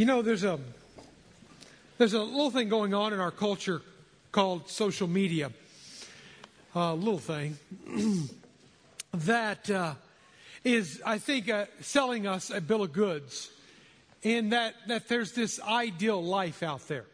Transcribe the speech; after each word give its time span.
You 0.00 0.06
know, 0.06 0.22
there's 0.22 0.44
a 0.44 0.58
there's 1.98 2.14
a 2.14 2.22
little 2.22 2.50
thing 2.50 2.70
going 2.70 2.94
on 2.94 3.12
in 3.12 3.20
our 3.20 3.30
culture 3.30 3.82
called 4.32 4.70
social 4.70 5.06
media. 5.06 5.52
A 6.74 6.94
little 6.94 7.18
thing 7.18 7.58
that 9.12 9.68
uh, 9.68 9.92
is, 10.64 11.02
I 11.04 11.18
think, 11.18 11.50
uh, 11.50 11.66
selling 11.82 12.26
us 12.26 12.48
a 12.48 12.62
bill 12.62 12.84
of 12.84 12.94
goods, 12.94 13.50
in 14.22 14.48
that 14.48 14.72
that 14.88 15.06
there's 15.06 15.32
this 15.32 15.60
ideal 15.60 16.24
life 16.24 16.62
out 16.62 16.88
there. 16.88 17.04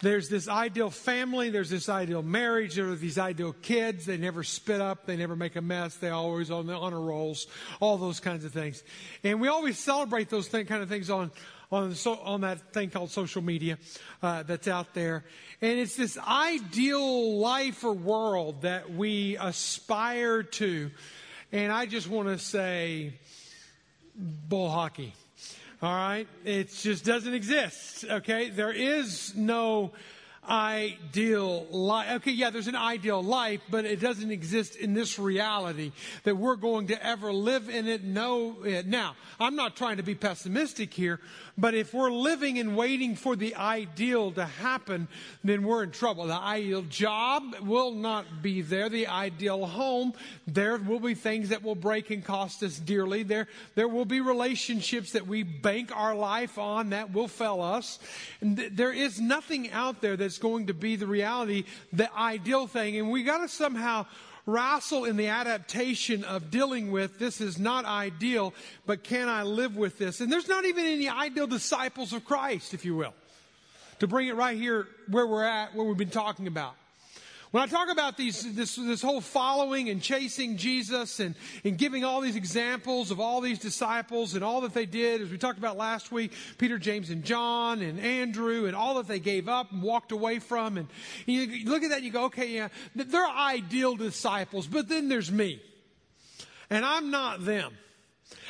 There's 0.00 0.28
this 0.28 0.48
ideal 0.48 0.90
family, 0.90 1.50
there's 1.50 1.70
this 1.70 1.88
ideal 1.88 2.22
marriage, 2.22 2.74
there 2.74 2.88
are 2.88 2.96
these 2.96 3.18
ideal 3.18 3.52
kids. 3.52 4.06
They 4.06 4.16
never 4.16 4.42
spit 4.42 4.80
up, 4.80 5.06
they 5.06 5.16
never 5.16 5.36
make 5.36 5.54
a 5.54 5.60
mess, 5.60 5.94
they 5.94 6.08
always 6.08 6.50
on 6.50 6.66
the 6.66 6.74
honor 6.74 7.00
rolls, 7.00 7.46
all 7.78 7.98
those 7.98 8.18
kinds 8.18 8.44
of 8.44 8.52
things. 8.52 8.82
And 9.22 9.40
we 9.40 9.46
always 9.46 9.78
celebrate 9.78 10.28
those 10.28 10.48
kind 10.48 10.72
of 10.72 10.88
things 10.88 11.08
on 11.08 11.30
on, 11.72 11.94
so, 11.94 12.14
on 12.16 12.40
that 12.40 12.72
thing 12.72 12.90
called 12.90 13.10
social 13.10 13.42
media 13.42 13.78
uh, 14.22 14.42
that's 14.42 14.68
out 14.68 14.94
there. 14.94 15.24
And 15.62 15.78
it's 15.78 15.96
this 15.96 16.18
ideal 16.18 17.38
life 17.38 17.84
or 17.84 17.92
world 17.92 18.62
that 18.62 18.90
we 18.92 19.36
aspire 19.38 20.42
to. 20.42 20.90
And 21.52 21.72
I 21.72 21.86
just 21.86 22.08
want 22.08 22.28
to 22.28 22.38
say, 22.38 23.14
bull 24.16 24.70
hockey. 24.70 25.14
All 25.82 25.94
right? 25.94 26.28
It 26.44 26.70
just 26.70 27.04
doesn't 27.04 27.34
exist. 27.34 28.04
Okay? 28.04 28.50
There 28.50 28.72
is 28.72 29.34
no 29.34 29.92
ideal 30.48 31.66
life. 31.70 32.16
Okay, 32.16 32.32
yeah, 32.32 32.50
there's 32.50 32.66
an 32.66 32.76
ideal 32.76 33.22
life, 33.22 33.60
but 33.70 33.84
it 33.84 34.00
doesn't 34.00 34.30
exist 34.30 34.76
in 34.76 34.94
this 34.94 35.18
reality 35.18 35.92
that 36.24 36.36
we're 36.36 36.56
going 36.56 36.86
to 36.88 37.06
ever 37.06 37.32
live 37.32 37.68
in 37.68 37.86
it, 37.86 38.02
know 38.02 38.56
it. 38.64 38.86
Now, 38.86 39.16
I'm 39.38 39.54
not 39.54 39.76
trying 39.76 39.98
to 39.98 40.02
be 40.02 40.14
pessimistic 40.14 40.94
here, 40.94 41.20
but 41.58 41.74
if 41.74 41.92
we're 41.92 42.10
living 42.10 42.58
and 42.58 42.76
waiting 42.76 43.16
for 43.16 43.36
the 43.36 43.54
ideal 43.54 44.32
to 44.32 44.44
happen, 44.44 45.08
then 45.44 45.62
we're 45.62 45.82
in 45.82 45.90
trouble. 45.90 46.26
The 46.26 46.34
ideal 46.34 46.82
job 46.82 47.56
will 47.60 47.92
not 47.92 48.42
be 48.42 48.62
there. 48.62 48.88
The 48.88 49.08
ideal 49.08 49.66
home, 49.66 50.14
there 50.46 50.78
will 50.78 51.00
be 51.00 51.14
things 51.14 51.50
that 51.50 51.62
will 51.62 51.74
break 51.74 52.10
and 52.10 52.24
cost 52.24 52.62
us 52.62 52.78
dearly. 52.78 53.22
There, 53.22 53.46
there 53.74 53.88
will 53.88 54.06
be 54.06 54.20
relationships 54.20 55.12
that 55.12 55.26
we 55.26 55.42
bank 55.42 55.94
our 55.94 56.14
life 56.14 56.56
on 56.56 56.90
that 56.90 57.12
will 57.12 57.28
fail 57.28 57.60
us. 57.60 57.98
And 58.40 58.56
th- 58.56 58.72
there 58.74 58.92
is 58.92 59.20
nothing 59.20 59.70
out 59.70 60.00
there 60.00 60.16
that's 60.30 60.38
going 60.38 60.68
to 60.68 60.74
be 60.74 60.94
the 60.94 61.08
reality, 61.08 61.64
the 61.92 62.08
ideal 62.16 62.68
thing. 62.68 62.96
And 62.96 63.10
we 63.10 63.24
got 63.24 63.38
to 63.38 63.48
somehow 63.48 64.06
wrestle 64.46 65.04
in 65.04 65.16
the 65.16 65.26
adaptation 65.26 66.22
of 66.22 66.52
dealing 66.52 66.92
with 66.92 67.18
this 67.18 67.40
is 67.40 67.58
not 67.58 67.84
ideal, 67.84 68.54
but 68.86 69.02
can 69.02 69.28
I 69.28 69.42
live 69.42 69.76
with 69.76 69.98
this? 69.98 70.20
And 70.20 70.32
there's 70.32 70.46
not 70.46 70.64
even 70.64 70.84
any 70.84 71.08
ideal 71.08 71.48
disciples 71.48 72.12
of 72.12 72.24
Christ, 72.24 72.74
if 72.74 72.84
you 72.84 72.94
will, 72.94 73.12
to 73.98 74.06
bring 74.06 74.28
it 74.28 74.36
right 74.36 74.56
here 74.56 74.86
where 75.08 75.26
we're 75.26 75.42
at, 75.42 75.74
where 75.74 75.84
we've 75.84 75.96
been 75.96 76.10
talking 76.10 76.46
about. 76.46 76.76
When 77.50 77.64
I 77.64 77.66
talk 77.66 77.90
about 77.90 78.16
these, 78.16 78.54
this, 78.54 78.76
this 78.76 79.02
whole 79.02 79.20
following 79.20 79.88
and 79.88 80.00
chasing 80.00 80.56
Jesus 80.56 81.18
and, 81.18 81.34
and 81.64 81.76
giving 81.76 82.04
all 82.04 82.20
these 82.20 82.36
examples 82.36 83.10
of 83.10 83.18
all 83.18 83.40
these 83.40 83.58
disciples 83.58 84.36
and 84.36 84.44
all 84.44 84.60
that 84.60 84.72
they 84.72 84.86
did, 84.86 85.20
as 85.20 85.30
we 85.30 85.36
talked 85.36 85.58
about 85.58 85.76
last 85.76 86.12
week, 86.12 86.32
Peter, 86.58 86.78
James, 86.78 87.10
and 87.10 87.24
John 87.24 87.82
and 87.82 87.98
Andrew 87.98 88.66
and 88.66 88.76
all 88.76 88.94
that 88.94 89.08
they 89.08 89.18
gave 89.18 89.48
up 89.48 89.72
and 89.72 89.82
walked 89.82 90.12
away 90.12 90.38
from. 90.38 90.76
And 90.76 90.86
you 91.26 91.68
look 91.68 91.82
at 91.82 91.88
that 91.88 91.96
and 91.96 92.04
you 92.04 92.12
go, 92.12 92.26
okay, 92.26 92.50
yeah, 92.50 92.68
they're 92.94 93.26
ideal 93.26 93.96
disciples, 93.96 94.68
but 94.68 94.88
then 94.88 95.08
there's 95.08 95.32
me. 95.32 95.60
And 96.70 96.84
I'm 96.84 97.10
not 97.10 97.44
them. 97.44 97.76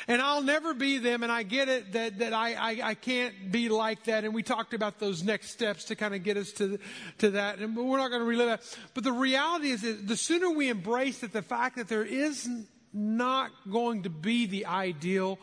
And 0.07 0.21
I'll 0.21 0.41
never 0.41 0.73
be 0.73 0.97
them, 0.97 1.23
and 1.23 1.31
I 1.31 1.43
get 1.43 1.69
it 1.69 1.93
that, 1.93 2.19
that 2.19 2.33
I, 2.33 2.53
I, 2.53 2.89
I, 2.89 2.93
can't 2.95 3.51
be 3.51 3.69
like 3.69 4.05
that. 4.05 4.23
And 4.23 4.33
we 4.33 4.43
talked 4.43 4.73
about 4.73 4.99
those 4.99 5.23
next 5.23 5.51
steps 5.51 5.85
to 5.85 5.95
kind 5.95 6.15
of 6.15 6.23
get 6.23 6.37
us 6.37 6.51
to, 6.53 6.79
to 7.19 7.31
that. 7.31 7.59
And 7.59 7.75
we're 7.75 7.97
not 7.97 8.09
going 8.09 8.21
to 8.21 8.25
relive 8.25 8.47
that. 8.47 8.77
But 8.93 9.03
the 9.03 9.11
reality 9.11 9.69
is 9.69 9.83
that 9.83 10.07
the 10.07 10.17
sooner 10.17 10.49
we 10.49 10.69
embrace 10.69 11.19
that 11.19 11.33
the 11.33 11.41
fact 11.41 11.75
that 11.77 11.87
there 11.87 12.03
is 12.03 12.49
not 12.93 13.51
going 13.69 14.03
to 14.03 14.09
be 14.09 14.47
the 14.47 14.65
ideal 14.65 15.39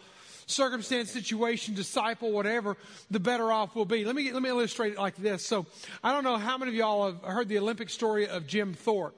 circumstance, 0.47 1.11
situation, 1.11 1.75
disciple, 1.75 2.33
whatever, 2.33 2.77
the 3.11 3.21
better 3.21 3.53
off 3.53 3.77
we'll 3.77 3.85
be. 3.85 4.05
Let 4.05 4.15
me, 4.15 4.33
let 4.33 4.43
me 4.43 4.49
illustrate 4.49 4.93
it 4.93 4.99
like 4.99 5.17
this. 5.17 5.47
So 5.47 5.67
I 6.03 6.13
don't 6.13 6.25
know 6.25 6.37
how 6.37 6.59
many 6.59 6.71
of 6.71 6.75
y'all 6.75 7.13
have 7.13 7.23
heard 7.23 7.49
the 7.49 7.59
Olympic 7.59 7.91
story 7.91 8.27
of 8.27 8.47
Jim 8.47 8.75
Thorpe 8.75 9.15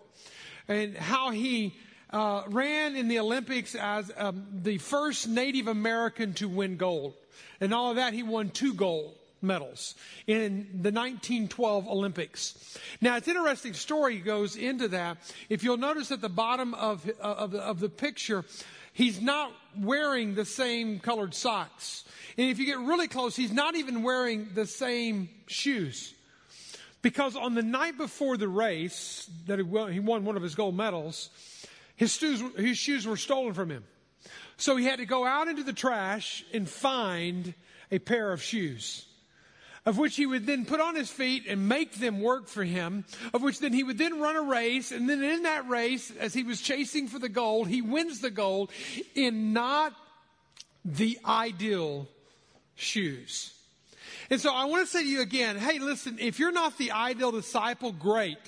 and 0.68 0.96
how 0.96 1.30
he 1.30 1.74
uh, 2.12 2.42
ran 2.48 2.96
in 2.96 3.08
the 3.08 3.18
Olympics 3.18 3.74
as 3.74 4.10
um, 4.16 4.46
the 4.62 4.78
first 4.78 5.28
Native 5.28 5.68
American 5.68 6.34
to 6.34 6.48
win 6.48 6.76
gold. 6.76 7.14
And 7.60 7.72
all 7.72 7.90
of 7.90 7.96
that, 7.96 8.14
he 8.14 8.22
won 8.22 8.50
two 8.50 8.74
gold 8.74 9.14
medals 9.42 9.94
in 10.26 10.68
the 10.82 10.90
1912 10.90 11.88
Olympics. 11.88 12.78
Now, 13.00 13.16
it's 13.16 13.28
an 13.28 13.36
interesting 13.36 13.74
story 13.74 14.18
goes 14.18 14.56
into 14.56 14.88
that. 14.88 15.18
If 15.48 15.62
you'll 15.62 15.76
notice 15.76 16.10
at 16.10 16.20
the 16.20 16.28
bottom 16.28 16.74
of, 16.74 17.08
of, 17.20 17.54
of 17.54 17.80
the 17.80 17.88
picture, 17.88 18.44
he's 18.92 19.20
not 19.20 19.52
wearing 19.78 20.34
the 20.34 20.44
same 20.44 20.98
colored 20.98 21.34
socks. 21.34 22.04
And 22.36 22.50
if 22.50 22.58
you 22.58 22.66
get 22.66 22.78
really 22.78 23.08
close, 23.08 23.36
he's 23.36 23.52
not 23.52 23.76
even 23.76 24.02
wearing 24.02 24.48
the 24.54 24.66
same 24.66 25.28
shoes. 25.46 26.14
Because 27.02 27.34
on 27.34 27.54
the 27.54 27.62
night 27.62 27.96
before 27.96 28.36
the 28.36 28.48
race 28.48 29.30
that 29.46 29.58
he 29.58 30.00
won 30.00 30.24
one 30.24 30.36
of 30.36 30.42
his 30.42 30.54
gold 30.54 30.76
medals, 30.76 31.30
his 32.00 32.16
shoes, 32.16 32.42
his 32.56 32.78
shoes 32.78 33.06
were 33.06 33.18
stolen 33.18 33.52
from 33.52 33.68
him. 33.68 33.84
So 34.56 34.74
he 34.76 34.86
had 34.86 35.00
to 35.00 35.04
go 35.04 35.26
out 35.26 35.48
into 35.48 35.62
the 35.62 35.74
trash 35.74 36.42
and 36.50 36.66
find 36.66 37.52
a 37.90 37.98
pair 37.98 38.32
of 38.32 38.42
shoes, 38.42 39.04
of 39.84 39.98
which 39.98 40.16
he 40.16 40.24
would 40.24 40.46
then 40.46 40.64
put 40.64 40.80
on 40.80 40.94
his 40.94 41.10
feet 41.10 41.44
and 41.46 41.68
make 41.68 41.96
them 41.96 42.22
work 42.22 42.48
for 42.48 42.64
him, 42.64 43.04
of 43.34 43.42
which 43.42 43.60
then 43.60 43.74
he 43.74 43.84
would 43.84 43.98
then 43.98 44.18
run 44.18 44.34
a 44.34 44.40
race. 44.40 44.92
And 44.92 45.10
then 45.10 45.22
in 45.22 45.42
that 45.42 45.68
race, 45.68 46.10
as 46.18 46.32
he 46.32 46.42
was 46.42 46.62
chasing 46.62 47.06
for 47.06 47.18
the 47.18 47.28
gold, 47.28 47.68
he 47.68 47.82
wins 47.82 48.20
the 48.20 48.30
gold 48.30 48.70
in 49.14 49.52
not 49.52 49.92
the 50.86 51.18
ideal 51.26 52.08
shoes. 52.76 53.52
And 54.30 54.40
so 54.40 54.54
I 54.54 54.64
want 54.64 54.86
to 54.86 54.90
say 54.90 55.02
to 55.02 55.08
you 55.08 55.20
again, 55.20 55.58
hey, 55.58 55.78
listen, 55.78 56.16
if 56.18 56.38
you're 56.38 56.50
not 56.50 56.78
the 56.78 56.92
ideal 56.92 57.30
disciple, 57.30 57.92
great. 57.92 58.38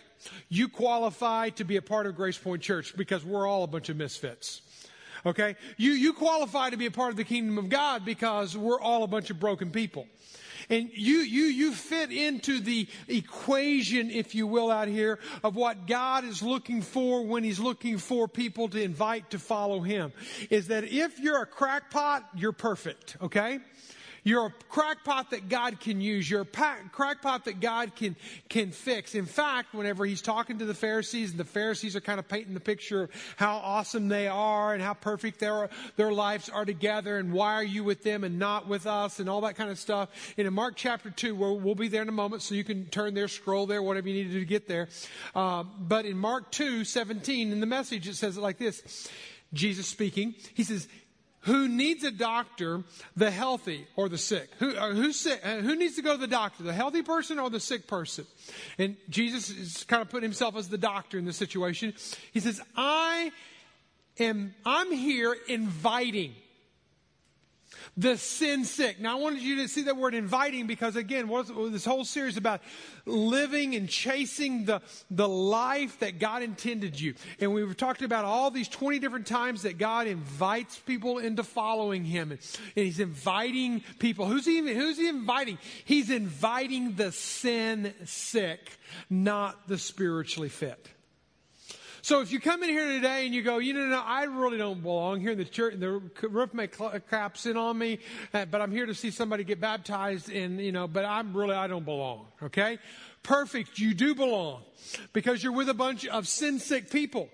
You 0.48 0.68
qualify 0.68 1.50
to 1.50 1.64
be 1.64 1.76
a 1.76 1.82
part 1.82 2.06
of 2.06 2.16
Grace 2.16 2.38
Point 2.38 2.62
Church 2.62 2.96
because 2.96 3.24
we're 3.24 3.46
all 3.46 3.64
a 3.64 3.66
bunch 3.66 3.88
of 3.88 3.96
misfits. 3.96 4.62
Okay? 5.24 5.56
You, 5.76 5.92
you 5.92 6.12
qualify 6.12 6.70
to 6.70 6.76
be 6.76 6.86
a 6.86 6.90
part 6.90 7.10
of 7.10 7.16
the 7.16 7.24
kingdom 7.24 7.58
of 7.58 7.68
God 7.68 8.04
because 8.04 8.56
we're 8.56 8.80
all 8.80 9.02
a 9.04 9.06
bunch 9.06 9.30
of 9.30 9.38
broken 9.38 9.70
people. 9.70 10.06
And 10.68 10.90
you, 10.94 11.18
you, 11.18 11.44
you 11.44 11.72
fit 11.72 12.12
into 12.12 12.60
the 12.60 12.86
equation, 13.08 14.10
if 14.10 14.34
you 14.34 14.46
will, 14.46 14.70
out 14.70 14.88
here 14.88 15.18
of 15.42 15.56
what 15.56 15.86
God 15.86 16.24
is 16.24 16.42
looking 16.42 16.82
for 16.82 17.24
when 17.24 17.44
He's 17.44 17.60
looking 17.60 17.98
for 17.98 18.28
people 18.28 18.68
to 18.68 18.80
invite 18.80 19.30
to 19.30 19.38
follow 19.38 19.80
Him. 19.80 20.12
Is 20.50 20.68
that 20.68 20.84
if 20.84 21.18
you're 21.18 21.42
a 21.42 21.46
crackpot, 21.46 22.24
you're 22.34 22.52
perfect, 22.52 23.16
okay? 23.20 23.58
You're 24.24 24.46
a 24.46 24.54
crackpot 24.68 25.30
that 25.30 25.48
God 25.48 25.80
can 25.80 26.00
use. 26.00 26.30
You're 26.30 26.42
a 26.42 26.86
crackpot 26.92 27.46
that 27.46 27.58
God 27.60 27.96
can, 27.96 28.14
can 28.48 28.70
fix. 28.70 29.16
In 29.16 29.26
fact, 29.26 29.74
whenever 29.74 30.06
he's 30.06 30.22
talking 30.22 30.58
to 30.58 30.64
the 30.64 30.74
Pharisees 30.74 31.32
and 31.32 31.40
the 31.40 31.44
Pharisees 31.44 31.96
are 31.96 32.00
kind 32.00 32.20
of 32.20 32.28
painting 32.28 32.54
the 32.54 32.60
picture 32.60 33.04
of 33.04 33.10
how 33.36 33.56
awesome 33.56 34.08
they 34.08 34.28
are 34.28 34.74
and 34.74 34.82
how 34.82 34.94
perfect 34.94 35.40
their, 35.40 35.70
their 35.96 36.12
lives 36.12 36.48
are 36.48 36.64
together 36.64 37.18
and 37.18 37.32
why 37.32 37.54
are 37.54 37.64
you 37.64 37.82
with 37.82 38.04
them 38.04 38.22
and 38.22 38.38
not 38.38 38.68
with 38.68 38.86
us 38.86 39.18
and 39.18 39.28
all 39.28 39.40
that 39.40 39.56
kind 39.56 39.70
of 39.70 39.78
stuff. 39.78 40.34
And 40.38 40.46
in 40.46 40.54
Mark 40.54 40.74
chapter 40.76 41.10
2, 41.10 41.34
where 41.34 41.52
we'll 41.52 41.74
be 41.74 41.88
there 41.88 42.02
in 42.02 42.08
a 42.08 42.12
moment 42.12 42.42
so 42.42 42.54
you 42.54 42.64
can 42.64 42.86
turn 42.86 43.14
there, 43.14 43.26
scroll 43.26 43.66
there, 43.66 43.82
whatever 43.82 44.08
you 44.08 44.14
need 44.14 44.28
to 44.28 44.34
do 44.34 44.40
to 44.40 44.46
get 44.46 44.68
there. 44.68 44.88
Uh, 45.34 45.64
but 45.64 46.04
in 46.04 46.16
Mark 46.16 46.52
2, 46.52 46.84
17, 46.84 47.50
in 47.50 47.58
the 47.58 47.66
message, 47.66 48.06
it 48.06 48.14
says 48.14 48.36
it 48.36 48.40
like 48.40 48.58
this. 48.58 49.10
Jesus 49.52 49.86
speaking, 49.86 50.34
he 50.54 50.64
says, 50.64 50.88
who 51.42 51.68
needs 51.68 52.04
a 52.04 52.10
doctor, 52.10 52.84
the 53.16 53.30
healthy 53.30 53.86
or 53.96 54.08
the 54.08 54.18
sick? 54.18 54.48
Who, 54.58 54.76
uh, 54.76 54.92
who's 54.92 55.18
sick? 55.18 55.40
Uh, 55.44 55.56
who 55.56 55.74
needs 55.76 55.96
to 55.96 56.02
go 56.02 56.12
to 56.12 56.20
the 56.20 56.26
doctor, 56.26 56.62
the 56.62 56.72
healthy 56.72 57.02
person 57.02 57.38
or 57.38 57.50
the 57.50 57.60
sick 57.60 57.86
person? 57.86 58.26
And 58.78 58.96
Jesus 59.08 59.50
is 59.50 59.84
kind 59.84 60.02
of 60.02 60.08
putting 60.08 60.28
himself 60.28 60.56
as 60.56 60.68
the 60.68 60.78
doctor 60.78 61.18
in 61.18 61.24
this 61.24 61.36
situation. 61.36 61.94
He 62.32 62.40
says, 62.40 62.60
I 62.76 63.32
am, 64.18 64.54
I'm 64.64 64.92
here 64.92 65.36
inviting 65.48 66.34
the 67.96 68.16
sin 68.16 68.64
sick. 68.64 69.00
Now, 69.00 69.18
I 69.18 69.20
wanted 69.20 69.42
you 69.42 69.56
to 69.56 69.68
see 69.68 69.82
that 69.82 69.96
word 69.96 70.14
inviting 70.14 70.66
because, 70.66 70.96
again, 70.96 71.28
this 71.70 71.84
whole 71.84 72.04
series 72.04 72.36
about 72.38 72.62
living 73.04 73.74
and 73.74 73.88
chasing 73.88 74.64
the, 74.64 74.80
the 75.10 75.28
life 75.28 75.98
that 75.98 76.18
God 76.18 76.42
intended 76.42 76.98
you. 76.98 77.14
And 77.38 77.52
we've 77.52 77.76
talked 77.76 78.02
about 78.02 78.24
all 78.24 78.50
these 78.50 78.68
20 78.68 78.98
different 78.98 79.26
times 79.26 79.62
that 79.62 79.76
God 79.76 80.06
invites 80.06 80.78
people 80.78 81.18
into 81.18 81.42
following 81.42 82.04
Him. 82.04 82.30
And, 82.30 82.40
and 82.76 82.86
He's 82.86 83.00
inviting 83.00 83.82
people. 83.98 84.26
Who's 84.26 84.46
he, 84.46 84.58
who's 84.58 84.96
he 84.96 85.08
inviting? 85.08 85.58
He's 85.84 86.10
inviting 86.10 86.94
the 86.94 87.12
sin 87.12 87.92
sick, 88.04 88.78
not 89.10 89.68
the 89.68 89.76
spiritually 89.76 90.48
fit. 90.48 90.88
So 92.04 92.20
if 92.20 92.32
you 92.32 92.40
come 92.40 92.64
in 92.64 92.68
here 92.68 92.88
today 92.88 93.26
and 93.26 93.34
you 93.34 93.42
go, 93.42 93.58
you 93.58 93.72
know, 93.74 93.86
no, 93.86 94.02
I 94.04 94.24
really 94.24 94.58
don't 94.58 94.82
belong 94.82 95.20
here 95.20 95.30
in 95.30 95.38
the 95.38 95.44
church, 95.44 95.74
and 95.74 95.80
the 95.80 96.28
roof 96.28 96.52
may 96.52 96.66
collapse 96.66 97.46
in 97.46 97.56
on 97.56 97.78
me, 97.78 98.00
uh, 98.34 98.44
but 98.44 98.60
I'm 98.60 98.72
here 98.72 98.86
to 98.86 98.94
see 98.94 99.12
somebody 99.12 99.44
get 99.44 99.60
baptized 99.60 100.28
and, 100.28 100.60
you 100.60 100.72
know, 100.72 100.88
but 100.88 101.04
I'm 101.04 101.32
really, 101.32 101.54
I 101.54 101.68
don't 101.68 101.84
belong. 101.84 102.26
Okay? 102.42 102.80
Perfect. 103.22 103.78
You 103.78 103.94
do 103.94 104.16
belong 104.16 104.62
because 105.12 105.44
you're 105.44 105.52
with 105.52 105.68
a 105.68 105.74
bunch 105.74 106.04
of 106.04 106.26
sin 106.26 106.58
sick 106.58 106.90
people. 106.90 107.28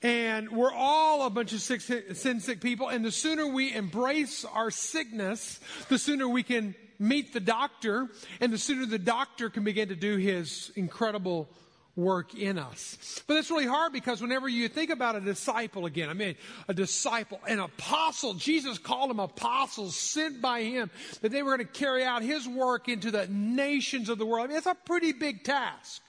And 0.00 0.52
we're 0.52 0.72
all 0.72 1.26
a 1.26 1.30
bunch 1.30 1.52
of 1.52 1.60
sick, 1.60 1.82
sin 1.82 2.40
sick 2.40 2.62
people. 2.62 2.88
And 2.88 3.04
the 3.04 3.12
sooner 3.12 3.46
we 3.46 3.74
embrace 3.74 4.46
our 4.46 4.70
sickness, 4.70 5.60
the 5.90 5.98
sooner 5.98 6.26
we 6.26 6.42
can 6.42 6.74
meet 6.98 7.34
the 7.34 7.40
doctor, 7.40 8.08
and 8.40 8.50
the 8.54 8.58
sooner 8.58 8.86
the 8.86 8.98
doctor 8.98 9.50
can 9.50 9.64
begin 9.64 9.88
to 9.88 9.96
do 9.96 10.16
his 10.16 10.72
incredible 10.76 11.50
work 11.98 12.34
in 12.34 12.58
us. 12.58 13.22
But 13.26 13.34
that's 13.34 13.50
really 13.50 13.66
hard 13.66 13.92
because 13.92 14.22
whenever 14.22 14.48
you 14.48 14.68
think 14.68 14.90
about 14.90 15.16
a 15.16 15.20
disciple 15.20 15.84
again, 15.84 16.08
I 16.08 16.14
mean, 16.14 16.36
a 16.68 16.74
disciple, 16.74 17.40
an 17.46 17.58
apostle, 17.58 18.34
Jesus 18.34 18.78
called 18.78 19.10
them 19.10 19.18
apostles 19.18 19.96
sent 19.96 20.40
by 20.40 20.62
him 20.62 20.90
that 21.22 21.32
they 21.32 21.42
were 21.42 21.56
going 21.56 21.66
to 21.66 21.72
carry 21.72 22.04
out 22.04 22.22
his 22.22 22.46
work 22.48 22.88
into 22.88 23.10
the 23.10 23.26
nations 23.26 24.08
of 24.08 24.18
the 24.18 24.24
world. 24.24 24.44
I 24.44 24.48
mean, 24.48 24.56
it's 24.56 24.66
a 24.66 24.76
pretty 24.76 25.10
big 25.10 25.42
task 25.42 26.00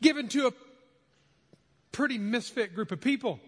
given 0.00 0.28
to 0.28 0.46
a 0.48 0.52
pretty 1.92 2.16
misfit 2.16 2.74
group 2.74 2.90
of 2.90 3.00
people. 3.00 3.38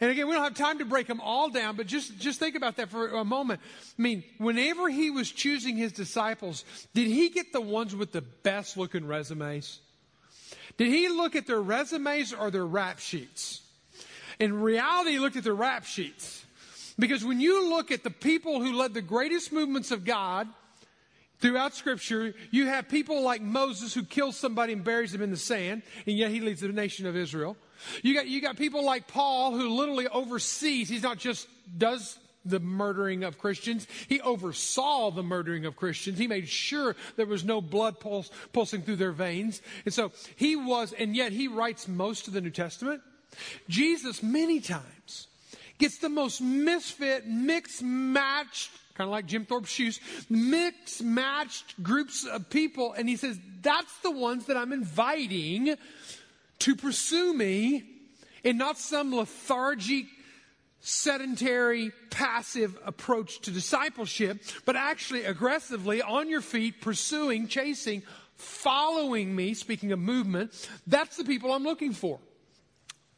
And 0.00 0.10
again, 0.10 0.26
we 0.26 0.34
don't 0.34 0.42
have 0.42 0.54
time 0.54 0.78
to 0.78 0.84
break 0.84 1.06
them 1.06 1.20
all 1.20 1.48
down, 1.48 1.76
but 1.76 1.86
just, 1.86 2.18
just 2.18 2.40
think 2.40 2.56
about 2.56 2.76
that 2.76 2.88
for 2.88 3.08
a 3.08 3.24
moment. 3.24 3.60
I 3.98 4.02
mean, 4.02 4.24
whenever 4.38 4.88
he 4.88 5.10
was 5.10 5.30
choosing 5.30 5.76
his 5.76 5.92
disciples, 5.92 6.64
did 6.94 7.06
he 7.06 7.30
get 7.30 7.52
the 7.52 7.60
ones 7.60 7.94
with 7.94 8.10
the 8.10 8.22
best 8.22 8.76
looking 8.76 9.06
resumes? 9.06 9.80
Did 10.76 10.88
he 10.88 11.08
look 11.08 11.36
at 11.36 11.46
their 11.46 11.60
resumes 11.60 12.32
or 12.32 12.50
their 12.50 12.66
rap 12.66 12.98
sheets? 12.98 13.62
In 14.38 14.60
reality, 14.60 15.12
he 15.12 15.18
looked 15.18 15.36
at 15.36 15.44
their 15.44 15.54
rap 15.54 15.84
sheets. 15.84 16.44
Because 16.98 17.24
when 17.24 17.40
you 17.40 17.70
look 17.70 17.90
at 17.90 18.02
the 18.02 18.10
people 18.10 18.60
who 18.60 18.74
led 18.74 18.94
the 18.94 19.02
greatest 19.02 19.52
movements 19.52 19.90
of 19.90 20.04
God 20.04 20.48
throughout 21.40 21.74
Scripture, 21.74 22.34
you 22.50 22.66
have 22.66 22.88
people 22.88 23.22
like 23.22 23.42
Moses 23.42 23.94
who 23.94 24.04
kills 24.04 24.36
somebody 24.36 24.72
and 24.72 24.84
buries 24.84 25.12
them 25.12 25.22
in 25.22 25.30
the 25.30 25.36
sand, 25.36 25.82
and 26.06 26.16
yet 26.16 26.30
he 26.30 26.40
leads 26.40 26.60
the 26.60 26.68
nation 26.68 27.06
of 27.06 27.16
Israel. 27.16 27.56
You 28.02 28.14
got, 28.14 28.26
you 28.28 28.40
got 28.40 28.56
people 28.56 28.84
like 28.84 29.08
Paul 29.08 29.56
who 29.56 29.70
literally 29.70 30.06
oversees, 30.08 30.88
he's 30.88 31.02
not 31.02 31.18
just 31.18 31.48
does 31.76 32.18
the 32.44 32.60
murdering 32.60 33.24
of 33.24 33.38
Christians. 33.38 33.86
He 34.08 34.20
oversaw 34.20 35.10
the 35.10 35.22
murdering 35.22 35.64
of 35.64 35.76
Christians. 35.76 36.18
He 36.18 36.26
made 36.26 36.48
sure 36.48 36.96
there 37.16 37.26
was 37.26 37.44
no 37.44 37.60
blood 37.60 38.00
pulse, 38.00 38.30
pulsing 38.52 38.82
through 38.82 38.96
their 38.96 39.12
veins. 39.12 39.62
And 39.84 39.94
so 39.94 40.12
he 40.36 40.56
was, 40.56 40.92
and 40.92 41.14
yet 41.16 41.32
he 41.32 41.48
writes 41.48 41.88
most 41.88 42.28
of 42.28 42.34
the 42.34 42.40
New 42.40 42.50
Testament. 42.50 43.02
Jesus, 43.68 44.22
many 44.22 44.60
times, 44.60 45.28
gets 45.78 45.98
the 45.98 46.08
most 46.08 46.40
misfit, 46.40 47.26
mixed, 47.26 47.82
matched, 47.82 48.70
kind 48.94 49.08
of 49.08 49.12
like 49.12 49.26
Jim 49.26 49.46
Thorpe's 49.46 49.70
shoes, 49.70 50.00
mixed, 50.28 51.02
matched 51.02 51.82
groups 51.82 52.26
of 52.26 52.50
people. 52.50 52.92
And 52.92 53.08
he 53.08 53.16
says, 53.16 53.38
that's 53.62 53.96
the 54.00 54.10
ones 54.10 54.46
that 54.46 54.56
I'm 54.56 54.72
inviting 54.72 55.76
to 56.60 56.76
pursue 56.76 57.34
me 57.34 57.84
in 58.44 58.58
not 58.58 58.78
some 58.78 59.14
lethargic, 59.14 60.06
sedentary, 60.82 61.92
passive 62.10 62.76
approach 62.84 63.40
to 63.42 63.50
discipleship, 63.50 64.42
but 64.66 64.76
actually 64.76 65.24
aggressively 65.24 66.02
on 66.02 66.28
your 66.28 66.40
feet, 66.40 66.80
pursuing, 66.80 67.46
chasing, 67.46 68.02
following 68.34 69.34
me, 69.34 69.54
speaking 69.54 69.92
of 69.92 69.98
movement, 69.98 70.68
that's 70.86 71.16
the 71.16 71.24
people 71.24 71.52
I'm 71.52 71.62
looking 71.62 71.92
for. 71.92 72.18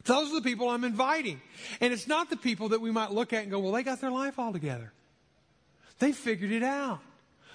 Those 0.05 0.31
are 0.31 0.35
the 0.35 0.41
people 0.41 0.69
I'm 0.69 0.83
inviting. 0.83 1.41
And 1.81 1.91
it's 1.91 2.07
not 2.07 2.29
the 2.29 2.37
people 2.37 2.69
that 2.69 2.81
we 2.81 2.91
might 2.91 3.11
look 3.11 3.33
at 3.33 3.41
and 3.41 3.51
go, 3.51 3.59
well, 3.59 3.71
they 3.71 3.81
got 3.81 3.99
their 3.99 4.11
life 4.11 4.37
all 4.37 4.53
together. 4.53 4.93
They 5.97 6.11
figured 6.11 6.51
it 6.51 6.63
out. 6.63 6.99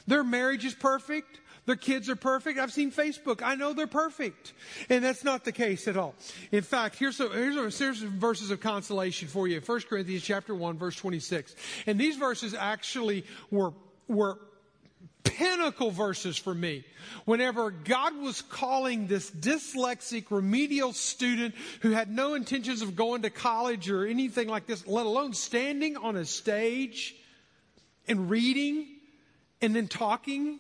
Their 0.09 0.25
marriage 0.25 0.65
is 0.65 0.75
perfect. 0.75 1.39
Their 1.67 1.77
kids 1.77 2.09
are 2.09 2.17
perfect. 2.17 2.59
I've 2.59 2.73
seen 2.73 2.91
Facebook. 2.91 3.43
I 3.43 3.55
know 3.55 3.73
they're 3.73 3.87
perfect. 3.87 4.53
And 4.89 5.05
that's 5.05 5.25
not 5.25 5.45
the 5.45 5.53
case 5.53 5.87
at 5.89 5.97
all. 5.97 6.15
In 6.53 6.63
fact, 6.63 6.97
here's, 6.97 7.21
a, 7.21 7.29
here's 7.29 7.57
a 7.57 7.71
series 7.71 8.03
of 8.03 8.11
verses 8.11 8.51
of 8.51 8.61
consolation 8.61 9.29
for 9.29 9.47
you. 9.47 9.61
1 9.61 9.81
Corinthians 9.83 10.23
chapter 10.23 10.55
1, 10.55 10.79
verse 10.79 10.97
26. 10.97 11.55
And 11.87 11.99
these 11.99 12.17
verses 12.17 12.55
actually 12.55 13.25
were, 13.51 13.73
were 14.09 14.39
pinnacle 15.23 15.91
verses 15.91 16.37
for 16.37 16.55
me. 16.55 16.85
Whenever 17.25 17.71
God 17.71 18.17
was 18.17 18.43
calling 18.43 19.07
this 19.07 19.31
dyslexic 19.31 20.27
remedial 20.31 20.93
student 20.93 21.55
who 21.81 21.91
had 21.91 22.11
no 22.11 22.35
intentions 22.35 22.83
of 22.83 22.97
going 22.97 23.23
to 23.23 23.31
college 23.31 23.91
or 23.91 24.07
anything 24.07 24.49
like 24.49 24.67
this, 24.67 24.87
let 24.87 25.07
alone 25.07 25.35
standing 25.35 25.97
on 25.97 26.17
a 26.17 26.25
stage 26.25 27.15
and 28.09 28.31
reading 28.31 28.87
and 29.63 29.75
then 29.75 29.89
talking 29.89 30.59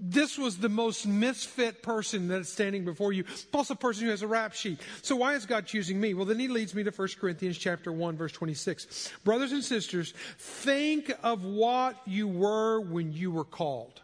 this 0.00 0.38
was 0.38 0.56
the 0.56 0.68
most 0.68 1.06
misfit 1.06 1.82
person 1.82 2.28
that's 2.28 2.48
standing 2.48 2.84
before 2.84 3.12
you, 3.12 3.24
plus 3.52 3.68
a 3.70 3.76
person 3.76 4.04
who 4.04 4.10
has 4.10 4.22
a 4.22 4.26
rap 4.26 4.54
sheet. 4.54 4.80
So 5.02 5.16
why 5.16 5.34
is 5.34 5.44
God 5.44 5.66
choosing 5.66 6.00
me? 6.00 6.14
Well, 6.14 6.24
then 6.24 6.38
he 6.38 6.48
leads 6.48 6.74
me 6.74 6.82
to 6.84 6.90
1 6.90 7.08
Corinthians 7.20 7.58
chapter 7.58 7.92
1, 7.92 8.16
verse 8.16 8.32
26. 8.32 9.12
Brothers 9.24 9.52
and 9.52 9.62
sisters, 9.62 10.14
think 10.38 11.12
of 11.22 11.44
what 11.44 11.96
you 12.06 12.26
were 12.26 12.80
when 12.80 13.12
you 13.12 13.30
were 13.30 13.44
called, 13.44 14.00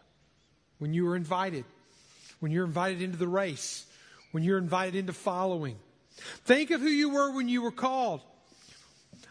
when 0.77 0.93
you 0.93 1.05
were 1.05 1.15
invited, 1.15 1.65
when 2.39 2.51
you're 2.51 2.65
invited 2.65 3.01
into 3.01 3.17
the 3.17 3.27
race, 3.27 3.85
when 4.31 4.43
you're 4.43 4.59
invited 4.59 4.95
into 4.95 5.13
following. 5.13 5.77
Think 6.45 6.71
of 6.71 6.81
who 6.81 6.87
you 6.87 7.09
were 7.09 7.31
when 7.31 7.49
you 7.49 7.63
were 7.63 7.71
called. 7.71 8.21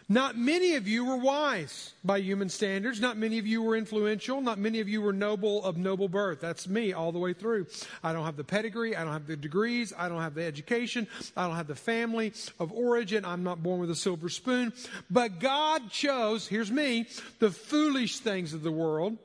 Not 0.09 0.39
many 0.39 0.77
of 0.77 0.87
you 0.87 1.05
were 1.05 1.17
wise 1.17 1.93
by 2.05 2.19
human 2.19 2.49
standards. 2.49 3.01
Not 3.01 3.17
many 3.17 3.39
of 3.39 3.47
you 3.47 3.61
were 3.61 3.77
influential. 3.77 4.41
Not 4.41 4.57
many 4.57 4.79
of 4.79 4.89
you 4.89 5.03
were 5.03 5.13
noble 5.13 5.65
of 5.65 5.77
noble 5.77 6.09
birth. 6.09 6.41
That's 6.41 6.69
me 6.69 6.93
all 6.93 7.11
the 7.11 7.19
way 7.19 7.33
through. 7.33 7.67
I 8.05 8.13
don't 8.13 8.25
have 8.25 8.37
the 8.37 8.45
pedigree. 8.45 8.95
I 8.95 9.03
don't 9.03 9.13
have 9.13 9.27
the 9.27 9.37
degrees. 9.37 9.93
I 9.99 10.09
don't 10.09 10.21
have 10.21 10.35
the 10.35 10.45
education. 10.45 11.09
I 11.37 11.49
don't 11.49 11.57
have 11.57 11.67
the 11.67 11.75
family 11.75 12.33
of 12.61 12.73
origin. 12.73 13.25
I'm 13.25 13.43
not 13.43 13.65
born 13.65 13.81
with 13.81 13.91
a 13.91 13.97
silver 13.97 14.29
spoon. 14.29 14.73
But 15.11 15.41
God 15.41 15.91
chose, 15.91 16.47
here's 16.47 16.71
me, 16.71 17.09
the 17.41 17.51
foolish 17.51 18.21
things 18.21 18.55
of 18.55 18.63
the 18.63 18.71
world 18.71 19.19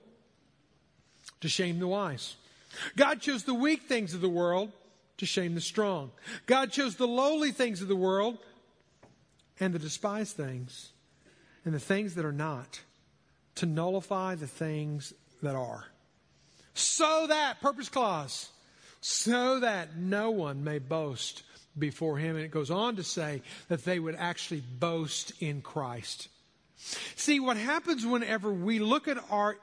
to 1.42 1.50
shame 1.50 1.78
the 1.78 1.88
wise. 1.88 2.38
God 2.96 3.22
chose 3.22 3.44
the 3.44 3.54
weak 3.54 3.84
things 3.84 4.16
of 4.16 4.22
the 4.22 4.30
world 4.30 4.72
to 5.18 5.28
shame 5.28 5.54
the 5.54 5.62
strong. 5.62 6.10
God 6.48 6.72
chose 6.72 6.96
the 6.96 7.08
lowly 7.08 7.52
things 7.52 7.84
of 7.84 7.88
the 7.88 7.96
world 7.96 8.40
and 9.62 9.74
the 9.74 9.80
despised 9.80 10.36
things 10.36 10.92
and 11.64 11.74
the 11.74 11.80
things 11.80 12.16
that 12.16 12.26
are 12.26 12.34
not 12.34 12.82
to 13.56 13.66
nullify 13.66 14.36
the 14.36 14.48
things 14.48 15.14
that 15.44 15.56
are. 15.56 15.86
So 16.74 17.28
that, 17.28 17.62
purpose 17.62 17.88
clause, 17.88 18.50
so 19.02 19.60
that 19.60 19.96
no 19.96 20.32
one 20.32 20.64
may 20.64 20.80
boast 20.80 21.44
before 21.78 22.18
him. 22.18 22.36
And 22.36 22.44
it 22.44 22.52
goes 22.52 22.72
on 22.72 22.96
to 22.96 23.04
say 23.04 23.44
that 23.68 23.86
they 23.86 24.00
would 24.00 24.16
actually 24.16 24.62
boast 24.62 25.34
in 25.40 25.62
Christ. 25.62 26.28
See, 27.16 27.40
what 27.40 27.58
happens 27.58 28.06
whenever 28.06 28.52
we 28.52 28.80
look 28.80 29.08
at 29.08 29.18
our 29.30 29.58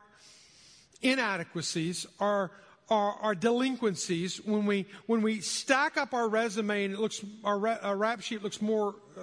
inadequacies, 1.02 2.06
our 2.20 2.52
our, 2.90 3.12
our, 3.20 3.34
delinquencies 3.34 4.38
when 4.46 4.64
we 4.64 4.86
when 5.04 5.20
we 5.20 5.40
stack 5.40 5.98
up 5.98 6.14
our 6.14 6.26
resume 6.26 6.86
and 6.86 6.94
it 6.94 6.98
looks 6.98 7.22
our, 7.44 7.68
our 7.68 7.94
rap 7.94 8.22
sheet 8.22 8.42
looks 8.42 8.62
more 8.62 8.94
uh, 9.14 9.20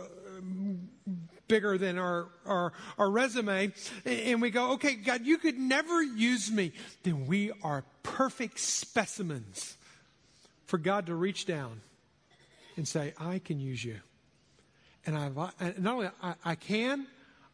bigger 1.48 1.77
than 1.77 1.98
our, 1.98 2.27
our, 2.46 2.74
our 2.98 3.10
resume. 3.10 3.72
And 4.06 4.42
we 4.42 4.50
go, 4.50 4.74
okay, 4.74 4.96
God, 4.96 5.25
you 5.25 5.38
could 5.38 5.58
never 5.58 6.01
use 6.01 6.51
me. 6.51 6.74
Then 7.04 7.27
we 7.27 7.51
are 7.63 7.84
perfect 8.04 8.60
specimens 8.60 9.77
for 10.65 10.77
God 10.77 11.08
to 11.08 11.15
reach 11.15 11.46
down 11.46 11.82
and 12.77 12.88
say, 12.88 13.13
I 13.20 13.39
can 13.39 13.60
use 13.60 13.84
you. 13.84 13.98
And 15.06 15.15
I've 15.15 15.38
uh, 15.38 15.50
not 15.77 15.94
only 15.94 16.10
I, 16.22 16.34
I 16.44 16.56
can, 16.56 17.06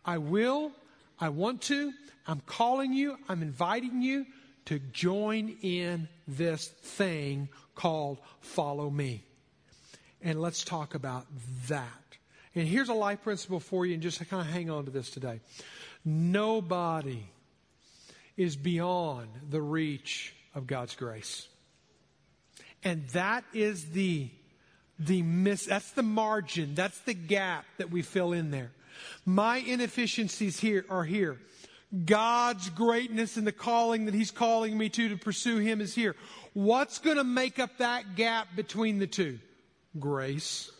I 0.05 0.17
will, 0.17 0.71
I 1.19 1.29
want 1.29 1.61
to, 1.63 1.91
I'm 2.27 2.41
calling 2.45 2.93
you, 2.93 3.17
I'm 3.27 3.41
inviting 3.41 4.01
you 4.01 4.25
to 4.65 4.79
join 4.79 5.57
in 5.61 6.07
this 6.27 6.67
thing 6.67 7.49
called 7.75 8.19
follow 8.39 8.89
me. 8.89 9.23
And 10.21 10.39
let's 10.39 10.63
talk 10.63 10.95
about 10.95 11.25
that. 11.67 11.87
And 12.55 12.67
here's 12.67 12.89
a 12.89 12.93
life 12.93 13.23
principle 13.23 13.59
for 13.59 13.85
you, 13.85 13.93
and 13.93 14.03
just 14.03 14.19
kind 14.29 14.41
of 14.41 14.53
hang 14.53 14.69
on 14.69 14.85
to 14.85 14.91
this 14.91 15.09
today. 15.09 15.39
Nobody 16.03 17.23
is 18.35 18.55
beyond 18.55 19.29
the 19.49 19.61
reach 19.61 20.35
of 20.53 20.67
God's 20.67 20.95
grace. 20.95 21.47
And 22.83 23.07
that 23.09 23.43
is 23.53 23.91
the 23.91 24.29
the 24.99 25.23
miss 25.23 25.65
that's 25.65 25.91
the 25.91 26.03
margin, 26.03 26.75
that's 26.75 26.99
the 27.01 27.13
gap 27.13 27.65
that 27.77 27.89
we 27.89 28.01
fill 28.01 28.33
in 28.33 28.51
there. 28.51 28.71
My 29.25 29.57
inefficiencies 29.57 30.59
here 30.59 30.85
are 30.89 31.03
here. 31.03 31.39
God's 32.05 32.69
greatness 32.69 33.35
and 33.35 33.45
the 33.45 33.51
calling 33.51 34.05
that 34.05 34.13
He's 34.13 34.31
calling 34.31 34.77
me 34.77 34.89
to 34.89 35.09
to 35.09 35.17
pursue 35.17 35.57
Him 35.57 35.81
is 35.81 35.95
here. 35.95 36.15
What's 36.53 36.99
going 36.99 37.17
to 37.17 37.23
make 37.23 37.59
up 37.59 37.77
that 37.77 38.15
gap 38.15 38.47
between 38.55 38.99
the 38.99 39.07
two? 39.07 39.39
Grace. 39.99 40.71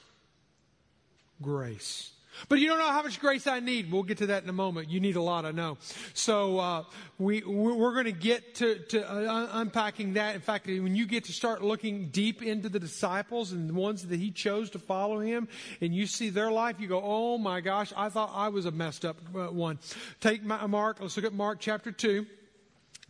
Grace. 1.42 2.12
But 2.50 2.60
you 2.60 2.68
don't 2.68 2.80
know 2.80 2.88
how 2.88 3.04
much 3.04 3.20
grace 3.20 3.46
I 3.46 3.60
need. 3.60 3.92
We'll 3.92 4.04
get 4.04 4.20
to 4.20 4.28
that 4.28 4.44
in 4.44 4.50
a 4.50 4.54
moment. 4.54 4.90
You 4.90 5.00
need 5.00 5.16
a 5.16 5.22
lot, 5.22 5.46
I 5.46 5.52
know. 5.52 5.78
So 6.14 6.60
uh, 6.60 6.84
we 7.20 7.44
we're 7.44 7.94
going 7.94 8.06
to 8.06 8.12
get 8.12 8.56
to 8.56 8.80
to 8.80 9.12
uh, 9.12 9.50
unpacking 9.54 10.14
that. 10.14 10.36
In 10.36 10.42
fact, 10.42 10.68
when 10.68 10.96
you 10.96 11.06
get 11.06 11.26
to 11.26 11.34
start 11.34 11.64
looking 11.64 12.08
deep 12.08 12.42
into 12.42 12.70
the 12.70 12.80
disciples 12.80 13.52
and 13.52 13.70
the 13.70 13.74
ones 13.74 14.08
that 14.08 14.20
he 14.20 14.32
chose 14.32 14.70
to 14.72 14.80
follow 14.80 15.20
him, 15.20 15.48
and 15.82 15.94
you 15.94 16.08
see 16.08 16.30
their 16.30 16.52
life, 16.52 16.80
you 16.80 16.88
go, 16.88 17.02
"Oh 17.04 17.38
my 17.38 17.62
gosh, 17.62 17.92
I 17.96 18.10
thought 18.10 18.32
I 18.34 18.50
was 18.50 18.66
a 18.66 18.72
messed 18.72 19.06
up 19.06 19.18
uh, 19.36 19.48
one." 19.48 19.80
Take 20.20 20.44
Mark. 20.44 21.00
Let's 21.02 21.18
look 21.18 21.26
at 21.26 21.34
Mark 21.34 21.60
chapter 21.60 21.92
two. 21.92 22.26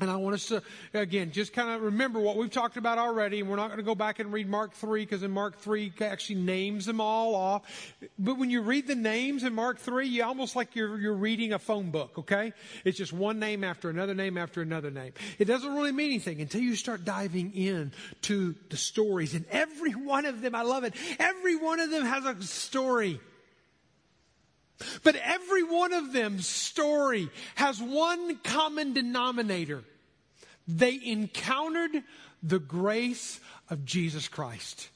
And 0.02 0.10
I 0.10 0.16
want 0.16 0.34
us 0.34 0.48
to, 0.48 0.64
again, 0.96 1.32
just 1.32 1.54
kind 1.54 1.70
of 1.70 1.84
remember 1.84 2.20
what 2.20 2.36
we've 2.36 2.50
talked 2.50 2.76
about 2.76 2.98
already. 2.98 3.40
And 3.40 3.48
we're 3.48 3.56
not 3.56 3.68
going 3.68 3.78
to 3.78 3.84
go 3.84 3.94
back 3.94 4.18
and 4.18 4.34
read 4.34 4.50
Mark 4.50 4.74
3 4.74 5.04
because 5.04 5.22
in 5.22 5.30
Mark 5.30 5.60
3 5.60 5.94
actually 6.02 6.40
names 6.40 6.88
them 6.88 7.00
all 7.00 7.36
off. 7.36 7.62
But 8.18 8.40
when 8.40 8.50
you 8.50 8.62
read 8.62 8.88
the 8.88 8.96
names 8.96 9.44
in 9.44 9.54
Mark 9.54 9.78
3, 9.78 10.08
you 10.08 10.24
almost 10.24 10.56
like 10.56 10.76
you're, 10.76 11.00
you're 11.00 11.14
reading 11.14 11.54
a 11.54 11.60
phone 11.60 11.92
book, 11.92 12.18
okay? 12.18 12.52
It's 12.84 12.98
just 12.98 13.14
one 13.14 13.38
name 13.38 13.64
after 13.64 13.92
another 13.92 14.16
name 14.16 14.40
after 14.40 14.64
another 14.64 14.90
name. 14.90 15.14
It 15.38 15.46
doesn't 15.46 15.72
really 15.72 15.92
mean 15.92 16.10
anything 16.10 16.42
until 16.42 16.62
you 16.62 16.76
start 16.76 17.06
diving 17.06 17.54
in 17.54 17.92
to 18.24 18.56
the 18.72 18.78
stories. 18.78 19.36
And 19.36 19.46
every 19.52 19.92
one 19.92 20.26
of 20.26 20.42
them, 20.42 20.56
I 20.56 20.64
love 20.64 20.84
it, 20.84 20.96
every 21.20 21.58
one 21.58 21.80
of 21.80 21.92
them 21.92 22.06
has 22.06 22.26
a 22.26 22.42
story. 22.42 23.20
But 25.04 25.16
every 25.16 25.62
one 25.62 25.94
of 25.94 26.12
them's 26.12 26.48
story 26.48 27.30
has 27.54 27.80
one 27.80 28.38
common 28.44 28.94
denominator. 28.94 29.84
They 30.78 31.00
encountered 31.04 32.04
the 32.42 32.60
grace 32.60 33.40
of 33.70 33.86
Jesus 33.86 34.28
Christ. 34.28 34.90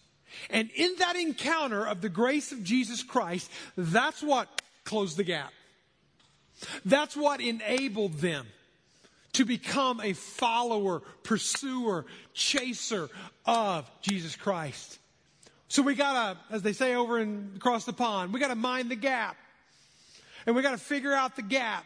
And 0.49 0.69
in 0.75 0.95
that 0.99 1.15
encounter 1.15 1.85
of 1.85 2.01
the 2.01 2.09
grace 2.09 2.51
of 2.51 2.63
Jesus 2.63 3.03
Christ, 3.03 3.49
that's 3.77 4.21
what 4.21 4.61
closed 4.83 5.17
the 5.17 5.23
gap. 5.23 5.51
That's 6.85 7.15
what 7.15 7.41
enabled 7.41 8.13
them 8.15 8.47
to 9.33 9.45
become 9.45 9.99
a 9.99 10.13
follower, 10.13 11.01
pursuer, 11.23 12.05
chaser 12.33 13.09
of 13.45 13.89
Jesus 14.01 14.35
Christ. 14.35 14.97
So 15.67 15.81
we 15.81 15.95
gotta, 15.95 16.37
as 16.51 16.61
they 16.61 16.73
say 16.73 16.95
over 16.95 17.19
in 17.19 17.51
across 17.57 17.85
the 17.85 17.93
pond, 17.93 18.33
we 18.33 18.39
gotta 18.39 18.55
mind 18.55 18.89
the 18.89 18.95
gap. 18.95 19.35
And 20.45 20.55
we 20.55 20.61
gotta 20.61 20.77
figure 20.77 21.13
out 21.13 21.35
the 21.35 21.41
gap. 21.41 21.85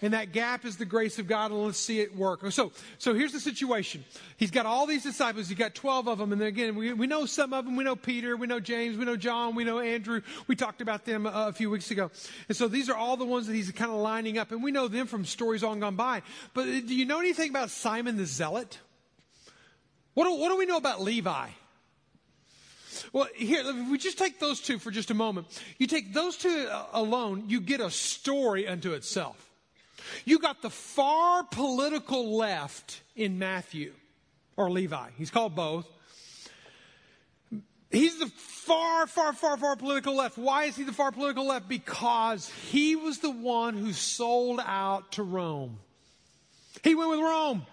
And 0.00 0.14
that 0.14 0.32
gap 0.32 0.64
is 0.64 0.76
the 0.76 0.84
grace 0.84 1.18
of 1.18 1.26
God, 1.26 1.50
and 1.50 1.64
let's 1.64 1.78
see 1.78 2.00
it 2.00 2.14
work. 2.14 2.40
So, 2.52 2.70
so 2.98 3.14
here's 3.14 3.32
the 3.32 3.40
situation. 3.40 4.04
He's 4.36 4.52
got 4.52 4.64
all 4.64 4.86
these 4.86 5.02
disciples. 5.02 5.48
He's 5.48 5.58
got 5.58 5.74
12 5.74 6.06
of 6.06 6.18
them. 6.18 6.32
And 6.32 6.40
again, 6.40 6.76
we, 6.76 6.92
we 6.92 7.08
know 7.08 7.26
some 7.26 7.52
of 7.52 7.64
them. 7.64 7.74
We 7.74 7.82
know 7.82 7.96
Peter. 7.96 8.36
We 8.36 8.46
know 8.46 8.60
James. 8.60 8.96
We 8.96 9.04
know 9.04 9.16
John. 9.16 9.56
We 9.56 9.64
know 9.64 9.80
Andrew. 9.80 10.20
We 10.46 10.54
talked 10.54 10.80
about 10.80 11.04
them 11.04 11.26
a, 11.26 11.48
a 11.48 11.52
few 11.52 11.68
weeks 11.68 11.90
ago. 11.90 12.12
And 12.48 12.56
so 12.56 12.68
these 12.68 12.88
are 12.88 12.96
all 12.96 13.16
the 13.16 13.24
ones 13.24 13.48
that 13.48 13.54
he's 13.54 13.70
kind 13.72 13.90
of 13.90 13.96
lining 13.96 14.38
up. 14.38 14.52
And 14.52 14.62
we 14.62 14.70
know 14.70 14.86
them 14.86 15.08
from 15.08 15.24
stories 15.24 15.64
on 15.64 15.80
gone 15.80 15.96
by. 15.96 16.22
But 16.54 16.64
do 16.64 16.94
you 16.94 17.04
know 17.04 17.18
anything 17.18 17.50
about 17.50 17.70
Simon 17.70 18.16
the 18.16 18.26
Zealot? 18.26 18.78
What 20.14 20.24
do, 20.24 20.34
what 20.34 20.48
do 20.50 20.56
we 20.56 20.66
know 20.66 20.76
about 20.76 21.02
Levi? 21.02 21.48
Well, 23.12 23.28
here, 23.34 23.62
if 23.64 23.90
we 23.90 23.98
just 23.98 24.18
take 24.18 24.38
those 24.38 24.60
two 24.60 24.78
for 24.78 24.90
just 24.90 25.10
a 25.10 25.14
moment, 25.14 25.46
you 25.78 25.86
take 25.86 26.12
those 26.12 26.36
two 26.36 26.68
uh, 26.70 26.86
alone, 26.92 27.44
you 27.48 27.60
get 27.60 27.80
a 27.80 27.90
story 27.90 28.66
unto 28.66 28.92
itself. 28.92 29.47
You 30.24 30.38
got 30.38 30.62
the 30.62 30.70
far 30.70 31.44
political 31.44 32.36
left 32.36 33.00
in 33.16 33.38
Matthew, 33.38 33.92
or 34.56 34.70
Levi. 34.70 35.10
He's 35.16 35.30
called 35.30 35.54
both. 35.54 35.86
He's 37.90 38.18
the 38.18 38.26
far, 38.26 39.06
far, 39.06 39.32
far, 39.32 39.56
far 39.56 39.76
political 39.76 40.14
left. 40.14 40.36
Why 40.36 40.64
is 40.64 40.76
he 40.76 40.84
the 40.84 40.92
far 40.92 41.10
political 41.10 41.46
left? 41.46 41.68
Because 41.68 42.50
he 42.70 42.96
was 42.96 43.20
the 43.20 43.30
one 43.30 43.74
who 43.74 43.92
sold 43.92 44.60
out 44.62 45.12
to 45.12 45.22
Rome. 45.22 45.78
He 46.84 46.94
went 46.94 47.10
with 47.10 47.20
Rome. 47.20 47.64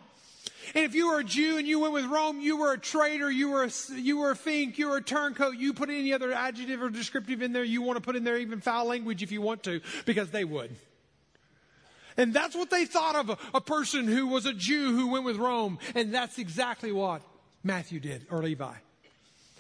And 0.73 0.85
if 0.85 0.95
you 0.95 1.09
were 1.09 1.19
a 1.19 1.23
Jew 1.23 1.57
and 1.57 1.67
you 1.67 1.79
went 1.79 1.93
with 1.93 2.05
Rome, 2.05 2.39
you 2.39 2.57
were 2.57 2.73
a 2.73 2.77
traitor, 2.77 3.29
you 3.29 3.49
were 3.49 3.65
a, 3.65 3.71
you 3.95 4.17
were 4.17 4.31
a 4.31 4.35
fink, 4.35 4.77
you 4.77 4.87
were 4.89 4.97
a 4.97 5.03
turncoat. 5.03 5.57
You 5.57 5.73
put 5.73 5.89
any 5.89 6.13
other 6.13 6.31
adjective 6.31 6.81
or 6.81 6.89
descriptive 6.89 7.41
in 7.41 7.51
there 7.53 7.63
you 7.63 7.81
want 7.81 7.97
to 7.97 8.01
put 8.01 8.15
in 8.15 8.23
there, 8.23 8.37
even 8.37 8.61
foul 8.61 8.87
language 8.87 9.21
if 9.21 9.31
you 9.31 9.41
want 9.41 9.63
to, 9.63 9.81
because 10.05 10.31
they 10.31 10.43
would. 10.43 10.75
And 12.17 12.33
that's 12.33 12.55
what 12.55 12.69
they 12.69 12.85
thought 12.85 13.15
of 13.15 13.29
a, 13.29 13.37
a, 13.53 13.61
person 13.61 14.07
who 14.07 14.27
was 14.27 14.45
a 14.45 14.53
Jew 14.53 14.95
who 14.95 15.07
went 15.11 15.25
with 15.25 15.37
Rome. 15.37 15.79
And 15.95 16.13
that's 16.13 16.37
exactly 16.37 16.91
what 16.91 17.21
Matthew 17.63 17.99
did, 17.99 18.25
or 18.29 18.41
Levi. 18.41 18.73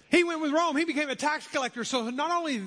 He 0.09 0.23
went 0.23 0.39
with 0.39 0.53
Rome. 0.53 0.77
He 0.77 0.85
became 0.85 1.09
a 1.09 1.15
tax 1.15 1.47
collector. 1.47 1.83
So 1.83 2.09
not 2.09 2.31
only 2.31 2.61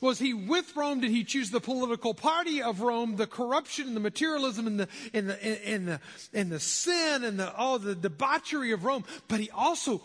was 0.00 0.18
he 0.18 0.34
with 0.34 0.76
Rome, 0.76 1.00
did 1.00 1.10
he 1.10 1.24
choose 1.24 1.50
the 1.50 1.60
political 1.60 2.12
party 2.12 2.60
of 2.60 2.80
Rome, 2.80 3.16
the 3.16 3.26
corruption 3.26 3.86
and 3.86 3.96
the 3.96 4.00
materialism 4.00 4.66
and 4.66 4.80
the, 4.80 4.88
and 5.14 5.30
the, 5.30 5.66
and 5.66 5.88
the, 5.88 6.00
and 6.34 6.52
the 6.52 6.60
sin 6.60 7.24
and 7.24 7.38
the, 7.38 7.52
oh, 7.56 7.78
the 7.78 7.94
debauchery 7.94 8.72
of 8.72 8.84
Rome, 8.84 9.04
but 9.28 9.40
he 9.40 9.50
also 9.50 10.02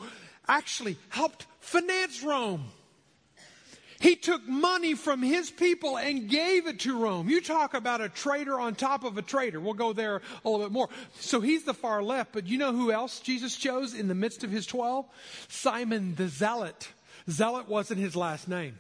actually 0.48 0.98
helped 1.10 1.48
finance 1.60 2.24
Rome. 2.24 2.66
He 4.00 4.16
took 4.16 4.48
money 4.48 4.94
from 4.94 5.24
his 5.24 5.50
people 5.50 5.98
and 5.98 6.30
gave 6.30 6.68
it 6.68 6.80
to 6.82 6.98
Rome. 6.98 7.30
You 7.30 7.42
talk 7.42 7.74
about 7.74 8.00
a 8.00 8.10
traitor 8.10 8.60
on 8.60 8.76
top 8.76 9.04
of 9.04 9.18
a 9.18 9.22
traitor. 9.22 9.60
We'll 9.60 9.74
go 9.74 9.94
there 9.94 10.22
a 10.46 10.50
little 10.50 10.66
bit 10.66 10.72
more. 10.72 10.90
So 11.20 11.42
he's 11.42 11.64
the 11.64 11.74
far 11.74 12.04
left, 12.04 12.32
but 12.32 12.46
you 12.46 12.58
know 12.58 12.72
who 12.72 12.92
else 12.92 13.20
Jesus 13.20 13.56
chose 13.56 13.94
in 13.94 14.08
the 14.08 14.16
midst 14.16 14.44
of 14.44 14.52
his 14.52 14.68
12? 14.68 15.06
Simon 15.48 16.14
the 16.16 16.28
Zealot. 16.28 16.90
Zealot 17.30 17.68
wasn't 17.68 18.00
his 18.00 18.16
last 18.16 18.48
name. 18.48 18.78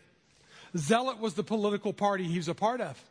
Zealot 0.75 1.19
was 1.19 1.33
the 1.33 1.43
political 1.43 1.93
party 1.93 2.25
he 2.25 2.37
was 2.37 2.47
a 2.47 2.55
part 2.55 2.81
of. 2.81 3.01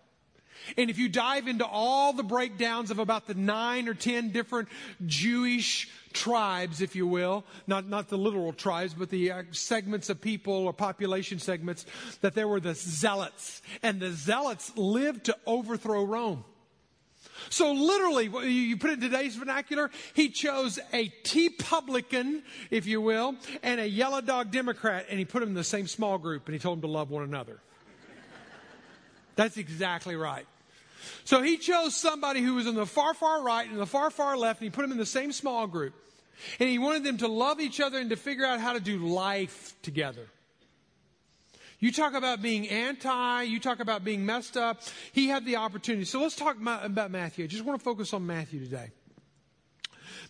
And 0.77 0.91
if 0.91 0.99
you 0.99 1.09
dive 1.09 1.49
into 1.49 1.67
all 1.67 2.13
the 2.13 2.23
breakdowns 2.23 2.91
of 2.91 2.99
about 2.99 3.27
the 3.27 3.35
nine 3.35 3.89
or 3.89 3.95
ten 3.95 4.31
different 4.31 4.69
Jewish 5.05 5.89
tribes, 6.13 6.81
if 6.81 6.97
you 6.97 7.07
will, 7.07 7.45
not, 7.67 7.89
not 7.89 8.09
the 8.09 8.19
literal 8.19 8.53
tribes, 8.53 8.95
but 8.95 9.11
the 9.11 9.31
uh, 9.31 9.43
segments 9.51 10.09
of 10.09 10.21
people 10.21 10.55
or 10.55 10.73
population 10.73 11.39
segments, 11.39 11.87
that 12.21 12.35
there 12.35 12.49
were 12.49 12.61
the 12.61 12.75
zealots. 12.75 13.63
And 13.83 14.01
the 14.01 14.13
zealots 14.13 14.73
lived 14.77 15.25
to 15.25 15.37
overthrow 15.47 16.05
Rome. 16.05 16.45
So 17.51 17.73
literally, 17.73 18.31
you 18.49 18.77
put 18.77 18.91
it 18.91 18.95
in 18.95 19.01
today's 19.01 19.37
vernacular, 19.37 19.91
he 20.15 20.31
chose 20.31 20.79
a 20.93 21.13
Republican, 21.35 22.43
if 22.71 22.87
you 22.87 23.01
will, 23.01 23.37
and 23.63 23.81
a 23.81 23.89
yellow 23.89 24.21
dog 24.21 24.51
Democrat, 24.51 25.07
and 25.11 25.19
he 25.19 25.25
put 25.25 25.41
them 25.41 25.51
in 25.51 25.55
the 25.55 25.65
same 25.65 25.87
small 25.87 26.19
group, 26.19 26.47
and 26.47 26.55
he 26.55 26.59
told 26.59 26.79
them 26.79 26.83
to 26.83 26.93
love 26.93 27.11
one 27.11 27.25
another. 27.25 27.61
That's 29.37 29.57
exactly 29.57 30.17
right. 30.17 30.47
So 31.25 31.43
he 31.43 31.57
chose 31.57 31.95
somebody 31.95 32.41
who 32.41 32.55
was 32.55 32.67
in 32.67 32.75
the 32.75 32.87
far, 32.87 33.15
far 33.15 33.43
right 33.43 33.69
and 33.69 33.79
the 33.79 33.87
far, 33.87 34.11
far 34.11 34.37
left, 34.37 34.61
and 34.61 34.67
he 34.67 34.71
put 34.71 34.83
them 34.83 34.93
in 34.93 34.99
the 34.99 35.07
same 35.07 35.33
small 35.33 35.67
group. 35.67 35.95
And 36.59 36.69
he 36.69 36.79
wanted 36.79 37.05
them 37.05 37.19
to 37.19 37.29
love 37.29 37.61
each 37.61 37.81
other 37.81 37.99
and 37.99 38.11
to 38.11 38.17
figure 38.17 38.45
out 38.45 38.61
how 38.61 38.73
to 38.73 38.81
do 38.81 39.07
life 39.07 39.75
together. 39.83 40.27
You 41.79 41.93
talk 41.93 42.15
about 42.15 42.43
being 42.43 42.69
anti, 42.69 43.43
you 43.43 43.61
talk 43.61 43.81
about 43.81 44.03
being 44.03 44.25
messed 44.25 44.57
up. 44.57 44.81
He 45.13 45.29
had 45.29 45.45
the 45.45 45.57
opportunity. 45.57 46.05
So 46.07 46.21
let's 46.21 46.37
talk 46.37 46.57
about 46.57 47.11
Matthew. 47.11 47.45
I 47.45 47.49
just 47.49 47.65
want 47.65 47.79
to 47.79 47.85
focus 47.85 48.15
on 48.15 48.27
Matthew 48.27 48.61
today. 48.61 48.91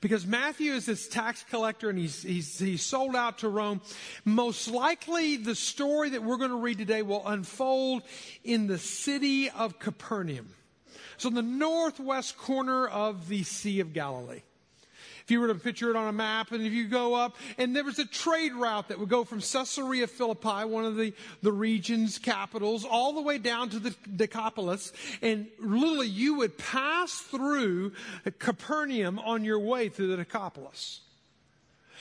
Because 0.00 0.26
Matthew 0.26 0.72
is 0.72 0.86
this 0.86 1.08
tax 1.08 1.44
collector 1.48 1.90
and 1.90 1.98
he's, 1.98 2.22
he's, 2.22 2.58
he's 2.58 2.84
sold 2.84 3.16
out 3.16 3.38
to 3.38 3.48
Rome. 3.48 3.80
Most 4.24 4.68
likely, 4.68 5.36
the 5.36 5.54
story 5.54 6.10
that 6.10 6.22
we're 6.22 6.36
going 6.36 6.50
to 6.50 6.56
read 6.56 6.78
today 6.78 7.02
will 7.02 7.26
unfold 7.26 8.02
in 8.44 8.66
the 8.66 8.78
city 8.78 9.50
of 9.50 9.78
Capernaum. 9.78 10.48
So, 11.18 11.28
in 11.28 11.34
the 11.34 11.42
northwest 11.42 12.36
corner 12.36 12.86
of 12.86 13.28
the 13.28 13.42
Sea 13.42 13.80
of 13.80 13.92
Galilee. 13.92 14.42
If 15.26 15.32
you 15.32 15.40
were 15.40 15.48
to 15.48 15.56
picture 15.56 15.90
it 15.90 15.96
on 15.96 16.06
a 16.06 16.12
map, 16.12 16.52
and 16.52 16.64
if 16.64 16.72
you 16.72 16.86
go 16.86 17.14
up, 17.14 17.34
and 17.58 17.74
there 17.74 17.82
was 17.82 17.98
a 17.98 18.04
trade 18.04 18.54
route 18.54 18.86
that 18.86 19.00
would 19.00 19.08
go 19.08 19.24
from 19.24 19.40
Caesarea 19.40 20.06
Philippi, 20.06 20.64
one 20.64 20.84
of 20.84 20.94
the, 20.94 21.12
the 21.42 21.50
region's 21.50 22.20
capitals, 22.20 22.84
all 22.84 23.12
the 23.12 23.20
way 23.20 23.36
down 23.36 23.68
to 23.70 23.80
the 23.80 23.92
Decapolis, 24.14 24.92
and 25.22 25.48
literally 25.58 26.06
you 26.06 26.36
would 26.36 26.56
pass 26.56 27.18
through 27.18 27.90
Capernaum 28.38 29.18
on 29.18 29.42
your 29.42 29.58
way 29.58 29.88
through 29.88 30.06
the 30.06 30.16
Decapolis. 30.16 31.00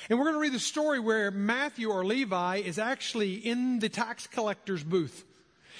And 0.07 0.19
we're 0.19 0.25
going 0.25 0.35
to 0.35 0.41
read 0.41 0.53
the 0.53 0.59
story 0.59 0.99
where 0.99 1.31
Matthew 1.31 1.89
or 1.89 2.05
Levi 2.05 2.57
is 2.57 2.77
actually 2.77 3.33
in 3.33 3.79
the 3.79 3.89
tax 3.89 4.27
collector's 4.27 4.83
booth. 4.83 5.23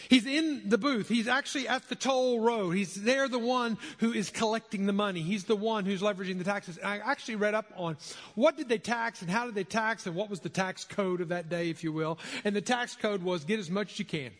He's 0.09 0.25
in 0.25 0.69
the 0.69 0.77
booth. 0.77 1.07
He's 1.07 1.27
actually 1.27 1.67
at 1.67 1.88
the 1.89 1.95
toll 1.95 2.39
road. 2.39 2.71
He's 2.71 2.95
there, 2.95 3.27
the 3.27 3.39
one 3.39 3.77
who 4.00 4.13
is 4.13 4.29
collecting 4.29 4.85
the 4.85 4.93
money. 4.93 5.21
He's 5.21 5.45
the 5.45 5.55
one 5.55 5.85
who's 5.85 6.01
leveraging 6.01 6.38
the 6.38 6.43
taxes. 6.43 6.77
And 6.77 6.88
I 6.88 6.97
actually 6.97 7.35
read 7.35 7.53
up 7.53 7.71
on 7.75 7.97
what 8.35 8.57
did 8.57 8.69
they 8.69 8.77
tax 8.77 9.21
and 9.21 9.29
how 9.29 9.45
did 9.45 9.55
they 9.55 9.63
tax 9.63 10.05
and 10.05 10.15
what 10.15 10.29
was 10.29 10.39
the 10.39 10.50
tax 10.50 10.85
code 10.85 11.21
of 11.21 11.29
that 11.29 11.50
day, 11.50 11.69
if 11.69 11.83
you 11.83 11.91
will. 11.91 12.19
And 12.43 12.55
the 12.55 12.62
tax 12.62 12.95
code 12.95 13.24
was 13.24 13.43
get 13.45 13.59
as 13.59 13.69
much 13.69 13.93
as 13.93 14.00
you 14.00 14.05
can. 14.05 14.31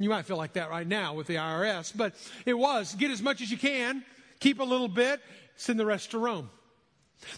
You 0.00 0.08
might 0.08 0.26
feel 0.26 0.36
like 0.36 0.54
that 0.54 0.70
right 0.70 0.86
now 0.86 1.14
with 1.14 1.28
the 1.28 1.36
IRS, 1.36 1.92
but 1.96 2.14
it 2.46 2.54
was 2.54 2.94
get 2.94 3.10
as 3.10 3.22
much 3.22 3.40
as 3.40 3.50
you 3.50 3.56
can, 3.56 4.04
keep 4.40 4.58
a 4.58 4.64
little 4.64 4.88
bit, 4.88 5.20
send 5.56 5.78
the 5.78 5.86
rest 5.86 6.10
to 6.12 6.18
Rome. 6.18 6.50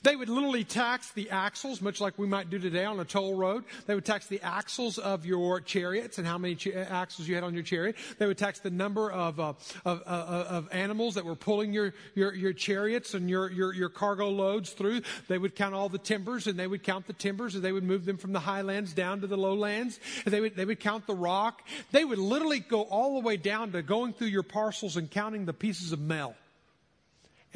They 0.02 0.16
would 0.16 0.28
literally 0.28 0.64
tax 0.64 1.10
the 1.12 1.30
axles, 1.30 1.80
much 1.80 2.00
like 2.00 2.18
we 2.18 2.26
might 2.26 2.50
do 2.50 2.58
today 2.58 2.84
on 2.84 2.98
a 3.00 3.04
toll 3.04 3.34
road. 3.34 3.64
They 3.86 3.94
would 3.94 4.04
tax 4.04 4.26
the 4.26 4.40
axles 4.42 4.98
of 4.98 5.26
your 5.26 5.60
chariots 5.60 6.18
and 6.18 6.26
how 6.26 6.38
many 6.38 6.54
ch- 6.54 6.68
axles 6.68 7.28
you 7.28 7.34
had 7.34 7.44
on 7.44 7.54
your 7.54 7.62
chariot. 7.62 7.96
They 8.18 8.26
would 8.26 8.38
tax 8.38 8.60
the 8.60 8.70
number 8.70 9.10
of, 9.10 9.38
uh, 9.40 9.54
of, 9.84 10.02
uh, 10.06 10.44
of, 10.48 10.68
animals 10.72 11.14
that 11.14 11.24
were 11.24 11.36
pulling 11.36 11.72
your, 11.72 11.94
your, 12.14 12.34
your 12.34 12.52
chariots 12.52 13.14
and 13.14 13.30
your, 13.30 13.50
your, 13.50 13.72
your 13.72 13.88
cargo 13.88 14.28
loads 14.28 14.72
through. 14.72 15.02
They 15.28 15.38
would 15.38 15.54
count 15.54 15.74
all 15.74 15.88
the 15.88 15.98
timbers 15.98 16.46
and 16.46 16.58
they 16.58 16.66
would 16.66 16.82
count 16.82 17.06
the 17.06 17.12
timbers 17.12 17.54
and 17.54 17.64
they 17.64 17.72
would 17.72 17.84
move 17.84 18.04
them 18.04 18.16
from 18.16 18.32
the 18.32 18.40
highlands 18.40 18.92
down 18.92 19.20
to 19.20 19.26
the 19.26 19.36
lowlands. 19.36 20.00
And 20.24 20.34
they 20.34 20.40
would, 20.40 20.56
they 20.56 20.64
would 20.64 20.80
count 20.80 21.06
the 21.06 21.14
rock. 21.14 21.62
They 21.92 22.04
would 22.04 22.18
literally 22.18 22.60
go 22.60 22.82
all 22.82 23.20
the 23.20 23.26
way 23.26 23.36
down 23.36 23.72
to 23.72 23.82
going 23.82 24.12
through 24.12 24.28
your 24.28 24.42
parcels 24.42 24.96
and 24.96 25.10
counting 25.10 25.46
the 25.46 25.52
pieces 25.52 25.92
of 25.92 26.00
mail 26.00 26.34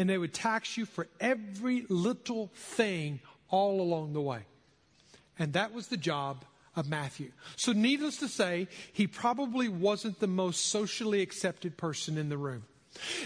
and 0.00 0.09
they 0.09 0.16
would 0.16 0.33
tax 0.33 0.78
you 0.78 0.87
for 0.87 1.09
every 1.21 1.85
little 1.90 2.50
thing 2.54 3.21
all 3.50 3.83
along 3.83 4.14
the 4.14 4.21
way. 4.23 4.40
And 5.38 5.52
that 5.52 5.75
was 5.75 5.88
the 5.88 5.99
job 5.99 6.42
of 6.75 6.88
Matthew. 6.88 7.33
So, 7.57 7.73
needless 7.73 8.16
to 8.21 8.28
say, 8.28 8.69
he 8.95 9.07
probably 9.07 9.69
wasn't 9.69 10.19
the 10.19 10.26
most 10.26 10.71
socially 10.71 11.21
accepted 11.21 11.76
person 11.76 12.16
in 12.16 12.30
the 12.30 12.38
room. 12.38 12.62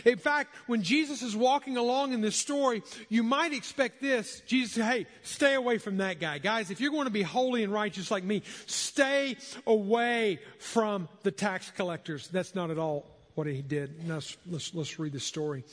In 0.04 0.18
fact, 0.18 0.52
when 0.66 0.82
Jesus 0.82 1.22
is 1.22 1.36
walking 1.36 1.76
along 1.76 2.12
in 2.12 2.20
this 2.20 2.34
story, 2.34 2.82
you 3.08 3.22
might 3.22 3.52
expect 3.52 4.02
this. 4.02 4.42
Jesus 4.44 4.84
hey, 4.84 5.06
stay 5.22 5.54
away 5.54 5.78
from 5.78 5.98
that 5.98 6.18
guy. 6.18 6.38
Guys, 6.38 6.72
if 6.72 6.80
you're 6.80 6.90
going 6.90 7.04
to 7.04 7.10
be 7.10 7.22
holy 7.22 7.62
and 7.62 7.72
righteous 7.72 8.10
like 8.10 8.24
me, 8.24 8.42
stay 8.66 9.36
away 9.64 10.40
from 10.58 11.08
the 11.22 11.30
tax 11.30 11.70
collectors. 11.70 12.26
That's 12.26 12.56
not 12.56 12.72
at 12.72 12.78
all 12.78 13.13
what 13.34 13.46
he 13.46 13.62
did. 13.62 14.06
Now, 14.06 14.20
let's, 14.46 14.74
let's, 14.74 14.98
read 14.98 15.12
the 15.12 15.20
story. 15.20 15.64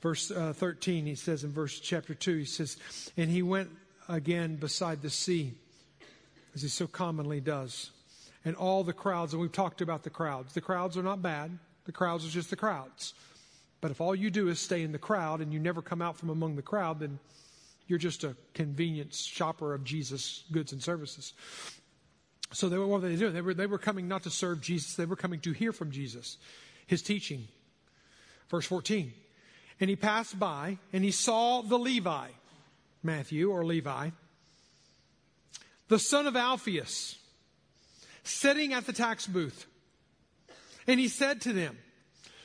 Verse 0.00 0.30
uh, 0.30 0.52
13, 0.52 1.06
he 1.06 1.14
says 1.14 1.44
in 1.44 1.50
verse 1.50 1.80
chapter 1.80 2.14
2, 2.14 2.38
he 2.38 2.44
says, 2.44 2.76
And 3.16 3.30
he 3.30 3.42
went 3.42 3.70
again 4.08 4.56
beside 4.56 5.02
the 5.02 5.10
sea, 5.10 5.52
as 6.54 6.62
he 6.62 6.68
so 6.68 6.86
commonly 6.86 7.40
does. 7.40 7.90
And 8.44 8.56
all 8.56 8.84
the 8.84 8.92
crowds, 8.92 9.32
and 9.32 9.42
we've 9.42 9.52
talked 9.52 9.80
about 9.80 10.04
the 10.04 10.10
crowds. 10.10 10.54
The 10.54 10.60
crowds 10.60 10.96
are 10.96 11.02
not 11.02 11.20
bad, 11.20 11.58
the 11.84 11.92
crowds 11.92 12.24
are 12.24 12.30
just 12.30 12.50
the 12.50 12.56
crowds. 12.56 13.14
But 13.80 13.90
if 13.90 14.00
all 14.00 14.14
you 14.14 14.30
do 14.30 14.48
is 14.48 14.58
stay 14.58 14.82
in 14.82 14.92
the 14.92 14.98
crowd 14.98 15.40
and 15.40 15.52
you 15.52 15.60
never 15.60 15.82
come 15.82 16.02
out 16.02 16.16
from 16.16 16.30
among 16.30 16.56
the 16.56 16.62
crowd, 16.62 17.00
then 17.00 17.18
you're 17.86 17.98
just 17.98 18.24
a 18.24 18.36
convenience 18.54 19.20
shopper 19.20 19.72
of 19.72 19.84
Jesus' 19.84 20.44
goods 20.50 20.72
and 20.72 20.82
services. 20.82 21.32
So 22.52 22.68
they 22.68 22.78
were, 22.78 22.86
what 22.86 23.02
were 23.02 23.08
they 23.08 23.16
doing? 23.16 23.34
They 23.34 23.40
were, 23.40 23.54
they 23.54 23.66
were 23.66 23.78
coming 23.78 24.08
not 24.08 24.22
to 24.24 24.30
serve 24.30 24.60
Jesus, 24.60 24.94
they 24.94 25.04
were 25.04 25.16
coming 25.16 25.40
to 25.40 25.52
hear 25.52 25.72
from 25.72 25.90
Jesus 25.90 26.38
his 26.88 27.02
teaching. 27.02 27.46
Verse 28.50 28.66
14. 28.66 29.12
And 29.78 29.88
he 29.88 29.94
passed 29.94 30.36
by 30.36 30.78
and 30.92 31.04
he 31.04 31.12
saw 31.12 31.62
the 31.62 31.78
Levi, 31.78 32.28
Matthew 33.04 33.52
or 33.52 33.64
Levi, 33.64 34.10
the 35.86 35.98
son 36.00 36.26
of 36.26 36.34
Alphaeus, 36.34 37.16
sitting 38.24 38.72
at 38.72 38.86
the 38.86 38.92
tax 38.92 39.26
booth. 39.26 39.66
And 40.88 40.98
he 40.98 41.06
said 41.06 41.42
to 41.42 41.52
them, 41.52 41.78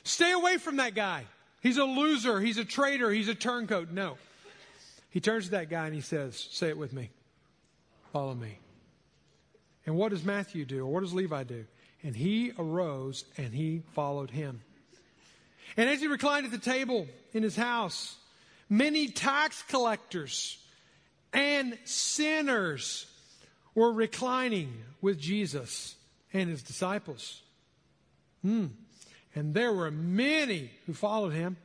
Stay 0.04 0.32
away 0.32 0.58
from 0.58 0.76
that 0.76 0.94
guy. 0.94 1.24
He's 1.62 1.78
a 1.78 1.86
loser. 1.86 2.42
He's 2.42 2.58
a 2.58 2.66
traitor. 2.66 3.10
He's 3.10 3.30
a 3.30 3.36
turncoat. 3.36 3.90
No. 3.90 4.18
He 5.10 5.22
turns 5.22 5.46
to 5.46 5.52
that 5.52 5.70
guy 5.70 5.86
and 5.86 5.96
he 5.96 6.02
says, 6.02 6.38
Say 6.52 6.68
it 6.68 6.78
with 6.78 6.92
me. 6.92 7.10
Follow 8.12 8.36
me. 8.36 8.60
And 9.86 9.96
what 9.96 10.12
does 10.12 10.26
Matthew 10.26 10.66
do? 10.66 10.82
Or 10.82 10.92
what 10.92 11.02
does 11.02 11.14
Levi 11.14 11.44
do? 11.44 11.66
And 12.04 12.16
he 12.16 12.52
arose 12.58 13.24
and 13.38 13.54
he 13.54 13.84
followed 13.94 14.32
him. 14.32 14.62
And 15.78 15.90
as 15.90 16.02
he 16.02 16.08
reclined 16.08 16.46
at 16.46 16.52
the 16.52 16.58
table 16.58 17.08
in 17.34 17.44
his 17.44 17.56
house, 17.56 18.18
many 18.70 19.08
tax 19.08 19.64
collectors 19.64 20.58
and 21.32 21.78
sinners 21.86 23.08
were 23.74 23.92
reclining 23.92 24.74
with 25.02 25.20
Jesus 25.20 25.96
and 26.32 26.50
his 26.50 26.62
disciples. 26.62 27.42
Hmm. 28.42 28.68
And 29.36 29.54
there 29.54 29.74
were 29.74 29.90
many 29.90 30.72
who 30.86 30.94
followed 30.94 31.34
him. 31.34 31.58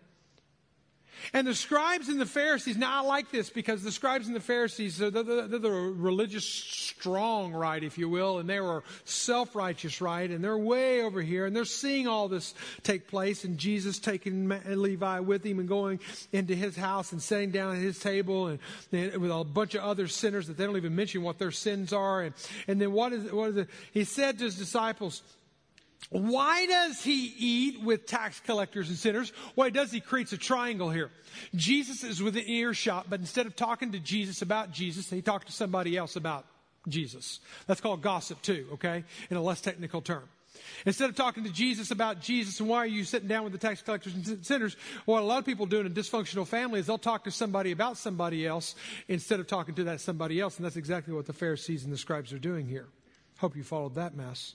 And 1.32 1.46
the 1.46 1.54
scribes 1.54 2.08
and 2.08 2.20
the 2.20 2.26
Pharisees, 2.26 2.76
now 2.76 3.02
I 3.02 3.06
like 3.06 3.30
this 3.30 3.50
because 3.50 3.82
the 3.82 3.92
scribes 3.92 4.26
and 4.26 4.36
the 4.36 4.40
Pharisees, 4.40 4.98
they're 4.98 5.10
the, 5.10 5.22
they're 5.22 5.58
the 5.58 5.70
religious 5.70 6.44
strong 6.44 7.52
right, 7.52 7.82
if 7.82 7.98
you 7.98 8.08
will, 8.08 8.38
and 8.38 8.48
they 8.48 8.60
were 8.60 8.82
self 9.04 9.54
righteous 9.54 10.00
right, 10.00 10.30
and 10.30 10.42
they're 10.42 10.58
way 10.58 11.02
over 11.02 11.22
here, 11.22 11.46
and 11.46 11.54
they're 11.54 11.64
seeing 11.64 12.06
all 12.06 12.28
this 12.28 12.54
take 12.82 13.08
place, 13.08 13.44
and 13.44 13.58
Jesus 13.58 13.98
taking 13.98 14.48
Levi 14.48 15.20
with 15.20 15.44
him 15.44 15.58
and 15.58 15.68
going 15.68 16.00
into 16.32 16.54
his 16.54 16.76
house 16.76 17.12
and 17.12 17.22
sitting 17.22 17.50
down 17.50 17.76
at 17.76 17.82
his 17.82 17.98
table 17.98 18.48
and, 18.48 18.58
and 18.92 19.16
with 19.18 19.30
a 19.30 19.44
bunch 19.44 19.74
of 19.74 19.82
other 19.82 20.08
sinners 20.08 20.46
that 20.46 20.56
they 20.56 20.64
don't 20.64 20.76
even 20.76 20.94
mention 20.94 21.22
what 21.22 21.38
their 21.38 21.50
sins 21.50 21.92
are. 21.92 22.22
And, 22.22 22.34
and 22.66 22.80
then 22.80 22.92
what 22.92 23.12
is, 23.12 23.30
what 23.32 23.50
is 23.50 23.56
it? 23.56 23.68
He 23.92 24.04
said 24.04 24.38
to 24.38 24.44
his 24.44 24.56
disciples, 24.56 25.22
why 26.10 26.66
does 26.66 27.02
he 27.02 27.34
eat 27.38 27.82
with 27.82 28.06
tax 28.06 28.40
collectors 28.40 28.88
and 28.88 28.96
sinners? 28.96 29.32
Why 29.54 29.70
does 29.70 29.92
he 29.92 30.00
creates 30.00 30.32
a 30.32 30.38
triangle 30.38 30.90
here? 30.90 31.10
Jesus 31.54 32.02
is 32.02 32.22
within 32.22 32.48
earshot, 32.48 33.10
but 33.10 33.20
instead 33.20 33.46
of 33.46 33.54
talking 33.54 33.92
to 33.92 33.98
Jesus 33.98 34.40
about 34.40 34.72
Jesus, 34.72 35.10
he 35.10 35.20
talked 35.20 35.48
to 35.48 35.52
somebody 35.52 35.96
else 35.96 36.16
about 36.16 36.46
Jesus. 36.88 37.40
That's 37.66 37.80
called 37.80 38.00
gossip 38.00 38.40
too, 38.40 38.66
okay? 38.74 39.04
In 39.28 39.36
a 39.36 39.42
less 39.42 39.60
technical 39.60 40.00
term. 40.00 40.24
Instead 40.86 41.10
of 41.10 41.16
talking 41.16 41.44
to 41.44 41.52
Jesus 41.52 41.90
about 41.90 42.20
Jesus 42.20 42.58
and 42.60 42.68
why 42.68 42.78
are 42.78 42.86
you 42.86 43.04
sitting 43.04 43.28
down 43.28 43.44
with 43.44 43.52
the 43.52 43.58
tax 43.58 43.82
collectors 43.82 44.14
and 44.14 44.46
sinners, 44.46 44.76
what 45.04 45.22
a 45.22 45.26
lot 45.26 45.38
of 45.38 45.44
people 45.44 45.66
do 45.66 45.80
in 45.80 45.86
a 45.86 45.90
dysfunctional 45.90 46.46
family 46.46 46.80
is 46.80 46.86
they'll 46.86 46.98
talk 46.98 47.24
to 47.24 47.30
somebody 47.30 47.72
about 47.72 47.96
somebody 47.96 48.46
else 48.46 48.74
instead 49.08 49.40
of 49.40 49.46
talking 49.46 49.74
to 49.74 49.84
that 49.84 50.00
somebody 50.00 50.40
else. 50.40 50.56
And 50.56 50.64
that's 50.64 50.76
exactly 50.76 51.12
what 51.12 51.26
the 51.26 51.32
Pharisees 51.32 51.84
and 51.84 51.92
the 51.92 51.98
scribes 51.98 52.32
are 52.32 52.38
doing 52.38 52.66
here. 52.66 52.86
Hope 53.38 53.56
you 53.56 53.62
followed 53.62 53.94
that 53.96 54.16
mess. 54.16 54.54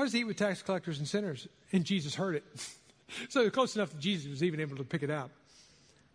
Why 0.00 0.04
does 0.06 0.14
he 0.14 0.20
eat 0.20 0.24
with 0.24 0.38
tax 0.38 0.62
collectors 0.62 0.98
and 0.98 1.06
sinners? 1.06 1.46
And 1.74 1.84
Jesus 1.84 2.14
heard 2.14 2.34
it. 2.34 2.44
so 3.28 3.50
close 3.50 3.76
enough 3.76 3.90
that 3.90 4.00
Jesus 4.00 4.30
was 4.30 4.42
even 4.42 4.58
able 4.58 4.78
to 4.78 4.82
pick 4.82 5.02
it 5.02 5.10
out. 5.10 5.30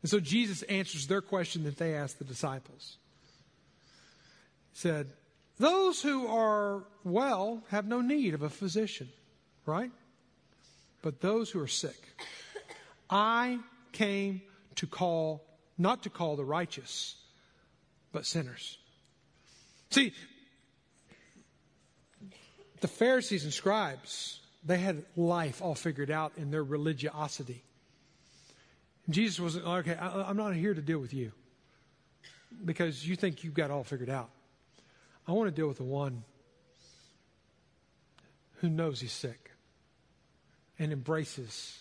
And 0.01 0.09
so 0.09 0.19
Jesus 0.19 0.63
answers 0.63 1.05
their 1.05 1.21
question 1.21 1.65
that 1.65 1.77
they 1.77 1.93
asked 1.93 2.17
the 2.17 2.25
disciples. 2.25 2.97
He 4.73 4.79
said, 4.79 5.11
Those 5.59 6.01
who 6.01 6.25
are 6.25 6.85
well 7.03 7.61
have 7.69 7.85
no 7.85 8.01
need 8.01 8.33
of 8.33 8.41
a 8.41 8.49
physician, 8.49 9.07
right? 9.67 9.91
But 11.03 11.21
those 11.21 11.51
who 11.51 11.61
are 11.61 11.67
sick. 11.67 12.07
I 13.07 13.59
came 13.91 14.41
to 14.77 14.87
call, 14.87 15.45
not 15.77 16.01
to 16.01 16.09
call 16.09 16.37
the 16.37 16.43
righteous, 16.43 17.17
but 18.11 18.25
sinners. 18.25 18.79
See, 19.91 20.11
the 22.85 22.91
Pharisees 22.91 23.43
and 23.45 23.51
scribes, 23.51 24.39
they 24.63 24.77
had 24.77 25.03
life 25.15 25.59
all 25.59 25.73
figured 25.73 26.11
out 26.11 26.33
in 26.37 26.51
their 26.51 26.63
religiosity. 26.63 27.63
Jesus 29.09 29.39
was 29.39 29.57
okay, 29.57 29.95
I, 29.95 30.29
am 30.29 30.37
not 30.37 30.53
here 30.53 30.71
to 30.71 30.83
deal 30.83 30.99
with 30.99 31.11
you 31.11 31.31
because 32.63 33.07
you 33.07 33.15
think 33.15 33.43
you've 33.43 33.55
got 33.55 33.71
all 33.71 33.83
figured 33.83 34.11
out. 34.11 34.29
I 35.27 35.31
want 35.31 35.47
to 35.47 35.55
deal 35.55 35.67
with 35.67 35.77
the 35.77 35.83
one 35.83 36.25
who 38.57 38.69
knows 38.69 39.01
he's 39.01 39.11
sick 39.11 39.49
and 40.77 40.91
embraces 40.91 41.79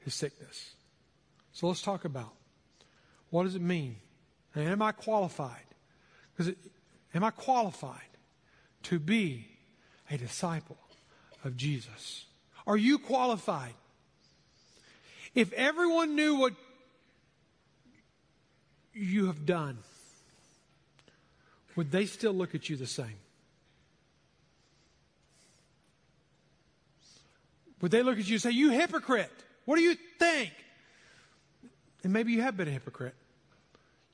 his 0.00 0.14
sickness. 0.14 0.72
So 1.52 1.68
let's 1.68 1.80
talk 1.80 2.04
about 2.04 2.32
what 3.30 3.44
does 3.44 3.54
it 3.54 3.62
mean? 3.62 3.94
And 4.56 4.68
am 4.68 4.82
I 4.82 4.90
qualified? 4.90 5.66
Because 6.36 6.54
am 7.14 7.22
I 7.22 7.30
qualified 7.30 8.00
to 8.82 8.98
be 8.98 9.46
a 10.10 10.18
disciple 10.18 10.78
of 11.44 11.56
Jesus? 11.56 12.24
Are 12.66 12.76
you 12.76 12.98
qualified? 12.98 13.74
If 15.34 15.52
everyone 15.52 16.16
knew 16.16 16.36
what 16.36 16.54
you 18.92 19.26
have 19.26 19.46
done, 19.46 19.78
would 21.76 21.90
they 21.90 22.06
still 22.06 22.32
look 22.32 22.54
at 22.54 22.68
you 22.68 22.76
the 22.76 22.86
same? 22.86 23.18
Would 27.80 27.92
they 27.92 28.02
look 28.02 28.18
at 28.18 28.28
you 28.28 28.34
and 28.34 28.42
say, 28.42 28.50
You 28.50 28.70
hypocrite? 28.70 29.30
What 29.64 29.76
do 29.76 29.82
you 29.82 29.96
think? 30.18 30.52
And 32.02 32.12
maybe 32.12 32.32
you 32.32 32.42
have 32.42 32.56
been 32.56 32.68
a 32.68 32.72
hypocrite. 32.72 33.14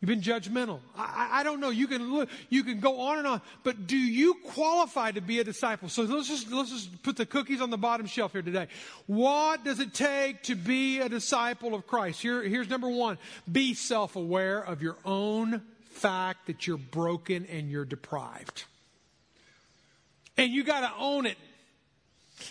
You've 0.04 0.20
been 0.20 0.20
judgmental. 0.20 0.80
I, 0.98 1.40
I, 1.40 1.42
don't 1.44 1.60
know. 1.60 1.70
You 1.70 1.86
can 1.86 2.12
look, 2.12 2.28
you 2.50 2.62
can 2.62 2.78
go 2.78 3.00
on 3.00 3.16
and 3.16 3.26
on, 3.26 3.40
but 3.62 3.86
do 3.86 3.96
you 3.96 4.34
qualify 4.52 5.12
to 5.12 5.22
be 5.22 5.38
a 5.38 5.44
disciple? 5.44 5.88
So 5.88 6.02
let's 6.02 6.28
just 6.28 6.52
let's 6.52 6.68
just 6.68 7.02
put 7.02 7.16
the 7.16 7.24
cookies 7.24 7.62
on 7.62 7.70
the 7.70 7.78
bottom 7.78 8.04
shelf 8.04 8.32
here 8.32 8.42
today. 8.42 8.66
What 9.06 9.64
does 9.64 9.80
it 9.80 9.94
take 9.94 10.42
to 10.42 10.56
be 10.56 11.00
a 11.00 11.08
disciple 11.08 11.74
of 11.74 11.86
Christ? 11.86 12.20
Here, 12.20 12.42
here's 12.42 12.68
number 12.68 12.90
one: 12.90 13.16
be 13.50 13.72
self-aware 13.72 14.62
of 14.62 14.82
your 14.82 14.96
own 15.06 15.62
fact 15.84 16.48
that 16.48 16.66
you're 16.66 16.76
broken 16.76 17.46
and 17.46 17.70
you're 17.70 17.86
deprived, 17.86 18.64
and 20.36 20.52
you 20.52 20.64
got 20.64 20.80
to 20.80 20.92
own 20.98 21.24
it. 21.24 21.38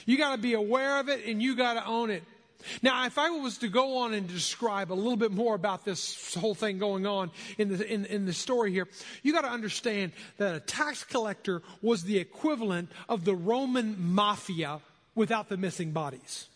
You 0.07 0.17
got 0.17 0.35
to 0.35 0.41
be 0.41 0.55
aware 0.55 0.99
of 0.99 1.07
it, 1.07 1.23
and 1.27 1.39
you 1.39 1.55
got 1.55 1.75
to 1.75 1.85
own 1.85 2.09
it. 2.09 2.23
Now, 2.81 3.05
if 3.05 3.17
I 3.17 3.29
was 3.29 3.59
to 3.59 3.67
go 3.67 3.97
on 3.97 4.13
and 4.13 4.27
describe 4.27 4.91
a 4.91 4.95
little 4.95 5.17
bit 5.17 5.31
more 5.31 5.55
about 5.55 5.85
this 5.85 6.33
whole 6.35 6.55
thing 6.55 6.77
going 6.77 7.05
on 7.05 7.31
in 7.57 7.69
the, 7.69 7.91
in, 7.91 8.05
in 8.05 8.25
the 8.25 8.33
story 8.33 8.71
here, 8.71 8.87
you 9.21 9.33
got 9.33 9.41
to 9.41 9.49
understand 9.49 10.11
that 10.37 10.55
a 10.55 10.59
tax 10.59 11.03
collector 11.03 11.61
was 11.81 12.03
the 12.03 12.17
equivalent 12.17 12.89
of 13.09 13.25
the 13.25 13.35
Roman 13.35 13.95
mafia 14.13 14.79
without 15.15 15.49
the 15.49 15.57
missing 15.57 15.91
bodies. 15.91 16.47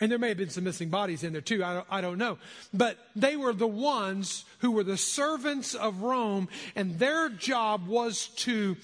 And 0.00 0.10
there 0.10 0.18
may 0.18 0.28
have 0.28 0.36
been 0.36 0.50
some 0.50 0.64
missing 0.64 0.88
bodies 0.88 1.22
in 1.22 1.32
there 1.32 1.42
too. 1.42 1.62
I 1.62 1.74
don't, 1.74 1.86
I 1.88 2.00
don't, 2.00 2.18
know. 2.18 2.38
But 2.74 2.98
they 3.14 3.36
were 3.36 3.52
the 3.52 3.68
ones 3.68 4.44
who 4.58 4.72
were 4.72 4.82
the 4.82 4.96
servants 4.96 5.74
of 5.74 6.02
Rome, 6.02 6.48
and 6.74 6.98
their 6.98 7.28
job 7.28 7.86
was 7.86 8.26
to, 8.38 8.76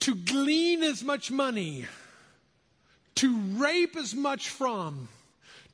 to 0.00 0.14
glean 0.14 0.84
as 0.84 1.02
much 1.02 1.32
money 1.32 1.86
to 3.16 3.36
rape 3.36 3.96
as 3.96 4.14
much 4.14 4.48
from, 4.48 5.08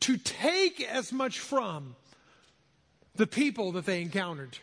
to 0.01 0.16
take 0.16 0.81
as 0.81 1.12
much 1.12 1.38
from 1.38 1.96
the 3.14 3.27
people 3.27 3.72
that 3.72 3.87
they 3.87 4.03
encountered. 4.03 4.59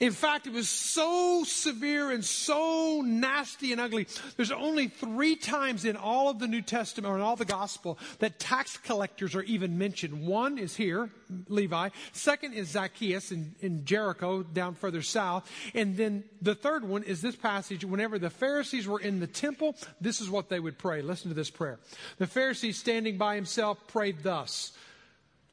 In 0.00 0.12
fact, 0.12 0.46
it 0.46 0.52
was 0.52 0.68
so 0.68 1.44
severe 1.44 2.10
and 2.10 2.24
so 2.24 3.02
nasty 3.04 3.72
and 3.72 3.80
ugly. 3.80 4.06
There's 4.36 4.50
only 4.50 4.88
three 4.88 5.36
times 5.36 5.84
in 5.84 5.96
all 5.96 6.28
of 6.28 6.38
the 6.38 6.48
New 6.48 6.62
Testament 6.62 7.10
or 7.10 7.16
in 7.16 7.22
all 7.22 7.36
the 7.36 7.44
gospel 7.44 7.98
that 8.18 8.40
tax 8.40 8.76
collectors 8.76 9.34
are 9.34 9.42
even 9.42 9.78
mentioned. 9.78 10.26
One 10.26 10.58
is 10.58 10.74
here, 10.74 11.10
Levi. 11.48 11.90
Second 12.12 12.54
is 12.54 12.70
Zacchaeus 12.70 13.30
in, 13.30 13.54
in 13.60 13.84
Jericho 13.84 14.42
down 14.42 14.74
further 14.74 15.02
south. 15.02 15.50
And 15.74 15.96
then 15.96 16.24
the 16.42 16.54
third 16.54 16.86
one 16.86 17.04
is 17.04 17.20
this 17.20 17.36
passage. 17.36 17.84
Whenever 17.84 18.18
the 18.18 18.30
Pharisees 18.30 18.88
were 18.88 19.00
in 19.00 19.20
the 19.20 19.26
temple, 19.28 19.76
this 20.00 20.20
is 20.20 20.28
what 20.28 20.48
they 20.48 20.58
would 20.58 20.78
pray. 20.78 21.00
Listen 21.00 21.28
to 21.28 21.34
this 21.34 21.50
prayer. 21.50 21.78
The 22.18 22.26
Pharisee 22.26 22.74
standing 22.74 23.18
by 23.18 23.36
himself 23.36 23.78
prayed 23.86 24.22
thus. 24.22 24.72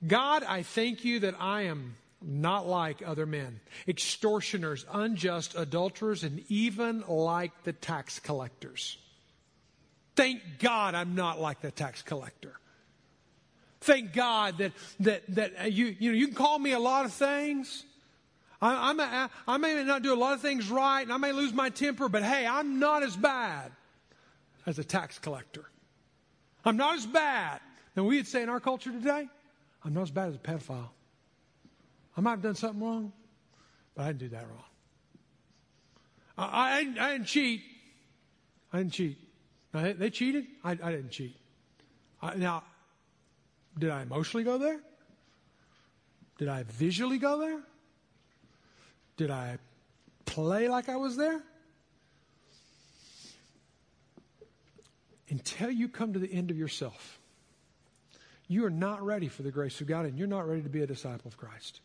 God, 0.05 0.43
I 0.43 0.63
thank 0.63 1.03
you 1.05 1.19
that 1.21 1.35
I 1.39 1.63
am 1.63 1.95
not 2.21 2.67
like 2.67 3.03
other 3.05 3.25
men, 3.25 3.59
extortioners, 3.87 4.85
unjust, 4.91 5.55
adulterers, 5.55 6.23
and 6.23 6.43
even 6.49 7.03
like 7.07 7.51
the 7.63 7.73
tax 7.73 8.19
collectors. 8.19 8.97
Thank 10.15 10.41
God 10.59 10.95
I'm 10.95 11.13
not 11.13 11.39
like 11.39 11.61
the 11.61 11.71
tax 11.71 12.01
collector. 12.01 12.59
Thank 13.81 14.13
God 14.13 14.57
that, 14.57 14.71
that, 15.01 15.23
that 15.35 15.53
uh, 15.61 15.63
you, 15.65 15.95
you, 15.99 16.11
know, 16.11 16.17
you 16.17 16.27
can 16.27 16.35
call 16.35 16.57
me 16.57 16.71
a 16.71 16.79
lot 16.79 17.05
of 17.05 17.13
things. 17.13 17.85
I, 18.59 19.27
I 19.47 19.57
may 19.57 19.83
not 19.83 20.01
do 20.01 20.11
a 20.11 20.15
lot 20.15 20.33
of 20.33 20.41
things 20.41 20.69
right, 20.71 21.03
and 21.03 21.13
I 21.13 21.17
may 21.17 21.31
lose 21.31 21.53
my 21.53 21.69
temper, 21.69 22.09
but 22.09 22.23
hey, 22.23 22.47
I'm 22.47 22.79
not 22.79 23.03
as 23.03 23.15
bad 23.15 23.71
as 24.65 24.79
a 24.79 24.83
tax 24.83 25.19
collector. 25.19 25.69
I'm 26.65 26.77
not 26.77 26.95
as 26.95 27.05
bad. 27.05 27.59
Now, 27.95 28.03
we'd 28.03 28.25
say 28.25 28.41
in 28.41 28.49
our 28.49 28.59
culture 28.59 28.91
today, 28.91 29.27
I'm 29.85 29.93
not 29.93 30.01
as 30.01 30.11
bad 30.11 30.29
as 30.29 30.35
a 30.35 30.39
pedophile. 30.39 30.89
I 32.17 32.21
might 32.21 32.31
have 32.31 32.41
done 32.41 32.55
something 32.55 32.81
wrong, 32.81 33.13
but 33.95 34.03
I 34.03 34.07
didn't 34.07 34.19
do 34.19 34.29
that 34.29 34.47
wrong. 34.49 34.63
I, 36.35 36.45
I, 36.45 36.77
I 36.79 37.11
didn't 37.13 37.27
cheat. 37.27 37.61
I 38.73 38.79
didn't 38.79 38.93
cheat. 38.93 39.17
Now, 39.73 39.83
they, 39.83 39.93
they, 39.93 40.09
cheated. 40.09 40.47
I, 40.63 40.71
I 40.71 40.91
didn't 40.91 41.11
cheat. 41.11 41.35
I, 42.21 42.35
now, 42.35 42.63
did 43.77 43.91
I 43.91 44.01
emotionally 44.01 44.43
go 44.43 44.57
there? 44.57 44.79
Did 46.39 46.47
I 46.47 46.63
visually 46.63 47.19
go 47.19 47.39
there? 47.39 47.59
Did 49.17 49.29
I 49.29 49.57
play 50.25 50.69
like 50.69 50.89
I 50.89 50.95
was 50.95 51.17
there? 51.17 51.41
Until 55.29 55.69
you 55.69 55.87
come 55.87 56.13
to 56.13 56.19
the 56.19 56.31
end 56.31 56.49
of 56.49 56.57
yourself, 56.57 57.19
you 58.47 58.65
are 58.65 58.71
not 58.71 59.03
ready 59.05 59.27
for 59.27 59.43
the 59.43 59.51
grace 59.51 59.81
of 59.81 59.87
God 59.87 60.05
and 60.05 60.17
you're 60.17 60.27
not 60.27 60.47
ready 60.47 60.61
to 60.61 60.69
be 60.69 60.81
a 60.81 60.87
disciple 60.87 61.27
of 61.27 61.37
Christ. 61.37 61.81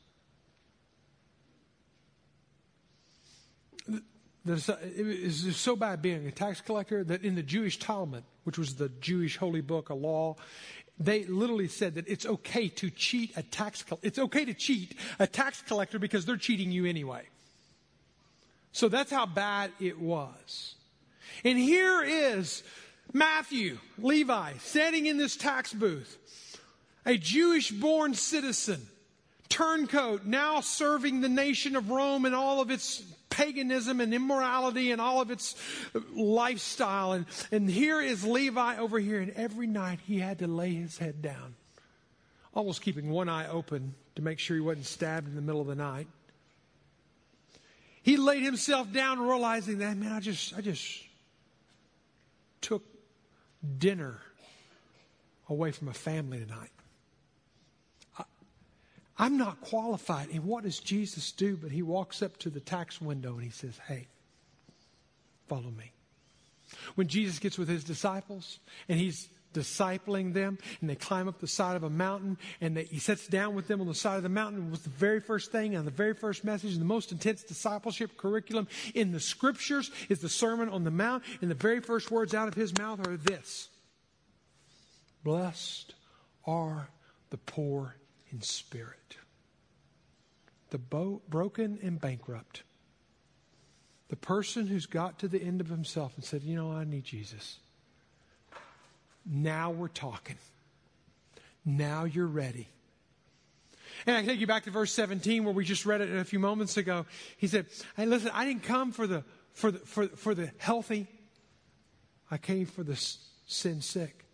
It 4.45 5.25
was 5.25 5.57
so 5.57 5.77
bad 5.77 6.03
being 6.03 6.27
a 6.27 6.33
tax 6.33 6.61
collector 6.61 7.05
that 7.05 7.23
in 7.23 7.35
the 7.35 7.43
Jewish 7.43 7.79
Talmud, 7.79 8.25
which 8.45 8.59
was 8.59 8.75
the 8.75 8.89
Jewish 8.89 9.37
holy 9.37 9.61
book, 9.61 9.91
a 9.91 9.95
law, 9.95 10.37
they 10.99 11.25
literally 11.25 11.69
said 11.69 11.95
that 11.95 12.09
it's 12.09 12.27
okay 12.27 12.69
to 12.69 12.91
cheat 12.91 13.37
a 13.37 13.43
tax 13.43 13.85
it's 14.03 14.19
okay 14.19 14.45
to 14.45 14.55
cheat 14.55 14.97
a 15.19 15.27
tax 15.27 15.63
collector 15.63 15.99
because 15.99 16.27
they're 16.27 16.37
cheating 16.37 16.71
you 16.71 16.87
anyway. 16.87 17.23
So 18.73 18.89
that's 18.89 19.11
how 19.11 19.27
bad 19.27 19.71
it 19.81 20.01
was. 20.01 20.75
And 21.45 21.59
here 21.59 22.03
is 22.03 22.63
Matthew, 23.13 23.79
Levi, 23.99 24.55
standing 24.59 25.07
in 25.07 25.19
this 25.19 25.37
tax 25.37 25.73
booth, 25.73 26.19
a 27.05 27.17
Jewish 27.17 27.71
born 27.71 28.15
citizen, 28.15 28.87
turncoat, 29.49 30.25
now 30.25 30.61
serving 30.61 31.21
the 31.21 31.29
nation 31.29 31.77
of 31.77 31.91
Rome 31.91 32.25
and 32.25 32.35
all 32.35 32.61
of 32.61 32.71
its 32.71 33.03
paganism 33.33 34.01
and 34.01 34.15
immorality 34.15 34.93
and 34.93 35.01
all 35.01 35.21
of 35.21 35.31
its 35.31 35.57
lifestyle. 36.15 37.13
And, 37.13 37.27
and 37.51 37.69
here 37.69 38.01
is 38.01 38.25
Levi 38.25 38.77
over 38.77 38.99
here, 38.99 39.21
and 39.21 39.31
every 39.33 39.67
night 39.67 40.01
he 40.07 40.19
had 40.21 40.39
to 40.41 40.47
lay 40.47 40.75
his 40.75 40.99
head 40.99 41.23
down, 41.23 41.55
almost 42.55 42.83
keeping 42.83 43.11
one 43.11 43.29
eye 43.29 43.49
open 43.49 43.95
to 44.17 44.23
make 44.23 44.39
sure 44.39 44.57
he 44.57 44.61
wasn't 44.61 44.87
stabbed 44.87 45.29
in 45.29 45.35
the 45.35 45.43
middle 45.43 45.61
of 45.61 45.67
the 45.67 45.75
night. 45.75 46.07
He 48.03 48.17
laid 48.17 48.43
himself 48.43 48.93
down, 48.93 49.21
realizing 49.21 49.79
that, 49.79 49.97
man, 49.97 50.13
I 50.13 50.21
just, 50.21 50.55
I 50.57 50.61
just 50.61 51.05
took 52.61 52.83
dinner 53.79 54.19
away 55.49 55.71
from 55.71 55.89
a 55.89 55.93
family 55.93 56.41
tonight. 56.41 56.71
I'm 59.23 59.37
not 59.37 59.61
qualified. 59.61 60.31
And 60.31 60.43
what 60.43 60.65
does 60.65 60.81
Jesus 60.81 61.31
do? 61.31 61.57
But 61.57 61.71
he 61.71 61.81
walks 61.81 62.23
up 62.23 62.37
to 62.39 62.51
the 62.51 62.59
tax 62.59 63.01
window 63.01 63.35
and 63.35 63.45
he 63.45 63.51
says, 63.51 63.79
Hey, 63.87 64.09
follow 65.47 65.71
me. 65.71 65.93
When 66.97 67.07
Jesus 67.07 67.39
gets 67.39 67.57
with 67.57 67.69
his 67.69 67.85
disciples 67.85 68.59
and 68.89 68.99
he's 68.99 69.29
discipling 69.55 70.33
them 70.33 70.59
and 70.81 70.91
they 70.91 70.97
climb 70.97 71.29
up 71.29 71.39
the 71.39 71.47
side 71.47 71.77
of 71.77 71.85
a 71.85 71.91
mountain 71.91 72.37
and 72.61 72.77
they, 72.77 72.83
he 72.83 72.99
sits 72.99 73.29
down 73.29 73.55
with 73.55 73.69
them 73.69 73.81
on 73.81 73.87
the 73.87 73.95
side 73.95 74.17
of 74.17 74.25
the 74.25 74.29
mountain 74.29 74.61
and 74.61 74.71
was 74.73 74.81
the 74.81 74.91
very 74.91 75.21
first 75.21 75.53
thing 75.53 75.77
and 75.77 75.87
the 75.87 75.93
very 75.93 76.15
first 76.15 76.43
message 76.43 76.73
and 76.73 76.81
the 76.81 76.85
most 76.87 77.13
intense 77.13 77.45
discipleship 77.45 78.17
curriculum 78.17 78.67
in 78.93 79.13
the 79.13 79.21
scriptures 79.21 79.93
is 80.09 80.19
the 80.19 80.29
sermon 80.29 80.69
on 80.69 80.83
the 80.83 80.91
mount 80.91 81.23
and 81.43 81.49
the 81.49 81.55
very 81.55 81.81
first 81.81 82.11
words 82.11 82.35
out 82.35 82.49
of 82.49 82.55
his 82.55 82.77
mouth 82.77 83.07
are 83.07 83.17
this 83.19 83.69
blessed 85.23 85.95
are 86.47 86.89
the 87.31 87.37
poor 87.37 87.95
in 88.33 88.41
spirit. 88.41 89.17
The 90.71 90.79
bo- 90.79 91.23
broken 91.29 91.79
and 91.83 92.01
bankrupt. 92.01 92.63
The 94.09 94.17
person 94.17 94.67
who's 94.67 94.87
got 94.87 95.19
to 95.21 95.29
the 95.29 95.43
end 95.43 95.61
of 95.61 95.69
himself 95.69 96.15
and 96.17 96.25
said, 96.25 96.43
You 96.43 96.57
know, 96.57 96.73
I 96.73 96.85
need 96.85 97.05
Jesus. 97.05 97.59
Now 99.25 99.71
we're 99.71 99.89
talking. 99.89 100.37
Now 101.65 102.05
you're 102.05 102.27
ready. 102.27 102.69
And 104.07 104.17
I 104.17 104.25
take 104.25 104.41
you 104.41 104.47
back 104.47 104.65
to 104.65 104.71
verse 104.71 104.93
17 104.93 105.45
where 105.45 105.55
we 105.55 105.65
just 105.65 105.87
read 105.87 106.01
it 106.01 106.15
a 106.15 106.25
few 106.25 106.39
moments 106.39 106.77
ago. 106.77 107.07
He 107.37 107.47
said, 107.47 107.67
Hey, 107.97 108.07
listen, 108.07 108.31
I 108.35 108.45
didn't 108.45 108.65
come 108.65 108.93
for 108.93 109.07
the, 109.07 109.25
for 109.53 109.71
the, 109.71 109.79
for, 109.79 110.09
for 110.09 110.35
the 110.35 110.51
healthy, 110.59 111.07
I 112.31 112.39
came 112.39 112.67
for 112.67 112.83
the 112.83 112.97
sin 113.47 113.83
sick. 113.83 114.25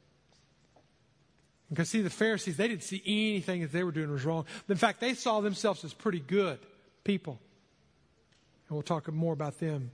Because 1.71 1.91
see, 1.91 2.01
the 2.01 2.11
Pharisees, 2.11 2.57
they 2.57 2.69
didn't 2.69 2.83
see 2.83 3.03
anything 3.05 3.61
that 3.61 3.73
they 3.73 3.85
were 3.85 3.93
doing 3.93 4.11
was 4.11 4.25
wrong. 4.25 4.47
In 4.69 4.77
fact, 4.77 5.01
they 5.01 5.15
saw 5.15 5.41
themselves 5.41 5.85
as 5.85 5.93
pretty 5.93 6.21
good 6.21 6.59
people. 7.05 7.39
And 8.69 8.77
we'll 8.77 8.83
talk 8.83 9.11
more 9.13 9.33
about 9.33 9.59
them 9.61 9.91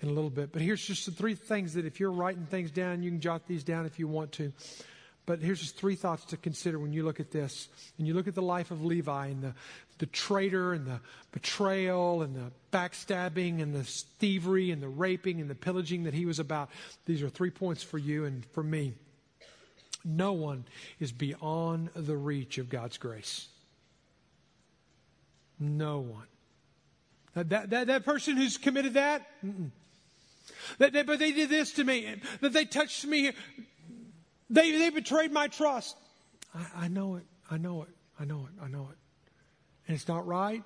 in 0.00 0.08
a 0.08 0.12
little 0.12 0.30
bit. 0.30 0.52
But 0.52 0.62
here's 0.62 0.84
just 0.84 1.06
the 1.06 1.12
three 1.12 1.34
things 1.34 1.74
that 1.74 1.84
if 1.84 2.00
you're 2.00 2.10
writing 2.10 2.46
things 2.46 2.70
down, 2.70 3.02
you 3.02 3.10
can 3.10 3.20
jot 3.20 3.46
these 3.46 3.64
down 3.64 3.86
if 3.86 3.98
you 3.98 4.08
want 4.08 4.32
to. 4.32 4.52
But 5.26 5.40
here's 5.40 5.60
just 5.60 5.78
three 5.78 5.94
thoughts 5.94 6.24
to 6.26 6.36
consider 6.36 6.78
when 6.78 6.92
you 6.92 7.02
look 7.04 7.18
at 7.18 7.30
this. 7.30 7.68
And 7.98 8.06
you 8.06 8.12
look 8.12 8.28
at 8.28 8.34
the 8.34 8.42
life 8.42 8.70
of 8.70 8.84
Levi 8.84 9.26
and 9.28 9.42
the, 9.42 9.54
the 9.98 10.06
traitor 10.06 10.74
and 10.74 10.86
the 10.86 11.00
betrayal 11.32 12.22
and 12.22 12.34
the 12.34 12.52
backstabbing 12.72 13.62
and 13.62 13.74
the 13.74 13.84
thievery 13.84 14.70
and 14.70 14.82
the 14.82 14.88
raping 14.88 15.40
and 15.40 15.48
the 15.48 15.54
pillaging 15.54 16.04
that 16.04 16.12
he 16.14 16.26
was 16.26 16.38
about. 16.38 16.70
These 17.06 17.22
are 17.22 17.30
three 17.30 17.50
points 17.50 17.82
for 17.82 17.96
you 17.96 18.26
and 18.26 18.44
for 18.52 18.62
me. 18.62 18.94
No 20.04 20.32
one 20.32 20.64
is 21.00 21.12
beyond 21.12 21.88
the 21.96 22.16
reach 22.16 22.58
of 22.58 22.68
God's 22.68 22.98
grace. 22.98 23.48
No 25.58 26.00
one. 26.00 26.26
That, 27.34 27.70
that, 27.70 27.86
that, 27.88 28.04
person 28.04 28.36
who's 28.36 28.58
committed 28.58 28.94
that, 28.94 29.26
that 30.78 30.92
they, 30.92 31.02
but 31.02 31.18
they 31.18 31.32
did 31.32 31.48
this 31.48 31.72
to 31.72 31.84
me, 31.84 32.20
that 32.40 32.52
they 32.52 32.64
touched 32.64 33.04
me, 33.06 33.32
they, 34.50 34.78
they 34.78 34.90
betrayed 34.90 35.32
my 35.32 35.48
trust. 35.48 35.96
I, 36.54 36.84
I 36.84 36.88
know 36.88 37.16
it, 37.16 37.24
I 37.50 37.56
know 37.56 37.82
it, 37.82 37.88
I 38.20 38.24
know 38.24 38.46
it, 38.46 38.62
I 38.62 38.68
know 38.68 38.88
it. 38.92 38.98
And 39.88 39.96
it's 39.96 40.06
not 40.06 40.26
right, 40.26 40.62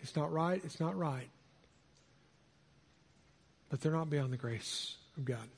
it's 0.00 0.16
not 0.16 0.32
right, 0.32 0.60
it's 0.64 0.80
not 0.80 0.96
right. 0.96 1.28
But 3.68 3.80
they're 3.80 3.92
not 3.92 4.10
beyond 4.10 4.32
the 4.32 4.36
grace 4.36 4.96
of 5.16 5.24
God. 5.24 5.48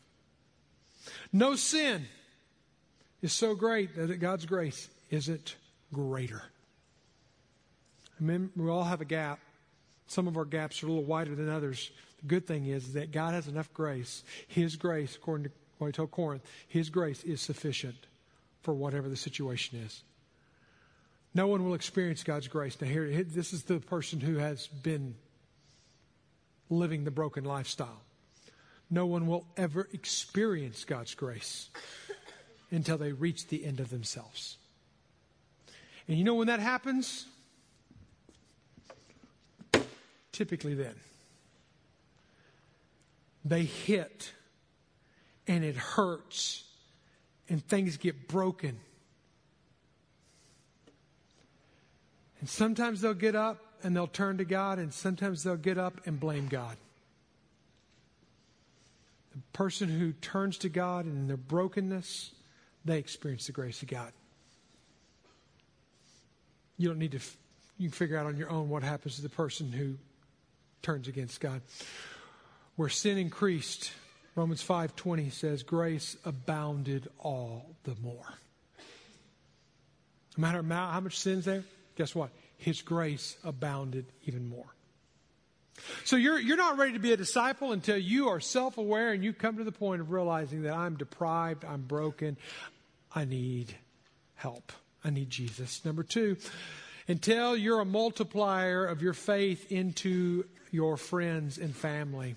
No 1.33 1.57
sin 1.57 2.07
is 3.23 3.33
so 3.33 3.55
great 3.55 3.95
that 3.97 4.19
God's 4.19 4.45
grace 4.45 4.89
isn't 5.11 5.57
greater. 5.93 6.43
I 8.21 8.23
mean, 8.23 8.51
we 8.57 8.69
all 8.69 8.85
have 8.85 9.01
a 9.01 9.07
gap. 9.07 9.39
Some 10.07 10.29
of 10.29 10.37
our 10.37 10.45
gaps 10.45 10.83
are 10.83 10.87
a 10.87 10.89
little 10.91 11.05
wider 11.05 11.35
than 11.35 11.49
others. 11.49 11.91
The 12.21 12.27
good 12.27 12.47
thing 12.47 12.67
is 12.67 12.93
that 12.93 13.13
God 13.13 13.33
has 13.33 13.47
enough 13.47 13.73
grace. 13.73 14.25
His 14.49 14.77
grace, 14.77 15.17
according 15.17 15.45
to 15.45 15.51
what 15.79 15.87
he 15.87 15.93
told 15.93 16.11
Corinth, 16.11 16.43
His 16.69 16.91
grace 16.91 17.23
is 17.23 17.41
sufficient 17.41 17.97
for 18.63 18.75
whatever 18.75 19.09
the 19.09 19.17
situation 19.17 19.81
is. 19.81 20.03
No 21.35 21.47
one 21.47 21.65
will 21.65 21.75
experience 21.75 22.23
God's 22.23 22.49
grace. 22.49 22.79
Now, 22.81 22.89
here, 22.89 23.25
this 23.25 23.53
is 23.53 23.65
the 23.65 23.81
person 23.81 24.21
who 24.21 24.37
has 24.37 24.67
been 24.67 25.15
living 26.69 27.05
the 27.05 27.11
broken 27.11 27.45
lifestyle. 27.45 28.03
No 28.91 29.07
one 29.07 29.27
will 29.27 29.47
ever 29.57 29.89
experience 29.93 30.85
God's 30.85 31.15
grace 31.15 31.71
until 32.73 32.99
they 32.99 33.13
reach 33.13 33.47
the 33.47 33.65
end 33.65 33.79
of 33.79 33.91
themselves. 33.91 34.57
And 36.09 36.19
you 36.19 36.25
know 36.25 36.35
when 36.35 36.49
that 36.49 36.59
happens? 36.59 37.27
Typically, 40.33 40.75
then. 40.75 40.95
They 43.45 43.63
hit 43.65 44.33
and 45.47 45.63
it 45.63 45.77
hurts 45.77 46.65
and 47.49 47.65
things 47.65 47.97
get 47.97 48.29
broken. 48.29 48.79
And 52.41 52.49
sometimes 52.49 53.01
they'll 53.01 53.15
get 53.15 53.37
up 53.37 53.59
and 53.85 53.95
they'll 53.95 54.07
turn 54.07 54.39
to 54.39 54.45
God, 54.45 54.79
and 54.79 54.95
sometimes 54.95 55.43
they'll 55.43 55.57
get 55.57 55.77
up 55.77 56.07
and 56.07 56.19
blame 56.19 56.49
God. 56.49 56.77
The 59.33 59.41
person 59.53 59.89
who 59.89 60.13
turns 60.13 60.59
to 60.59 60.69
God 60.69 61.07
in 61.07 61.27
their 61.27 61.37
brokenness, 61.37 62.33
they 62.85 62.99
experience 62.99 63.47
the 63.47 63.53
grace 63.53 63.83
of 63.83 63.89
God. 63.89 64.13
You 66.77 66.89
don't 66.89 66.99
need 66.99 67.13
to, 67.13 67.21
you 67.79 67.89
can 67.89 67.97
figure 67.97 68.17
out 68.17 68.27
on 68.27 68.37
your 68.37 68.51
own 68.51 68.69
what 68.69 68.83
happens 68.83 69.17
to 69.17 69.23
the 69.23 69.29
person 69.29 69.71
who 69.71 69.97
turns 70.83 71.09
against 71.09 71.41
God. 71.41 71.61
Where 72.77 72.89
sin 72.89 73.19
increased, 73.19 73.93
Romans 74.35 74.63
5:20 74.63 75.31
says 75.31 75.63
grace 75.63 76.17
abounded 76.25 77.09
all 77.19 77.77
the 77.85 77.95
more. 77.97 78.39
No 80.37 80.41
matter 80.41 80.63
how 80.63 81.01
much 81.01 81.19
sin's 81.19 81.45
there, 81.45 81.65
guess 81.97 82.15
what? 82.15 82.31
His 82.57 82.81
grace 82.81 83.37
abounded 83.45 84.07
even 84.25 84.49
more. 84.49 84.75
So 86.05 86.17
you're, 86.17 86.39
you're 86.39 86.57
not 86.57 86.79
ready 86.79 86.93
to 86.93 86.99
be 86.99 87.13
a 87.13 87.17
disciple 87.17 87.73
until 87.73 87.97
you 87.97 88.29
are 88.29 88.41
self 88.41 88.79
aware 88.79 89.13
and 89.13 89.25
you 89.25 89.33
come 89.33 89.57
to 89.57 89.65
the 89.65 89.73
point 89.73 90.01
of 90.01 90.11
realizing 90.11 90.63
that 90.63 90.75
I'm 90.75 90.97
deprived, 90.97 91.65
I'm 91.65 91.83
broken, 91.83 92.37
I 93.15 93.25
need 93.25 93.75
help. 94.35 94.73
I 95.05 95.11
need 95.11 95.31
Jesus. 95.31 95.85
Number 95.85 96.03
two, 96.03 96.37
until 97.09 97.57
you're 97.57 97.81
a 97.81 97.85
multiplier 97.85 98.85
of 98.85 99.03
your 99.03 99.13
faith 99.13 99.71
into 99.71 100.45
your 100.71 100.97
friends 100.97 101.59
and 101.59 101.75
family. 101.75 102.37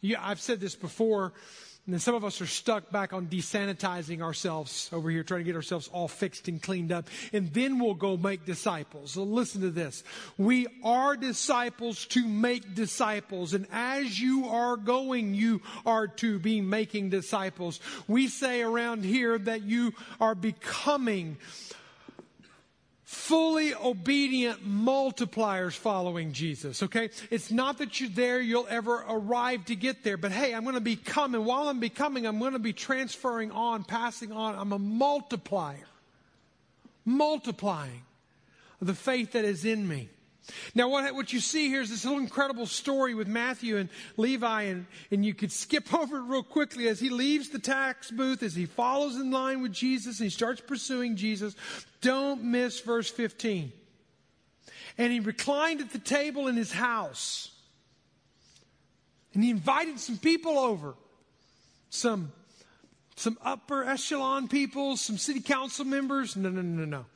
Yeah, 0.00 0.18
I've 0.20 0.40
said 0.40 0.60
this 0.60 0.74
before. 0.74 1.32
And 1.86 1.92
then 1.92 2.00
some 2.00 2.14
of 2.14 2.24
us 2.24 2.40
are 2.40 2.46
stuck 2.46 2.90
back 2.90 3.12
on 3.12 3.26
desanitizing 3.26 4.22
ourselves 4.22 4.88
over 4.90 5.10
here, 5.10 5.22
trying 5.22 5.40
to 5.40 5.44
get 5.44 5.54
ourselves 5.54 5.90
all 5.92 6.08
fixed 6.08 6.48
and 6.48 6.62
cleaned 6.62 6.90
up. 6.90 7.10
And 7.30 7.52
then 7.52 7.78
we'll 7.78 7.92
go 7.92 8.16
make 8.16 8.46
disciples. 8.46 9.12
So 9.12 9.22
listen 9.22 9.60
to 9.60 9.70
this. 9.70 10.02
We 10.38 10.66
are 10.82 11.14
disciples 11.14 12.06
to 12.06 12.26
make 12.26 12.74
disciples. 12.74 13.52
And 13.52 13.66
as 13.70 14.18
you 14.18 14.48
are 14.48 14.78
going, 14.78 15.34
you 15.34 15.60
are 15.84 16.06
to 16.06 16.38
be 16.38 16.62
making 16.62 17.10
disciples. 17.10 17.80
We 18.08 18.28
say 18.28 18.62
around 18.62 19.04
here 19.04 19.36
that 19.36 19.64
you 19.64 19.92
are 20.20 20.34
becoming 20.34 21.36
fully 23.04 23.74
obedient 23.74 24.66
multipliers 24.66 25.72
following 25.72 26.32
Jesus, 26.32 26.82
okay? 26.82 27.10
It's 27.30 27.50
not 27.50 27.78
that 27.78 28.00
you're 28.00 28.08
there, 28.08 28.40
you'll 28.40 28.66
ever 28.68 29.04
arrive 29.06 29.66
to 29.66 29.76
get 29.76 30.02
there, 30.02 30.16
but 30.16 30.32
hey, 30.32 30.54
I'm 30.54 30.62
going 30.62 30.74
to 30.74 30.80
be 30.80 30.96
coming. 30.96 31.44
While 31.44 31.68
I'm 31.68 31.80
becoming, 31.80 32.26
I'm 32.26 32.38
going 32.38 32.54
to 32.54 32.58
be 32.58 32.72
transferring 32.72 33.50
on, 33.50 33.84
passing 33.84 34.32
on. 34.32 34.54
I'm 34.56 34.72
a 34.72 34.78
multiplier, 34.78 35.86
multiplying 37.04 38.02
the 38.80 38.94
faith 38.94 39.32
that 39.32 39.44
is 39.44 39.64
in 39.64 39.86
me. 39.86 40.08
Now, 40.74 40.88
what, 40.88 41.14
what 41.14 41.32
you 41.32 41.40
see 41.40 41.68
here 41.68 41.80
is 41.80 41.90
this 41.90 42.04
little 42.04 42.20
incredible 42.20 42.66
story 42.66 43.14
with 43.14 43.28
Matthew 43.28 43.78
and 43.78 43.88
Levi, 44.16 44.62
and, 44.62 44.86
and 45.10 45.24
you 45.24 45.34
could 45.34 45.52
skip 45.52 45.92
over 45.98 46.18
it 46.18 46.22
real 46.22 46.42
quickly 46.42 46.88
as 46.88 47.00
he 47.00 47.08
leaves 47.10 47.48
the 47.48 47.58
tax 47.58 48.10
booth, 48.10 48.42
as 48.42 48.54
he 48.54 48.66
follows 48.66 49.16
in 49.16 49.30
line 49.30 49.62
with 49.62 49.72
Jesus, 49.72 50.20
and 50.20 50.26
he 50.26 50.30
starts 50.30 50.60
pursuing 50.60 51.16
Jesus. 51.16 51.56
Don't 52.00 52.42
miss 52.44 52.80
verse 52.80 53.10
15. 53.10 53.72
And 54.98 55.12
he 55.12 55.20
reclined 55.20 55.80
at 55.80 55.90
the 55.90 55.98
table 55.98 56.46
in 56.46 56.56
his 56.56 56.72
house, 56.72 57.50
and 59.32 59.42
he 59.42 59.50
invited 59.50 59.98
some 59.98 60.18
people 60.18 60.58
over, 60.58 60.94
some, 61.90 62.32
some 63.16 63.36
upper 63.42 63.84
echelon 63.84 64.46
people, 64.46 64.96
some 64.96 65.18
city 65.18 65.40
council 65.40 65.84
members. 65.84 66.36
No, 66.36 66.50
no, 66.50 66.62
no, 66.62 66.84
no. 66.84 67.06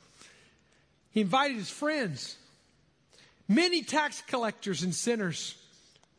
He 1.11 1.21
invited 1.21 1.55
his 1.55 1.69
friends. 1.69 2.37
Many 3.49 3.81
tax 3.81 4.21
collectors 4.21 4.83
and 4.83 4.93
sinners 4.93 5.55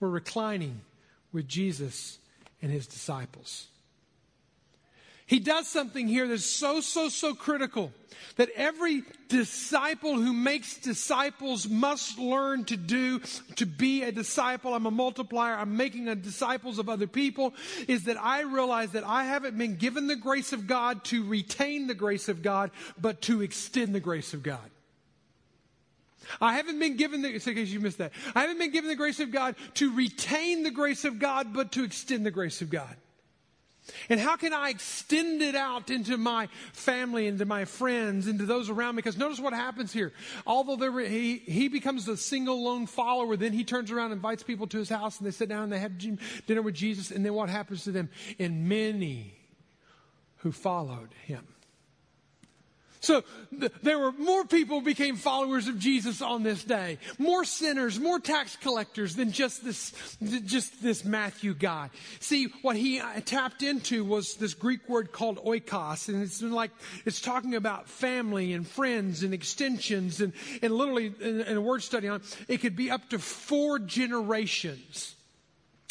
were 0.01 0.11
reclining 0.11 0.81
with 1.33 1.47
Jesus 1.47 2.19
and 2.61 2.73
his 2.73 2.89
disciples. 2.89 3.69
He 5.27 5.39
does 5.39 5.69
something 5.69 6.09
here 6.09 6.27
that's 6.27 6.45
so, 6.45 6.81
so, 6.81 7.09
so 7.09 7.35
critical 7.35 7.93
that 8.35 8.49
every 8.57 9.05
disciple 9.29 10.17
who 10.17 10.33
makes 10.33 10.79
disciples 10.79 11.69
must 11.69 12.19
learn 12.19 12.65
to 12.65 12.77
do 12.77 13.21
to 13.55 13.65
be 13.65 14.03
a 14.03 14.11
disciple. 14.11 14.75
I'm 14.75 14.87
a 14.87 14.91
multiplier. 14.91 15.55
I'm 15.55 15.77
making 15.77 16.13
disciples 16.23 16.81
of 16.81 16.89
other 16.89 17.07
people 17.07 17.55
is 17.87 18.05
that 18.05 18.21
I 18.21 18.41
realize 18.41 18.91
that 18.91 19.05
I 19.05 19.23
haven't 19.23 19.57
been 19.57 19.77
given 19.77 20.09
the 20.09 20.17
grace 20.17 20.53
of 20.53 20.67
God 20.67 21.05
to 21.05 21.23
retain 21.23 21.87
the 21.87 21.95
grace 21.95 22.29
of 22.29 22.43
God, 22.43 22.73
but 23.01 23.21
to 23.23 23.41
extend 23.41 23.95
the 23.95 24.01
grace 24.01 24.35
of 24.35 24.43
God. 24.43 24.69
I 26.41 26.55
haven't 26.55 26.79
been 26.79 26.97
given 26.97 27.23
the, 27.23 27.33
in 27.33 27.41
case 27.41 27.69
you 27.69 27.81
missed 27.81 27.99
that, 27.99 28.13
I 28.35 28.43
haven't 28.43 28.59
been 28.59 28.73
given 28.73 28.89
the 28.89 28.97
grace 28.97 29.21
of 29.21 29.31
God 29.31 29.57
to 29.75 29.95
retain 29.95 30.63
the 30.63 30.71
grace 30.71 31.05
of 31.05 31.19
God, 31.19 31.53
but 31.53 31.73
to 31.73 31.85
extend 31.85 32.25
the 32.27 32.31
grace 32.31 32.63
of 32.63 32.71
God. 32.71 32.97
And 34.09 34.21
how 34.21 34.37
can 34.37 34.53
I 34.53 34.71
extend 34.71 35.43
it 35.43 35.55
out 35.55 35.91
into 35.91 36.17
my 36.17 36.49
family, 36.73 37.27
into 37.27 37.45
my 37.45 37.65
friends, 37.65 38.27
into 38.27 38.47
those 38.47 38.71
around 38.71 38.95
me? 38.95 39.03
Because 39.03 39.17
notice 39.17 39.41
what 39.41 39.53
happens 39.53 39.93
here. 39.93 40.13
Although 40.47 40.77
there, 40.77 41.01
he, 41.01 41.39
he 41.39 41.69
becomes 41.69 42.07
a 42.09 42.17
single 42.17 42.63
lone 42.63 42.87
follower, 42.87 43.37
then 43.37 43.53
he 43.53 43.65
turns 43.65 43.91
around 43.91 44.07
and 44.07 44.15
invites 44.15 44.43
people 44.43 44.67
to 44.69 44.79
his 44.79 44.89
house 44.89 45.19
and 45.19 45.27
they 45.27 45.33
sit 45.33 45.49
down 45.49 45.65
and 45.65 45.73
they 45.73 45.79
have 45.79 45.99
dinner 46.47 46.63
with 46.63 46.75
Jesus. 46.75 47.11
And 47.11 47.25
then 47.25 47.35
what 47.35 47.49
happens 47.49 47.85
to 47.85 47.93
them? 47.93 48.11
And 48.39 48.69
many 48.69 49.35
who 50.39 50.53
followed 50.53 51.11
him. 51.25 51.47
So 53.01 53.25
th- 53.59 53.73
there 53.83 53.99
were 53.99 54.13
more 54.13 54.45
people 54.45 54.79
who 54.79 54.85
became 54.85 55.17
followers 55.17 55.69
of 55.69 55.79
Jesus 55.79 56.21
on 56.21 56.43
this 56.43 56.63
day. 56.63 56.99
More 57.19 57.47
sinners, 57.47 57.99
more 57.99 58.21
tax 58.21 58.57
collectors 58.57 59.17
than 59.17 59.33
just 59.33 59.65
this, 59.65 59.93
just 60.45 60.83
this 60.83 61.03
Matthew 61.03 61.55
guy. 61.55 61.89
See, 62.21 62.49
what 62.61 62.77
he 62.77 63.01
uh, 63.01 63.21
tapped 63.25 63.63
into 63.63 64.05
was 64.05 64.35
this 64.35 64.53
Greek 64.53 64.87
word 64.87 65.13
called 65.13 65.39
oikos, 65.39 66.11
and 66.11 66.23
it's 66.23 66.43
like, 66.43 66.73
it's 67.07 67.23
talking 67.23 67.55
about 67.55 67.89
family 67.89 68.53
and 68.53 68.69
friends 68.69 69.23
and 69.23 69.33
extensions 69.33 70.21
and, 70.21 70.35
and 70.61 70.75
literally 70.75 71.15
in, 71.21 71.41
in 71.41 71.57
a 71.57 71.61
word 71.61 71.83
study 71.83 72.07
on 72.07 72.21
it, 72.21 72.37
it 72.49 72.59
could 72.59 72.77
be 72.77 72.91
up 72.91 73.09
to 73.11 73.19
four 73.19 73.79
generations. 73.79 75.17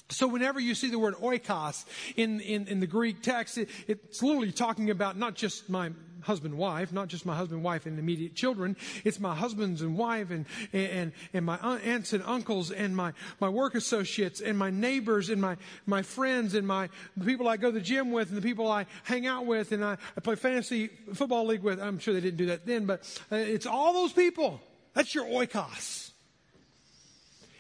So 0.10 0.28
whenever 0.28 0.60
you 0.60 0.76
see 0.76 0.90
the 0.90 1.00
word 1.00 1.16
oikos 1.16 1.86
in, 2.16 2.40
in, 2.40 2.68
in 2.68 2.80
the 2.80 2.88
Greek 2.88 3.22
text, 3.22 3.58
it, 3.58 3.70
it's 3.88 4.22
literally 4.22 4.52
talking 4.52 4.90
about 4.90 5.18
not 5.18 5.36
just 5.36 5.70
my 5.70 5.92
husband 6.22 6.58
wife, 6.58 6.92
not 6.92 7.08
just 7.08 7.26
my 7.26 7.36
husband 7.36 7.64
wife 7.64 7.86
and 7.86 7.98
immediate 8.00 8.36
children. 8.36 8.76
It's 9.04 9.20
my 9.20 9.36
husbands 9.36 9.82
and 9.82 9.98
wife 9.98 10.32
and, 10.32 10.46
and, 10.74 11.12
and 11.34 11.46
my 11.46 11.58
aunts 11.58 12.14
and 12.14 12.24
uncles 12.24 12.72
and 12.72 12.96
my, 12.96 13.14
my 13.40 13.50
work 13.50 13.76
associates 13.76 14.42
and 14.42 14.58
my 14.58 14.70
neighbors 14.70 15.30
and 15.30 15.42
my, 15.42 15.58
my 15.86 16.02
friends 16.02 16.56
and 16.56 16.68
my, 16.68 16.90
the 17.18 17.26
people 17.26 17.48
I 17.48 17.58
go 17.58 17.72
to 17.72 17.74
the 17.74 17.82
gym 17.82 18.12
with 18.12 18.30
and 18.30 18.38
the 18.38 18.42
people 18.42 18.72
I 18.72 18.86
hang 19.04 19.28
out 19.28 19.46
with 19.46 19.72
and 19.72 19.84
I, 19.84 19.98
I 20.18 20.22
play 20.22 20.36
fantasy 20.36 20.90
football 21.14 21.46
league 21.46 21.64
with. 21.64 21.80
I'm 21.80 22.00
sure 22.00 22.14
they 22.14 22.22
didn't 22.22 22.38
do 22.38 22.48
that 22.48 22.66
then, 22.66 22.86
but 22.86 23.02
uh, 23.32 23.36
it's 23.36 23.66
all 23.66 23.94
those 23.94 24.14
people. 24.14 24.62
That's 24.94 25.14
your 25.14 25.26
oikos. 25.26 26.09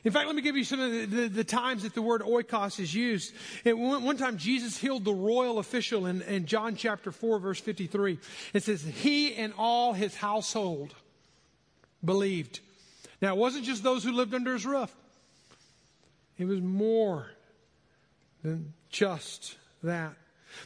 In 0.03 0.11
fact, 0.11 0.27
let 0.27 0.35
me 0.35 0.41
give 0.41 0.55
you 0.55 0.63
some 0.63 0.79
of 0.79 0.91
the, 0.91 1.05
the, 1.05 1.27
the 1.27 1.43
times 1.43 1.83
that 1.83 1.93
the 1.93 2.01
word 2.01 2.21
oikos 2.21 2.79
is 2.79 2.93
used. 2.93 3.33
One, 3.65 4.03
one, 4.03 4.17
time, 4.17 4.37
Jesus 4.37 4.77
healed 4.77 5.03
the 5.03 5.13
royal 5.13 5.59
official 5.59 6.05
in, 6.05 6.21
in 6.23 6.45
John 6.45 6.75
chapter 6.75 7.11
4, 7.11 7.39
verse 7.39 7.59
53. 7.59 8.17
It 8.53 8.63
says, 8.63 8.81
He 8.81 9.35
and 9.35 9.53
all 9.57 9.93
his 9.93 10.15
household 10.15 10.93
believed. 12.03 12.61
Now, 13.21 13.33
it 13.33 13.37
wasn't 13.37 13.65
just 13.65 13.83
those 13.83 14.03
who 14.03 14.13
lived 14.13 14.33
under 14.33 14.53
his 14.53 14.65
roof, 14.65 14.95
it 16.37 16.45
was 16.45 16.61
more 16.61 17.27
than 18.43 18.73
just 18.89 19.57
that. 19.83 20.13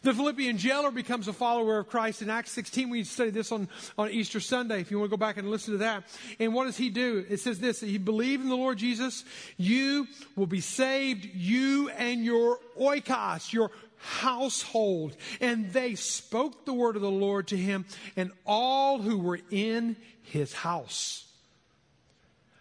The 0.01 0.13
Philippian 0.13 0.57
jailer 0.57 0.91
becomes 0.91 1.27
a 1.27 1.33
follower 1.33 1.79
of 1.79 1.87
Christ 1.87 2.21
in 2.21 2.29
Acts 2.29 2.51
16. 2.51 2.89
We 2.89 3.03
studied 3.03 3.33
this 3.33 3.51
on, 3.51 3.67
on 3.97 4.09
Easter 4.09 4.39
Sunday 4.39 4.81
if 4.81 4.91
you 4.91 4.99
want 4.99 5.11
to 5.11 5.17
go 5.17 5.19
back 5.19 5.37
and 5.37 5.49
listen 5.49 5.73
to 5.73 5.77
that. 5.79 6.03
And 6.39 6.53
what 6.53 6.65
does 6.65 6.77
he 6.77 6.89
do? 6.89 7.25
It 7.29 7.39
says 7.39 7.59
this 7.59 7.81
He 7.81 7.97
believed 7.97 8.43
in 8.43 8.49
the 8.49 8.55
Lord 8.55 8.77
Jesus, 8.77 9.23
you 9.57 10.07
will 10.35 10.47
be 10.47 10.61
saved, 10.61 11.25
you 11.25 11.89
and 11.89 12.23
your 12.23 12.59
oikos, 12.79 13.53
your 13.53 13.71
household. 13.97 15.15
And 15.39 15.71
they 15.71 15.95
spoke 15.95 16.65
the 16.65 16.73
word 16.73 16.95
of 16.95 17.01
the 17.01 17.11
Lord 17.11 17.47
to 17.47 17.57
him 17.57 17.85
and 18.15 18.31
all 18.45 18.99
who 18.99 19.17
were 19.17 19.39
in 19.49 19.95
his 20.23 20.53
house. 20.53 21.25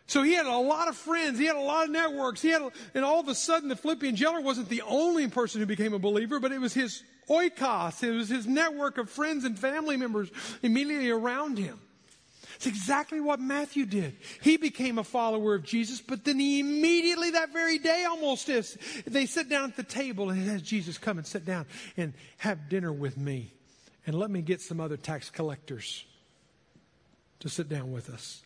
So 0.07 0.23
he 0.23 0.35
had 0.35 0.47
a 0.47 0.57
lot 0.59 0.89
of 0.89 0.97
friends. 0.97 1.39
He 1.39 1.47
had 1.47 1.57
a 1.57 1.61
lot 1.61 1.85
of 1.85 1.91
networks. 1.91 2.43
He 2.43 2.51
had, 2.51 2.61
a, 2.61 2.71
and 2.95 3.03
all 3.03 3.21
of 3.21 3.29
a 3.29 3.35
sudden, 3.35 3.71
the 3.71 3.77
Philippian 3.77 4.15
jailer 4.15 4.43
wasn't 4.43 4.69
the 4.69 4.83
only 4.83 5.27
person 5.29 5.61
who 5.61 5.67
became 5.67 5.95
a 5.95 5.99
believer, 5.99 6.39
but 6.39 6.53
it 6.53 6.61
was 6.61 6.75
his 6.75 7.03
oikos. 7.29 8.03
It 8.03 8.11
was 8.11 8.29
his 8.29 8.47
network 8.47 8.99
of 8.99 9.11
friends 9.11 9.45
and 9.45 9.59
family 9.59 9.97
members 9.97 10.31
immediately 10.63 11.11
around 11.11 11.59
him. 11.59 11.79
It's 12.57 12.67
exactly 12.67 13.21
what 13.21 13.41
Matthew 13.41 13.87
did. 13.87 14.17
He 14.41 14.57
became 14.57 14.99
a 14.99 15.05
follower 15.05 15.55
of 15.55 15.65
Jesus, 15.65 16.01
but 16.01 16.25
then 16.25 16.39
he 16.39 16.61
immediately, 16.61 17.33
that 17.33 17.53
very 17.53 17.79
day 17.79 18.05
almost 18.09 18.49
is, 18.49 18.79
they 19.05 19.27
sit 19.27 19.49
down 19.49 19.71
at 19.71 19.77
the 19.77 19.83
table 19.83 20.31
and 20.31 20.49
has 20.49 20.63
Jesus 20.63 20.97
come 20.97 21.19
and 21.19 21.27
sit 21.27 21.45
down 21.45 21.67
and 21.97 22.13
have 22.39 22.69
dinner 22.69 22.93
with 22.93 23.17
me. 23.17 23.53
And 24.07 24.17
let 24.17 24.31
me 24.31 24.43
get 24.43 24.61
some 24.61 24.81
other 24.81 24.97
tax 24.97 25.29
collectors 25.29 26.05
to 27.41 27.49
sit 27.49 27.69
down 27.69 27.91
with 27.91 28.11
us. 28.11 28.42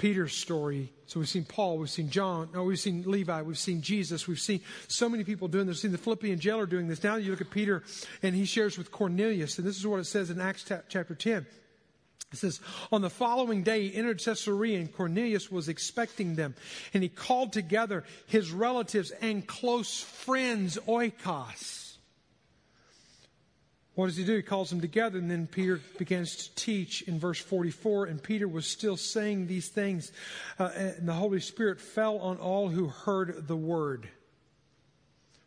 Peter's 0.00 0.34
story. 0.34 0.90
So 1.04 1.20
we've 1.20 1.28
seen 1.28 1.44
Paul, 1.44 1.76
we've 1.76 1.90
seen 1.90 2.08
John, 2.08 2.48
no, 2.54 2.64
we've 2.64 2.80
seen 2.80 3.02
Levi, 3.06 3.42
we've 3.42 3.58
seen 3.58 3.82
Jesus, 3.82 4.26
we've 4.26 4.40
seen 4.40 4.62
so 4.88 5.10
many 5.10 5.24
people 5.24 5.46
doing 5.46 5.66
this. 5.66 5.76
We've 5.76 5.80
seen 5.82 5.92
the 5.92 5.98
Philippian 5.98 6.40
jailer 6.40 6.64
doing 6.64 6.88
this. 6.88 7.04
Now 7.04 7.16
you 7.16 7.30
look 7.30 7.42
at 7.42 7.50
Peter 7.50 7.82
and 8.22 8.34
he 8.34 8.46
shares 8.46 8.78
with 8.78 8.90
Cornelius, 8.90 9.58
and 9.58 9.68
this 9.68 9.76
is 9.76 9.86
what 9.86 10.00
it 10.00 10.04
says 10.04 10.30
in 10.30 10.40
Acts 10.40 10.64
chapter 10.88 11.14
10. 11.14 11.44
It 12.32 12.38
says, 12.38 12.60
On 12.90 13.02
the 13.02 13.10
following 13.10 13.62
day, 13.62 13.88
he 13.88 13.94
entered 13.94 14.22
Caesarea, 14.24 14.78
and 14.78 14.90
Cornelius 14.90 15.50
was 15.50 15.68
expecting 15.68 16.34
them. 16.34 16.54
And 16.94 17.02
he 17.02 17.10
called 17.10 17.52
together 17.52 18.04
his 18.26 18.52
relatives 18.52 19.10
and 19.10 19.46
close 19.46 20.00
friends, 20.00 20.78
oikos. 20.88 21.89
What 23.94 24.06
does 24.06 24.16
he 24.16 24.24
do? 24.24 24.36
He 24.36 24.42
calls 24.42 24.70
them 24.70 24.80
together, 24.80 25.18
and 25.18 25.30
then 25.30 25.46
Peter 25.46 25.80
begins 25.98 26.36
to 26.36 26.54
teach 26.54 27.02
in 27.02 27.18
verse 27.18 27.40
44. 27.40 28.06
And 28.06 28.22
Peter 28.22 28.46
was 28.46 28.66
still 28.66 28.96
saying 28.96 29.46
these 29.46 29.68
things, 29.68 30.12
uh, 30.58 30.70
and 30.74 31.08
the 31.08 31.12
Holy 31.12 31.40
Spirit 31.40 31.80
fell 31.80 32.18
on 32.18 32.36
all 32.36 32.68
who 32.68 32.86
heard 32.86 33.48
the 33.48 33.56
word. 33.56 34.08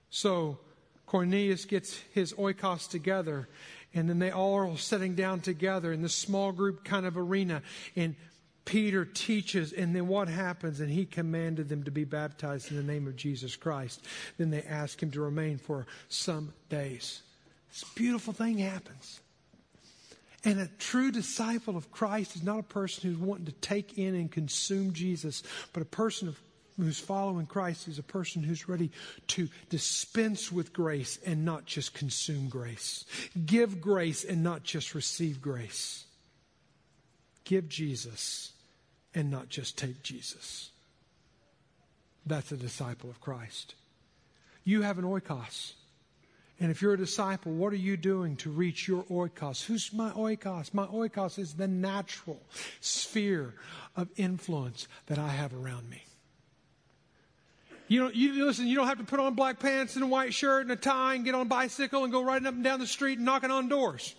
So 0.09 0.59
Cornelius 1.05 1.65
gets 1.65 1.97
his 2.13 2.33
oikos 2.33 2.89
together, 2.89 3.47
and 3.93 4.09
then 4.09 4.19
they 4.19 4.31
all 4.31 4.55
are 4.55 4.77
sitting 4.77 5.15
down 5.15 5.39
together 5.39 5.93
in 5.93 6.01
this 6.01 6.15
small 6.15 6.51
group 6.51 6.83
kind 6.83 7.05
of 7.05 7.17
arena. 7.17 7.61
And 7.95 8.15
Peter 8.65 9.05
teaches, 9.05 9.73
and 9.73 9.95
then 9.95 10.07
what 10.07 10.27
happens? 10.27 10.79
And 10.79 10.89
he 10.89 11.05
commanded 11.05 11.69
them 11.69 11.83
to 11.83 11.91
be 11.91 12.03
baptized 12.03 12.71
in 12.71 12.77
the 12.77 12.83
name 12.83 13.07
of 13.07 13.15
Jesus 13.15 13.55
Christ. 13.55 14.05
Then 14.37 14.49
they 14.49 14.63
ask 14.63 15.01
him 15.01 15.11
to 15.11 15.21
remain 15.21 15.57
for 15.57 15.85
some 16.09 16.53
days. 16.69 17.21
This 17.73 17.83
beautiful 17.95 18.33
thing 18.33 18.59
happens. 18.59 19.19
And 20.45 20.59
a 20.59 20.67
true 20.77 21.11
disciple 21.11 21.75
of 21.75 21.91
Christ 21.91 22.35
is 22.35 22.43
not 22.43 22.59
a 22.59 22.63
person 22.63 23.09
who's 23.09 23.19
wanting 23.19 23.47
to 23.47 23.51
take 23.53 23.97
in 23.97 24.13
and 24.13 24.31
consume 24.31 24.93
Jesus, 24.93 25.41
but 25.71 25.81
a 25.81 25.85
person 25.85 26.27
of, 26.27 26.39
who's 26.77 26.99
following 26.99 27.47
Christ 27.47 27.87
is 27.87 27.97
a 27.97 28.03
person 28.03 28.43
who's 28.43 28.69
ready 28.69 28.91
to 29.29 29.47
dispense 29.69 30.51
with 30.51 30.71
grace 30.71 31.17
and 31.25 31.45
not 31.45 31.65
just 31.65 31.95
consume 31.95 32.47
grace. 32.47 33.05
Give 33.45 33.81
grace 33.81 34.23
and 34.23 34.43
not 34.43 34.63
just 34.63 34.93
receive 34.93 35.41
grace. 35.41 36.05
Give 37.43 37.67
Jesus 37.67 38.51
and 39.15 39.31
not 39.31 39.49
just 39.49 39.77
take 39.77 40.03
Jesus. 40.03 40.69
That's 42.25 42.51
a 42.51 42.57
disciple 42.57 43.09
of 43.09 43.19
Christ. 43.19 43.75
You 44.63 44.83
have 44.83 44.99
an 44.99 45.05
oikos. 45.05 45.73
And 46.63 46.71
if 46.71 46.81
you're 46.81 46.93
a 46.93 46.97
disciple, 46.97 47.51
what 47.51 47.73
are 47.73 47.75
you 47.75 47.97
doing 47.97 48.37
to 48.37 48.49
reach 48.49 48.87
your 48.87 49.03
oikos? 49.03 49.65
Who's 49.65 49.91
my 49.91 50.11
oikos? 50.11 50.73
My 50.73 50.85
oikos 50.85 51.37
is 51.37 51.55
the 51.55 51.67
natural 51.67 52.41
sphere 52.79 53.53
of 53.97 54.07
influence 54.15 54.87
that 55.07 55.19
I 55.19 55.27
have 55.27 55.53
around 55.53 55.89
me. 55.89 56.05
You 57.89 57.99
know, 57.99 58.11
you 58.13 58.45
listen, 58.45 58.65
you 58.65 58.77
don't 58.77 58.87
have 58.87 58.99
to 58.99 59.03
put 59.03 59.19
on 59.19 59.33
black 59.33 59.59
pants 59.59 59.95
and 59.95 60.05
a 60.05 60.07
white 60.07 60.33
shirt 60.33 60.61
and 60.61 60.71
a 60.71 60.77
tie 60.77 61.15
and 61.15 61.25
get 61.25 61.35
on 61.35 61.41
a 61.41 61.45
bicycle 61.45 62.05
and 62.05 62.13
go 62.13 62.23
riding 62.23 62.47
up 62.47 62.53
and 62.53 62.63
down 62.63 62.79
the 62.79 62.87
street 62.87 63.17
and 63.17 63.25
knocking 63.25 63.51
on 63.51 63.67
doors. 63.67 64.15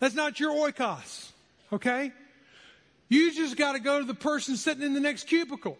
That's 0.00 0.14
not 0.14 0.38
your 0.38 0.52
oikos, 0.52 1.30
okay? 1.72 2.12
You 3.08 3.32
just 3.32 3.56
got 3.56 3.72
to 3.72 3.78
go 3.78 4.00
to 4.00 4.04
the 4.04 4.12
person 4.12 4.58
sitting 4.58 4.82
in 4.82 4.92
the 4.92 5.00
next 5.00 5.28
cubicle. 5.28 5.78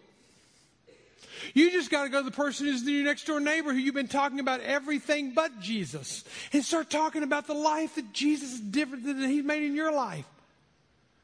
You 1.53 1.71
just 1.71 1.89
got 1.89 2.03
to 2.03 2.09
go 2.09 2.19
to 2.19 2.25
the 2.25 2.35
person 2.35 2.67
who's 2.67 2.83
your 2.83 3.03
next 3.03 3.25
door 3.25 3.39
neighbor 3.39 3.71
who 3.71 3.79
you've 3.79 3.95
been 3.95 4.07
talking 4.07 4.39
about 4.39 4.61
everything 4.61 5.33
but 5.33 5.59
Jesus 5.59 6.23
and 6.51 6.63
start 6.63 6.89
talking 6.89 7.23
about 7.23 7.47
the 7.47 7.53
life 7.53 7.95
that 7.95 8.13
Jesus 8.13 8.53
is 8.53 8.59
different 8.59 9.05
than 9.05 9.19
He's 9.29 9.43
made 9.43 9.63
in 9.63 9.75
your 9.75 9.91
life. 9.91 10.25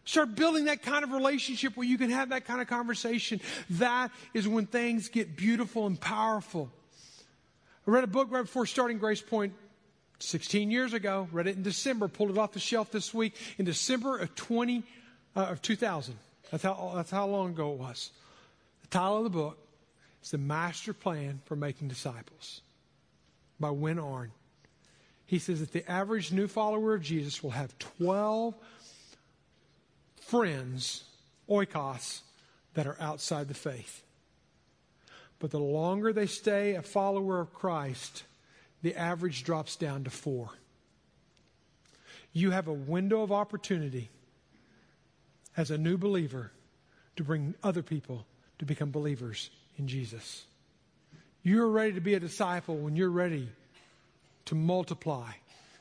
Start 0.06 0.36
building 0.36 0.66
that 0.66 0.82
kind 0.82 1.04
of 1.04 1.12
relationship 1.12 1.78
where 1.78 1.86
you 1.86 1.98
can 1.98 2.10
have 2.10 2.30
that 2.30 2.46
kind 2.46 2.62
of 2.62 2.68
conversation. 2.68 3.40
That 3.72 4.10
is 4.34 4.48
when 4.48 4.66
things 4.66 5.08
get 5.08 5.36
beautiful 5.36 5.86
and 5.86 6.00
powerful. 6.00 6.72
I 7.88 7.92
read 7.92 8.04
a 8.04 8.08
book 8.08 8.30
right 8.32 8.42
before 8.42 8.66
starting 8.66 8.98
Grace 8.98 9.22
Point 9.22 9.54
16 10.18 10.72
years 10.72 10.94
ago. 10.94 11.28
Read 11.32 11.48
it 11.48 11.58
in 11.58 11.64
December. 11.64 12.08
Pulled 12.08 12.32
it 12.32 12.38
off 12.38 12.54
the 12.54 12.60
shelf 12.60 12.92
this 12.92 13.14
week 13.14 13.36
in 13.58 13.66
December 13.66 14.18
of 14.18 14.34
20 14.36 14.84
uh, 15.36 15.42
of 15.42 15.62
2000. 15.62 16.16
That's 16.52 16.64
how 16.64 16.94
that's 16.96 17.12
how 17.12 17.28
long 17.28 17.50
ago 17.50 17.74
it 17.74 17.78
was. 17.78 18.12
The 18.82 18.88
title 18.88 19.18
of 19.20 19.24
the 19.26 19.30
book 19.30 19.58
it's 20.22 20.32
the 20.32 20.38
master 20.38 20.94
plan 20.94 21.42
for 21.46 21.56
making 21.56 21.88
disciples 21.88 22.62
by 23.60 23.70
Win 23.70 24.00
Arn. 24.00 24.32
He 25.26 25.40
says 25.40 25.60
that 25.60 25.72
the 25.72 25.90
average 25.90 26.32
new 26.32 26.48
follower 26.48 26.94
of 26.94 27.02
Jesus 27.02 27.44
will 27.44 27.52
have 27.52 27.78
12 27.78 28.56
friends, 30.22 31.04
oikos, 31.50 32.22
that 32.74 32.88
are 32.88 32.98
outside 33.00 33.48
the 33.48 33.54
faith. 33.54 34.04
But 35.40 35.52
the 35.52 35.60
longer 35.60 36.12
they 36.12 36.28
stay 36.28 36.76
a 36.76 36.82
follower 36.82 37.40
of 37.40 37.54
Christ, 37.54 38.24
the 38.82 38.96
average 38.96 39.44
drops 39.44 39.76
down 39.76 40.04
to 40.04 40.10
four. 40.10 40.50
You 42.34 42.52
have 42.52 42.68
a 42.68 42.74
window 42.74 43.22
of 43.22 43.32
opportunity 43.32 44.10
as 45.56 45.72
a 45.72 45.78
new 45.78 45.98
believer 45.98 46.52
to 47.16 47.24
bring 47.24 47.56
other 47.64 47.82
people 47.82 48.26
to 48.60 48.66
become 48.66 48.92
believers 48.92 49.50
in 49.80 49.88
Jesus. 49.88 50.46
You're 51.42 51.70
ready 51.70 51.94
to 51.94 52.02
be 52.02 52.14
a 52.14 52.20
disciple 52.20 52.78
when 52.78 52.96
you're 52.96 53.10
ready 53.10 53.50
to 54.46 54.56
multiply 54.56 55.32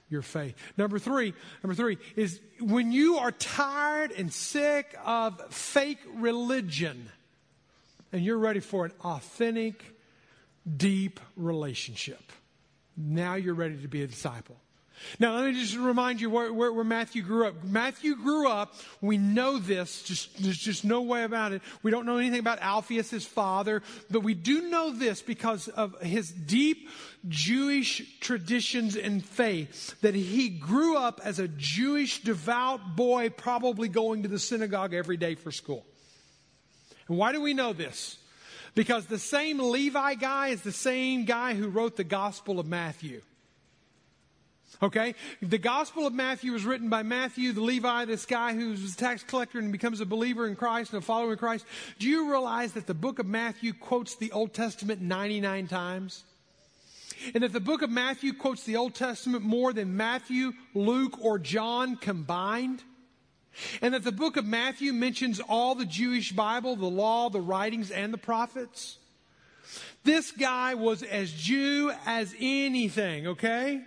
your 0.09 0.23
faith. 0.23 0.55
Number 0.77 0.99
three, 0.99 1.35
number 1.63 1.75
three 1.75 1.99
is 2.17 2.41
when 2.61 2.93
you 2.93 3.19
are 3.19 3.33
tired 3.33 4.13
and 4.13 4.33
sick 4.33 4.97
of 5.05 5.53
fake 5.53 5.99
religion 6.15 7.11
and 8.13 8.25
you're 8.25 8.39
ready 8.39 8.61
for 8.61 8.87
an 8.87 8.93
authentic, 9.03 9.85
deep 10.77 11.21
relationship. 11.37 12.33
Now 12.97 13.35
you're 13.35 13.55
ready 13.55 13.77
to 13.83 13.89
be 13.89 14.03
a 14.03 14.07
disciple. 14.07 14.57
Now, 15.19 15.37
let 15.37 15.47
me 15.47 15.53
just 15.53 15.77
remind 15.77 16.21
you 16.21 16.31
where, 16.31 16.53
where, 16.53 16.73
where, 16.73 16.85
Matthew 16.85 17.23
grew 17.23 17.47
up. 17.47 17.65
Matthew 17.65 18.17
grew 18.17 18.49
up, 18.49 18.75
we 19.01 19.19
know 19.19 19.59
this, 19.59 20.03
just, 20.03 20.43
there's 20.43 20.59
just 20.59 20.85
no 20.85 21.03
way 21.03 21.25
about 21.25 21.53
it. 21.53 21.63
We 21.83 21.91
don't 21.91 22.07
know 22.07 22.19
anything 22.19 22.41
about 22.41 22.61
Alphaeus, 22.61 23.11
his 23.11 23.25
father, 23.25 23.83
but 24.11 24.21
we 24.21 24.35
do 24.35 24.69
know 24.69 24.91
this 24.91 25.23
because 25.23 25.69
of 25.69 26.01
his 26.01 26.31
deep 26.31 26.89
Jewish 27.27 28.21
traditions 28.21 28.97
and 28.97 29.25
faith, 29.25 30.01
that 30.01 30.15
he 30.15 30.49
grew 30.49 30.97
up 30.97 31.21
as 31.25 31.39
a 31.39 31.49
Jewish 31.49 32.23
devout 32.23 32.97
boy, 32.97 33.31
probably 33.31 33.89
going 33.89 34.23
to 34.23 34.29
the 34.29 34.39
synagogue 34.39 34.95
every 34.95 35.17
day 35.17 35.35
for 35.35 35.51
school. 35.51 35.85
And 37.09 37.17
why 37.17 37.33
do 37.33 37.41
we 37.41 37.55
know 37.55 37.73
this? 37.73 38.19
Because 38.75 39.07
the 39.07 39.19
same 39.19 39.59
Levi 39.59 40.15
guy 40.15 40.49
is 40.49 40.63
the 40.63 40.73
same 40.73 41.25
guy 41.25 41.55
who 41.55 41.69
wrote 41.69 41.97
the 41.97 42.05
Gospel 42.05 42.61
of 42.61 42.67
Matthew. 42.67 43.23
Okay? 44.81 45.14
The 45.42 45.58
Gospel 45.58 46.06
of 46.06 46.12
Matthew 46.12 46.52
was 46.52 46.64
written 46.64 46.88
by 46.88 47.02
Matthew, 47.02 47.52
the 47.52 47.60
Levi, 47.60 48.04
this 48.04 48.26
guy 48.26 48.54
who's 48.54 48.94
a 48.94 48.96
tax 48.96 49.24
collector 49.24 49.58
and 49.58 49.72
becomes 49.72 50.00
a 50.00 50.06
believer 50.06 50.46
in 50.46 50.54
Christ 50.54 50.92
and 50.92 51.02
a 51.02 51.04
follower 51.04 51.33
of 51.33 51.38
Christ. 51.38 51.66
Do 51.98 52.08
you 52.08 52.31
realize 52.31 52.72
that 52.74 52.87
the 52.87 52.94
book 52.94 53.18
of 53.18 53.26
Matthew 53.26 53.72
quotes 53.72 54.14
the 54.14 54.31
Old 54.33 54.54
Testament 54.54 55.00
99 55.00 55.66
times? 55.66 56.24
And 57.35 57.42
that 57.42 57.52
the 57.52 57.60
book 57.60 57.83
of 57.83 57.90
Matthew 57.90 58.33
quotes 58.33 58.62
the 58.62 58.76
Old 58.76 58.94
Testament 58.94 59.44
more 59.44 59.72
than 59.72 59.96
Matthew, 59.96 60.52
Luke, 60.74 61.18
or 61.20 61.40
John 61.40 61.96
combined? 61.96 62.85
And 63.83 63.94
that 63.94 64.04
the 64.04 64.12
book 64.12 64.37
of 64.37 64.44
Matthew 64.44 64.92
mentions 64.92 65.40
all 65.40 65.74
the 65.74 65.87
Jewish 65.87 66.31
Bible, 66.31 66.76
the 66.76 66.87
law, 66.87 67.29
the 67.29 67.40
writings, 67.40 67.90
and 67.90 68.12
the 68.12 68.18
prophets? 68.18 68.98
This 70.04 70.31
guy 70.31 70.74
was 70.74 71.02
as 71.02 71.33
Jew 71.33 71.92
as 72.06 72.35
anything, 72.38 73.26
okay? 73.26 73.83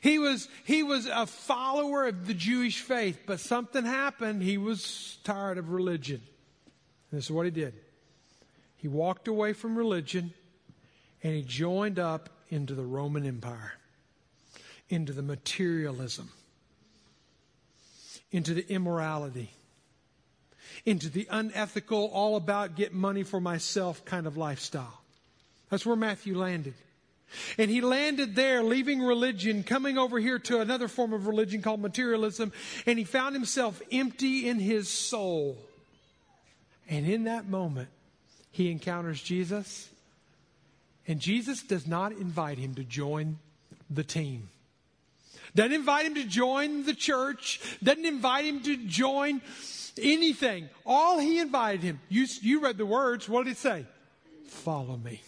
He 0.00 0.18
was, 0.18 0.48
he 0.64 0.82
was 0.82 1.06
a 1.06 1.26
follower 1.26 2.06
of 2.06 2.26
the 2.26 2.34
Jewish 2.34 2.80
faith, 2.80 3.20
but 3.26 3.40
something 3.40 3.84
happened. 3.84 4.42
He 4.42 4.58
was 4.58 5.18
tired 5.24 5.58
of 5.58 5.70
religion. 5.70 6.20
And 7.10 7.18
this 7.18 7.26
is 7.26 7.30
what 7.30 7.46
he 7.46 7.50
did. 7.50 7.74
He 8.76 8.88
walked 8.88 9.28
away 9.28 9.52
from 9.52 9.76
religion 9.76 10.32
and 11.22 11.34
he 11.34 11.42
joined 11.42 11.98
up 11.98 12.30
into 12.48 12.74
the 12.74 12.84
Roman 12.84 13.26
Empire, 13.26 13.72
into 14.88 15.12
the 15.12 15.22
materialism, 15.22 16.30
into 18.30 18.54
the 18.54 18.70
immorality, 18.72 19.50
into 20.84 21.08
the 21.08 21.26
unethical, 21.30 22.06
all 22.12 22.36
about 22.36 22.76
get 22.76 22.94
money 22.94 23.24
for 23.24 23.40
myself 23.40 24.04
kind 24.04 24.26
of 24.26 24.36
lifestyle. 24.36 25.00
That's 25.70 25.84
where 25.84 25.96
Matthew 25.96 26.38
landed. 26.38 26.74
And 27.58 27.70
he 27.70 27.80
landed 27.80 28.34
there, 28.34 28.62
leaving 28.62 29.00
religion, 29.02 29.62
coming 29.62 29.98
over 29.98 30.18
here 30.18 30.38
to 30.40 30.60
another 30.60 30.88
form 30.88 31.12
of 31.12 31.26
religion 31.26 31.62
called 31.62 31.80
materialism, 31.80 32.52
and 32.86 32.98
he 32.98 33.04
found 33.04 33.34
himself 33.34 33.82
empty 33.92 34.48
in 34.48 34.58
his 34.58 34.88
soul. 34.88 35.58
And 36.88 37.06
in 37.06 37.24
that 37.24 37.46
moment, 37.48 37.90
he 38.50 38.70
encounters 38.70 39.22
Jesus, 39.22 39.88
and 41.06 41.20
Jesus 41.20 41.62
does 41.62 41.86
not 41.86 42.12
invite 42.12 42.58
him 42.58 42.74
to 42.76 42.84
join 42.84 43.38
the 43.90 44.04
team. 44.04 44.48
Doesn't 45.54 45.72
invite 45.72 46.06
him 46.06 46.14
to 46.14 46.24
join 46.24 46.84
the 46.84 46.94
church, 46.94 47.60
doesn't 47.82 48.04
invite 48.04 48.44
him 48.44 48.60
to 48.62 48.76
join 48.76 49.40
anything. 50.00 50.68
All 50.86 51.18
he 51.18 51.38
invited 51.38 51.82
him, 51.82 52.00
you, 52.08 52.26
you 52.40 52.60
read 52.60 52.78
the 52.78 52.86
words, 52.86 53.28
what 53.28 53.44
did 53.44 53.52
it 53.52 53.58
say? 53.58 53.86
Follow 54.46 54.96
me. 54.96 55.20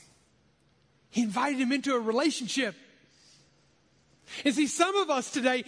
He 1.11 1.23
invited 1.23 1.59
him 1.59 1.73
into 1.73 1.95
a 1.95 2.01
relationship. 2.01 2.75
And 4.45 4.55
see, 4.55 4.69
some 4.69 4.97
of 4.97 5.11
us 5.11 5.31
today, 5.31 5.65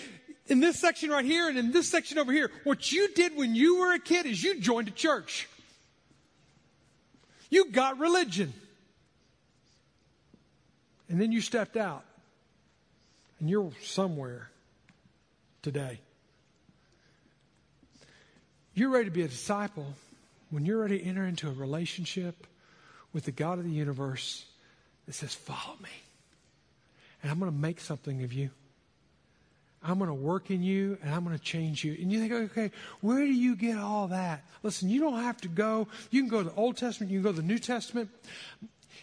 in 0.47 0.61
this 0.61 0.79
section 0.79 1.11
right 1.11 1.25
here 1.25 1.49
and 1.49 1.59
in 1.59 1.73
this 1.73 1.91
section 1.91 2.19
over 2.19 2.33
here, 2.33 2.51
what 2.65 2.93
you 2.93 3.13
did 3.15 3.37
when 3.37 3.55
you 3.55 3.81
were 3.81 3.93
a 3.93 3.99
kid 3.99 4.27
is 4.27 4.43
you 4.43 4.61
joined 4.61 4.89
a 4.89 4.93
church. 4.93 5.49
You 7.51 7.71
got 7.71 7.99
religion. 7.99 8.53
And 11.09 11.21
then 11.21 11.33
you 11.33 11.41
stepped 11.41 11.77
out. 11.77 12.05
And 13.41 13.51
you're 13.51 13.73
somewhere 13.83 14.49
today. 15.63 16.01
You're 18.75 18.91
ready 18.91 19.07
to 19.07 19.11
be 19.11 19.23
a 19.23 19.29
disciple 19.29 19.95
when 20.51 20.65
you're 20.65 20.81
ready 20.81 21.01
to 21.01 21.05
enter 21.05 21.27
into 21.27 21.49
a 21.49 21.53
relationship 21.53 22.47
with 23.13 23.25
the 23.25 23.33
God 23.33 23.59
of 23.59 23.65
the 23.65 23.71
universe 23.71 24.47
that 25.07 25.15
says, 25.15 25.35
Follow 25.35 25.77
me. 25.83 25.91
And 27.23 27.31
I'm 27.31 27.39
going 27.39 27.51
to 27.51 27.57
make 27.57 27.81
something 27.81 28.23
of 28.25 28.33
you. 28.33 28.51
I'm 29.85 29.99
going 29.99 30.09
to 30.09 30.15
work 30.15 30.51
in 30.51 30.63
you 30.63 30.97
and 31.03 31.13
I'm 31.13 31.25
going 31.25 31.37
to 31.37 31.43
change 31.43 31.85
you. 31.85 31.97
And 32.01 32.13
you 32.13 32.21
think, 32.21 32.33
okay, 32.33 32.71
where 33.01 33.19
do 33.19 33.33
you 33.33 33.57
get 33.57 33.79
all 33.79 34.09
that? 34.09 34.45
Listen, 34.63 34.89
you 34.89 35.01
don't 35.01 35.21
have 35.21 35.41
to 35.41 35.49
go. 35.49 35.89
You 36.11 36.23
can 36.23 36.29
go 36.29 36.43
to 36.43 36.49
the 36.49 36.55
Old 36.55 36.77
Testament, 36.77 37.11
you 37.11 37.19
can 37.19 37.25
go 37.25 37.33
to 37.33 37.41
the 37.41 37.47
New 37.47 37.59
Testament. 37.59 38.09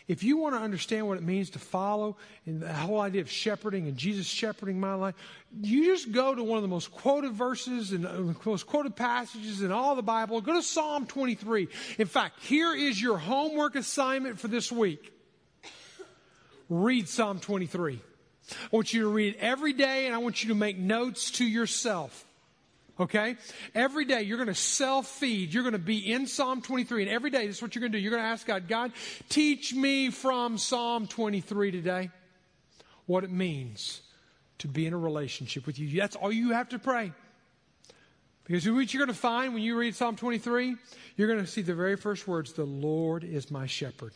If 0.08 0.24
you 0.24 0.38
want 0.38 0.56
to 0.56 0.62
understand 0.62 1.08
what 1.08 1.18
it 1.18 1.24
means 1.24 1.52
to 1.52 1.60
follow 1.60 2.18
and 2.46 2.62
the 2.62 2.74
whole 2.74 3.00
idea 3.00 3.22
of 3.22 3.30
shepherding 3.30 3.88
and 3.88 3.96
Jesus 3.98 4.26
shepherding 4.26 4.80
my 4.80 4.94
life, 4.94 5.16
you 5.62 5.86
just 5.86 6.12
go 6.12 6.34
to 6.34 6.44
one 6.44 6.58
of 6.58 6.64
the 6.64 6.70
most 6.70 6.92
quoted 6.92 7.34
verses 7.34 7.92
and 7.92 8.08
uh, 8.08 8.34
most 8.46 8.66
quoted 8.66 8.96
passages 8.96 9.62
in 9.62 9.72
all 9.72 9.96
the 9.96 10.02
Bible. 10.02 10.42
Go 10.42 10.54
to 10.54 10.64
Psalm 10.64 11.06
23. 11.06 11.68
In 12.00 12.08
fact, 12.08 12.42
here 12.42 12.74
is 12.74 13.00
your 13.00 13.18
homework 13.18 13.76
assignment 13.76 14.40
for 14.40 14.48
this 14.48 14.72
week 14.72 15.12
read 16.70 17.10
Psalm 17.10 17.40
23. 17.40 18.00
I 18.52 18.56
want 18.72 18.94
you 18.94 19.02
to 19.02 19.08
read 19.08 19.36
it 19.36 19.40
every 19.40 19.74
day, 19.74 20.06
and 20.06 20.16
I 20.16 20.20
want 20.20 20.44
you 20.44 20.50
to 20.50 20.56
make 20.56 20.78
notes 20.78 21.32
to 21.32 21.46
yourself. 21.46 22.26
Okay? 23.00 23.38
Every 23.74 24.06
day 24.06 24.24
you're 24.24 24.38
going 24.38 24.48
to 24.48 24.56
self 24.56 25.08
feed. 25.08 25.54
You're 25.54 25.64
going 25.64 25.74
to 25.74 25.80
be 25.80 26.12
in 26.12 26.28
Psalm 26.28 26.62
23. 26.62 27.04
And 27.04 27.12
every 27.12 27.30
day, 27.30 27.48
this 27.48 27.58
is 27.58 27.62
what 27.62 27.76
you're 27.76 27.82
going 27.82 27.92
to 27.92 27.98
do. 27.98 28.02
You're 28.02 28.12
going 28.12 28.24
to 28.24 28.28
ask 28.30 28.46
God, 28.46 28.68
God, 28.68 28.92
teach 29.30 29.74
me 29.74 30.10
from 30.10 30.58
Psalm 30.58 31.08
23 31.08 31.72
today 31.72 32.10
what 33.06 33.24
it 33.24 33.32
means 33.32 34.02
to 34.60 34.68
be 34.68 34.86
in 34.86 34.94
a 34.94 34.98
relationship 34.98 35.66
with 35.66 35.80
you. 35.80 36.00
That's 36.00 36.16
all 36.16 36.32
you 36.32 36.52
have 36.52 36.70
to 36.70 36.80
pray. 36.80 37.14
Because 38.44 38.68
what 38.70 38.94
you're 38.94 39.06
going 39.06 39.16
to 39.16 39.20
find 39.20 39.54
when 39.54 39.64
you 39.64 39.78
read 39.78 39.96
Psalm 39.96 40.16
23, 40.16 40.76
you're 41.16 41.28
going 41.28 41.40
to 41.40 41.48
see 41.48 41.62
the 41.62 41.76
very 41.76 41.96
first 41.96 42.28
words 42.28 42.54
The 42.54 42.66
Lord 42.66 43.24
is 43.24 43.52
my 43.52 43.68
shepherd. 43.68 44.12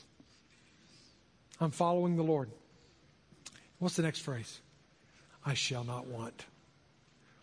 I'm 1.59 1.71
following 1.71 2.15
the 2.15 2.23
Lord. 2.23 2.49
What's 3.79 3.95
the 3.95 4.03
next 4.03 4.19
phrase? 4.19 4.59
I 5.45 5.53
shall 5.53 5.83
not 5.83 6.07
want. 6.07 6.45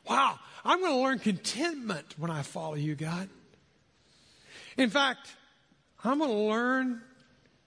Wow, 0.09 0.39
I'm 0.65 0.81
going 0.81 0.93
to 0.93 0.99
learn 1.01 1.19
contentment 1.19 2.15
when 2.19 2.31
I 2.31 2.43
follow 2.43 2.75
you, 2.75 2.95
God. 2.95 3.29
In 4.77 4.91
fact, 4.91 5.35
I'm 6.03 6.19
going 6.19 6.31
to 6.31 6.37
learn 6.37 7.03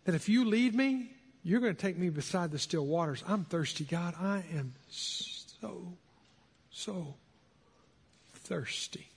that 0.06 0.16
if 0.16 0.28
you 0.28 0.46
lead 0.46 0.76
me, 0.76 1.12
you're 1.44 1.60
going 1.60 1.76
to 1.76 1.82
take 1.82 1.98
me 1.98 2.10
beside 2.10 2.52
the 2.52 2.60
still 2.60 2.86
waters. 2.86 3.24
I'm 3.28 3.46
thirsty, 3.46 3.84
God. 3.84 4.16
I 4.20 4.44
am 4.56 4.74
so, 4.90 5.94
so 6.72 7.16
thirsty. 8.34 9.08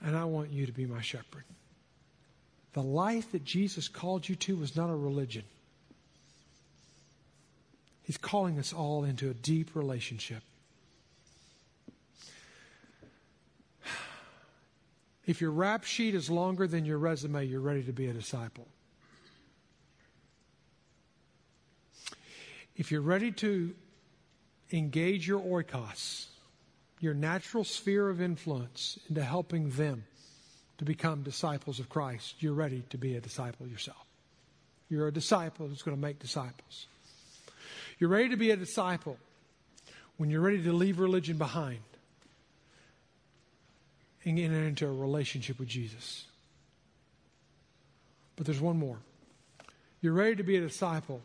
And 0.00 0.16
I 0.16 0.24
want 0.24 0.50
you 0.50 0.66
to 0.66 0.72
be 0.72 0.86
my 0.86 1.00
shepherd. 1.00 1.44
The 2.72 2.82
life 2.82 3.32
that 3.32 3.44
Jesus 3.44 3.88
called 3.88 4.28
you 4.28 4.36
to 4.36 4.56
was 4.56 4.76
not 4.76 4.90
a 4.90 4.94
religion. 4.94 5.44
He's 8.02 8.18
calling 8.18 8.58
us 8.58 8.72
all 8.72 9.04
into 9.04 9.30
a 9.30 9.34
deep 9.34 9.74
relationship. 9.74 10.42
If 15.26 15.42
your 15.42 15.50
rap 15.50 15.84
sheet 15.84 16.14
is 16.14 16.30
longer 16.30 16.66
than 16.66 16.86
your 16.86 16.96
resume, 16.96 17.44
you're 17.44 17.60
ready 17.60 17.82
to 17.82 17.92
be 17.92 18.06
a 18.06 18.14
disciple. 18.14 18.66
If 22.76 22.90
you're 22.90 23.02
ready 23.02 23.32
to 23.32 23.74
engage 24.72 25.28
your 25.28 25.40
oikos, 25.40 26.28
your 27.00 27.12
natural 27.12 27.64
sphere 27.64 28.08
of 28.08 28.22
influence, 28.22 28.98
into 29.10 29.22
helping 29.22 29.70
them 29.70 30.04
to 30.78 30.84
become 30.84 31.22
disciples 31.22 31.80
of 31.80 31.88
Christ, 31.88 32.36
you're 32.40 32.54
ready 32.54 32.82
to 32.90 32.98
be 32.98 33.16
a 33.16 33.20
disciple 33.20 33.66
yourself. 33.66 34.04
You're 34.88 35.08
a 35.08 35.12
disciple 35.12 35.68
who's 35.68 35.82
going 35.82 35.96
to 35.96 36.00
make 36.00 36.18
disciples. 36.18 36.86
You're 37.98 38.10
ready 38.10 38.30
to 38.30 38.36
be 38.36 38.50
a 38.52 38.56
disciple 38.56 39.18
when 40.16 40.30
you're 40.30 40.40
ready 40.40 40.62
to 40.62 40.72
leave 40.72 40.98
religion 40.98 41.36
behind 41.36 41.80
and 44.24 44.38
enter 44.38 44.64
into 44.64 44.86
a 44.86 44.92
relationship 44.92 45.58
with 45.58 45.68
Jesus. 45.68 46.26
But 48.36 48.46
there's 48.46 48.60
one 48.60 48.78
more. 48.78 48.98
You're 50.00 50.12
ready 50.12 50.36
to 50.36 50.42
be 50.42 50.56
a 50.56 50.60
disciple 50.60 51.22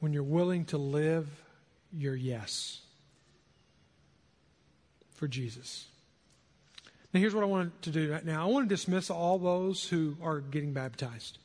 when 0.00 0.12
you're 0.12 0.22
willing 0.22 0.64
to 0.66 0.78
live 0.78 1.28
your 1.92 2.14
yes 2.14 2.80
for 5.14 5.28
Jesus. 5.28 5.86
Now, 7.14 7.20
here's 7.20 7.34
what 7.34 7.44
I 7.44 7.46
want 7.46 7.80
to 7.82 7.90
do 7.90 8.10
right 8.10 8.24
now. 8.24 8.42
I 8.42 8.50
want 8.50 8.68
to 8.68 8.74
dismiss 8.74 9.08
all 9.08 9.38
those 9.38 9.88
who 9.88 10.16
are 10.20 10.40
getting 10.40 10.72
baptized. 10.72 11.38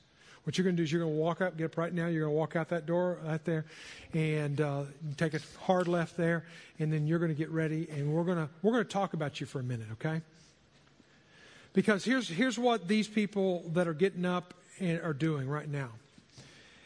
What 0.44 0.58
you're 0.58 0.64
going 0.64 0.76
to 0.76 0.82
do 0.82 0.84
is 0.84 0.92
you're 0.92 1.04
going 1.04 1.14
to 1.14 1.20
walk 1.20 1.42
up, 1.42 1.58
get 1.58 1.66
up 1.66 1.78
right 1.78 1.94
now. 1.94 2.08
You're 2.08 2.24
going 2.24 2.34
to 2.34 2.38
walk 2.38 2.56
out 2.56 2.70
that 2.70 2.88
door 2.88 3.20
right 3.24 3.44
there, 3.46 3.66
and 4.12 4.60
uh, 4.60 4.84
take 5.18 5.36
a 5.36 5.40
hard 5.62 5.88
left 5.88 6.18
there, 6.18 6.44
and 6.80 6.92
then 6.92 7.06
you're 7.06 7.20
going 7.20 7.30
to 7.30 7.38
get 7.38 7.52
ready, 7.52 7.88
and 7.92 8.12
we're 8.12 8.24
going 8.24 8.40
to 8.40 8.50
we're 8.64 8.72
going 8.72 8.84
to 8.84 8.90
talk 8.90 9.14
about 9.14 9.40
you 9.40 9.46
for 9.46 9.60
a 9.60 9.64
minute, 9.64 9.86
okay? 9.92 10.22
Because 11.74 12.04
here's 12.04 12.28
here's 12.28 12.58
what 12.58 12.88
these 12.88 13.08
people 13.08 13.64
that 13.74 13.88
are 13.88 13.94
getting 13.94 14.26
up 14.26 14.56
and 14.80 15.00
are 15.02 15.14
doing 15.14 15.48
right 15.48 15.70
now 15.70 15.90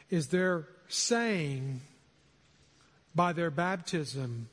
is 0.10 0.28
they're 0.28 0.68
saying 0.90 1.80
by 3.16 3.32
their 3.32 3.50
baptism 3.50 4.50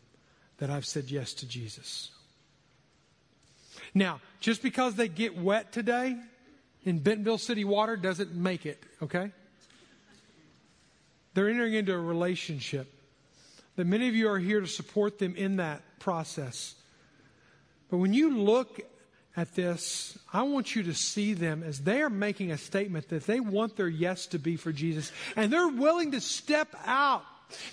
that 0.59 0.71
I've 0.71 0.87
said 0.87 1.11
yes 1.11 1.35
to 1.35 1.49
Jesus. 1.49 2.13
Now, 3.95 4.21
just 4.41 4.63
because 4.63 4.95
they 4.95 5.09
get 5.09 5.37
wet 5.37 5.73
today 5.73 6.17
in 6.85 6.99
Bentonville 6.99 7.39
City 7.39 7.65
water 7.65 7.97
doesn't 7.97 8.35
make 8.35 8.67
it, 8.67 8.83
okay? 9.03 9.33
They're 11.35 11.49
entering 11.49 11.75
into 11.75 11.93
a 11.93 11.99
relationship 11.99 12.93
that 13.77 13.87
many 13.87 14.09
of 14.09 14.15
you 14.15 14.29
are 14.29 14.39
here 14.39 14.61
to 14.61 14.67
support 14.67 15.19
them 15.19 15.37
in 15.37 15.57
that 15.57 15.83
process. 15.99 16.75
But 17.91 17.99
when 17.99 18.15
you 18.15 18.39
look 18.39 18.81
at 19.37 19.55
this, 19.55 20.19
I 20.33 20.43
want 20.43 20.75
you 20.75 20.85
to 20.85 20.95
see 20.95 21.35
them 21.35 21.63
as 21.63 21.81
they 21.81 22.03
are 22.03 22.11
making 22.11 22.51
a 22.51 22.59
statement 22.59 23.09
that 23.09 23.27
they 23.27 23.41
want 23.41 23.77
their 23.77 23.89
yes 23.89 24.27
to 24.27 24.39
be 24.39 24.57
for 24.57 24.73
Jesus 24.73 25.13
and 25.37 25.53
they're 25.53 25.69
willing 25.69 26.13
to 26.13 26.21
step 26.21 26.75
out 26.85 27.23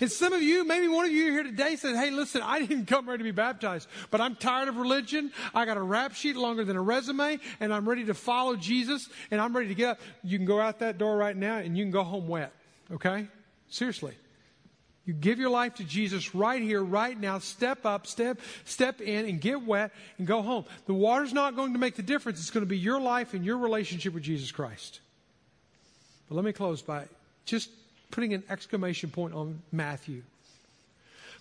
and 0.00 0.10
some 0.10 0.32
of 0.32 0.42
you, 0.42 0.64
maybe 0.64 0.88
one 0.88 1.04
of 1.04 1.12
you 1.12 1.30
here 1.30 1.42
today 1.42 1.76
said, 1.76 1.96
Hey, 1.96 2.10
listen, 2.10 2.42
I 2.42 2.60
didn't 2.60 2.86
come 2.86 3.08
ready 3.08 3.18
to 3.18 3.24
be 3.24 3.30
baptized, 3.30 3.88
but 4.10 4.20
I'm 4.20 4.36
tired 4.36 4.68
of 4.68 4.76
religion. 4.76 5.32
I 5.54 5.64
got 5.64 5.76
a 5.76 5.82
rap 5.82 6.14
sheet 6.14 6.36
longer 6.36 6.64
than 6.64 6.76
a 6.76 6.82
resume, 6.82 7.38
and 7.60 7.72
I'm 7.72 7.88
ready 7.88 8.04
to 8.06 8.14
follow 8.14 8.56
Jesus, 8.56 9.08
and 9.30 9.40
I'm 9.40 9.54
ready 9.54 9.68
to 9.68 9.74
get 9.74 9.88
up. 9.90 10.00
You 10.22 10.38
can 10.38 10.46
go 10.46 10.60
out 10.60 10.80
that 10.80 10.98
door 10.98 11.16
right 11.16 11.36
now 11.36 11.58
and 11.58 11.76
you 11.76 11.84
can 11.84 11.90
go 11.90 12.02
home 12.02 12.28
wet. 12.28 12.52
Okay? 12.92 13.26
Seriously. 13.68 14.14
You 15.08 15.14
give 15.14 15.38
your 15.38 15.48
life 15.48 15.76
to 15.76 15.84
Jesus 15.84 16.34
right 16.34 16.60
here, 16.60 16.84
right 16.84 17.18
now. 17.18 17.38
Step 17.38 17.86
up, 17.86 18.06
step, 18.06 18.40
step 18.66 19.00
in 19.00 19.24
and 19.24 19.40
get 19.40 19.62
wet 19.62 19.90
and 20.18 20.26
go 20.26 20.42
home. 20.42 20.66
The 20.84 20.92
water's 20.92 21.32
not 21.32 21.56
going 21.56 21.72
to 21.72 21.78
make 21.78 21.96
the 21.96 22.02
difference. 22.02 22.40
It's 22.40 22.50
going 22.50 22.62
to 22.62 22.68
be 22.68 22.76
your 22.76 23.00
life 23.00 23.32
and 23.32 23.42
your 23.42 23.56
relationship 23.56 24.12
with 24.12 24.22
Jesus 24.22 24.52
Christ. 24.52 25.00
But 26.28 26.34
let 26.34 26.44
me 26.44 26.52
close 26.52 26.82
by 26.82 27.06
just 27.46 27.70
putting 28.10 28.34
an 28.34 28.42
exclamation 28.48 29.10
point 29.10 29.34
on 29.34 29.62
Matthew. 29.72 30.22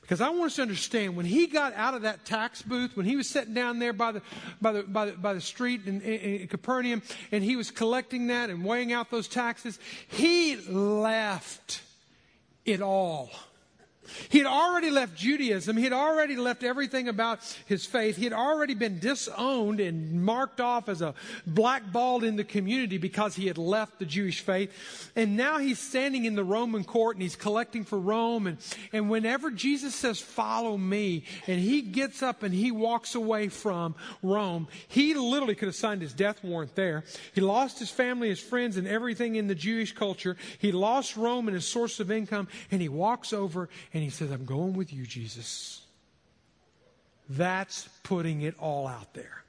Because 0.07 0.21
I 0.21 0.29
want 0.29 0.45
us 0.51 0.55
to 0.55 0.61
understand 0.61 1.17
when 1.17 1.25
he 1.25 1.47
got 1.47 1.73
out 1.73 1.93
of 1.93 2.03
that 2.03 2.23
tax 2.23 2.61
booth, 2.61 2.95
when 2.95 3.05
he 3.05 3.17
was 3.17 3.27
sitting 3.27 3.53
down 3.53 3.79
there 3.79 3.91
by 3.91 4.13
the, 4.13 4.21
by 4.61 4.71
the, 4.71 4.83
by 4.83 5.05
the, 5.07 5.11
by 5.11 5.33
the 5.33 5.41
street 5.41 5.85
in, 5.85 5.99
in, 5.99 6.41
in 6.41 6.47
Capernaum, 6.47 7.01
and 7.33 7.43
he 7.43 7.57
was 7.57 7.71
collecting 7.71 8.27
that 8.27 8.49
and 8.49 8.63
weighing 8.63 8.93
out 8.93 9.11
those 9.11 9.27
taxes, 9.27 9.77
he 10.07 10.55
left 10.55 11.81
it 12.63 12.81
all. 12.81 13.29
He 14.29 14.37
had 14.37 14.47
already 14.47 14.89
left 14.89 15.15
Judaism. 15.15 15.77
He 15.77 15.83
had 15.83 15.93
already 15.93 16.35
left 16.35 16.63
everything 16.63 17.07
about 17.07 17.39
his 17.65 17.85
faith. 17.85 18.15
He 18.15 18.23
had 18.23 18.33
already 18.33 18.73
been 18.73 18.99
disowned 18.99 19.79
and 19.79 20.23
marked 20.23 20.61
off 20.61 20.89
as 20.89 21.01
a 21.01 21.13
blackballed 21.45 22.23
in 22.23 22.35
the 22.35 22.43
community 22.43 22.97
because 22.97 23.35
he 23.35 23.47
had 23.47 23.57
left 23.57 23.99
the 23.99 24.05
Jewish 24.05 24.41
faith. 24.41 25.11
And 25.15 25.37
now 25.37 25.57
he's 25.57 25.79
standing 25.79 26.25
in 26.25 26.35
the 26.35 26.43
Roman 26.43 26.83
court 26.83 27.15
and 27.15 27.23
he's 27.23 27.35
collecting 27.35 27.83
for 27.83 27.99
Rome. 27.99 28.47
And, 28.47 28.57
and 28.93 29.09
whenever 29.09 29.51
Jesus 29.51 29.95
says, 29.95 30.19
Follow 30.19 30.77
me, 30.77 31.23
and 31.47 31.59
he 31.59 31.81
gets 31.81 32.21
up 32.21 32.43
and 32.43 32.53
he 32.53 32.71
walks 32.71 33.15
away 33.15 33.49
from 33.49 33.95
Rome, 34.21 34.67
he 34.87 35.13
literally 35.13 35.55
could 35.55 35.67
have 35.67 35.75
signed 35.75 36.01
his 36.01 36.13
death 36.13 36.43
warrant 36.43 36.75
there. 36.75 37.03
He 37.33 37.41
lost 37.41 37.79
his 37.79 37.89
family, 37.89 38.29
his 38.29 38.39
friends, 38.39 38.77
and 38.77 38.87
everything 38.87 39.35
in 39.35 39.47
the 39.47 39.55
Jewish 39.55 39.93
culture. 39.93 40.37
He 40.59 40.71
lost 40.71 41.17
Rome 41.17 41.47
and 41.47 41.55
his 41.55 41.67
source 41.67 41.99
of 41.99 42.11
income, 42.11 42.47
and 42.71 42.81
he 42.81 42.89
walks 42.89 43.33
over 43.33 43.69
and 43.93 43.96
he 44.03 44.09
says, 44.09 44.31
I'm 44.31 44.45
going 44.45 44.73
with 44.73 44.91
you, 44.93 45.05
Jesus. 45.05 45.81
That's 47.29 47.87
putting 48.03 48.41
it 48.41 48.55
all 48.59 48.87
out 48.87 49.13
there. 49.13 49.43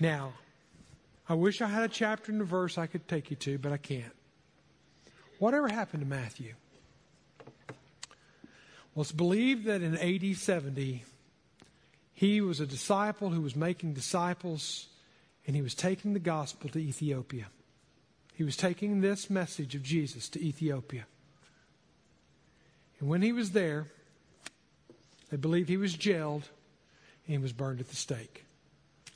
Now, 0.00 0.32
I 1.28 1.34
wish 1.34 1.60
I 1.60 1.66
had 1.66 1.82
a 1.82 1.88
chapter 1.88 2.32
and 2.32 2.40
a 2.40 2.44
verse 2.44 2.78
I 2.78 2.86
could 2.86 3.06
take 3.08 3.30
you 3.30 3.36
to, 3.36 3.58
but 3.58 3.72
I 3.72 3.76
can't. 3.76 4.12
Whatever 5.38 5.68
happened 5.68 6.02
to 6.02 6.08
Matthew? 6.08 6.54
Well, 8.94 9.02
it's 9.02 9.12
believed 9.12 9.66
that 9.66 9.82
in 9.82 9.96
AD 9.96 10.36
70, 10.36 11.04
he 12.14 12.40
was 12.40 12.60
a 12.60 12.66
disciple 12.66 13.30
who 13.30 13.40
was 13.40 13.54
making 13.54 13.94
disciples, 13.94 14.88
and 15.46 15.54
he 15.54 15.62
was 15.62 15.74
taking 15.74 16.14
the 16.14 16.18
gospel 16.18 16.68
to 16.70 16.78
Ethiopia. 16.78 17.46
He 18.34 18.44
was 18.44 18.56
taking 18.56 19.00
this 19.00 19.28
message 19.28 19.74
of 19.74 19.82
Jesus 19.82 20.28
to 20.30 20.42
Ethiopia. 20.42 21.06
And 23.00 23.08
when 23.08 23.22
he 23.22 23.32
was 23.32 23.52
there, 23.52 23.86
they 25.30 25.36
believe 25.36 25.68
he 25.68 25.76
was 25.76 25.94
jailed 25.94 26.48
and 27.26 27.36
he 27.36 27.38
was 27.38 27.52
burned 27.52 27.80
at 27.80 27.88
the 27.88 27.96
stake. 27.96 28.44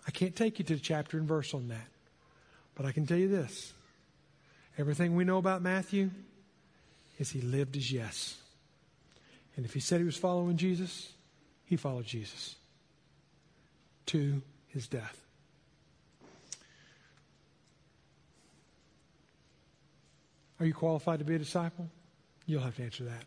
I 0.06 0.10
can't 0.10 0.36
take 0.36 0.58
you 0.58 0.64
to 0.66 0.74
the 0.74 0.80
chapter 0.80 1.16
and 1.16 1.26
verse 1.26 1.54
on 1.54 1.68
that, 1.68 1.88
but 2.74 2.86
I 2.86 2.92
can 2.92 3.06
tell 3.06 3.18
you 3.18 3.28
this. 3.28 3.72
Everything 4.78 5.14
we 5.14 5.24
know 5.24 5.38
about 5.38 5.62
Matthew 5.62 6.10
is 7.18 7.30
he 7.30 7.40
lived 7.40 7.76
as 7.76 7.92
yes. 7.92 8.36
And 9.56 9.64
if 9.64 9.74
he 9.74 9.80
said 9.80 10.00
he 10.00 10.04
was 10.04 10.16
following 10.16 10.56
Jesus, 10.56 11.12
he 11.64 11.76
followed 11.76 12.06
Jesus 12.06 12.56
to 14.06 14.42
his 14.68 14.86
death. 14.86 15.18
Are 20.58 20.66
you 20.66 20.74
qualified 20.74 21.18
to 21.18 21.24
be 21.24 21.34
a 21.34 21.38
disciple? 21.38 21.88
You'll 22.46 22.62
have 22.62 22.76
to 22.76 22.84
answer 22.84 23.04
that. 23.04 23.24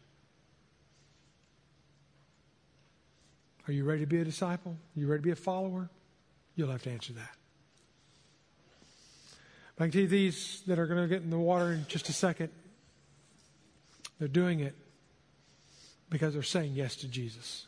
Are 3.67 3.71
you 3.71 3.83
ready 3.83 4.01
to 4.01 4.07
be 4.07 4.19
a 4.19 4.23
disciple? 4.23 4.71
Are 4.73 4.99
you 4.99 5.07
ready 5.07 5.21
to 5.21 5.25
be 5.25 5.31
a 5.31 5.35
follower? 5.35 5.89
You'll 6.55 6.71
have 6.71 6.83
to 6.83 6.91
answer 6.91 7.13
that. 7.13 7.35
I 9.77 9.83
can 9.83 9.91
tell 9.91 10.01
you 10.01 10.07
these 10.07 10.61
that 10.67 10.79
are 10.79 10.87
going 10.87 11.01
to 11.01 11.07
get 11.07 11.21
in 11.23 11.29
the 11.29 11.39
water 11.39 11.73
in 11.73 11.85
just 11.87 12.07
a 12.07 12.13
second. 12.13 12.49
They're 14.19 14.27
doing 14.27 14.61
it 14.61 14.75
because 16.09 16.33
they're 16.33 16.43
saying 16.43 16.73
yes 16.75 16.95
to 16.97 17.07
Jesus. 17.07 17.65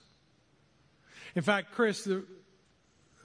In 1.35 1.41
fact, 1.41 1.73
Chris, 1.73 2.05
the, 2.05 2.23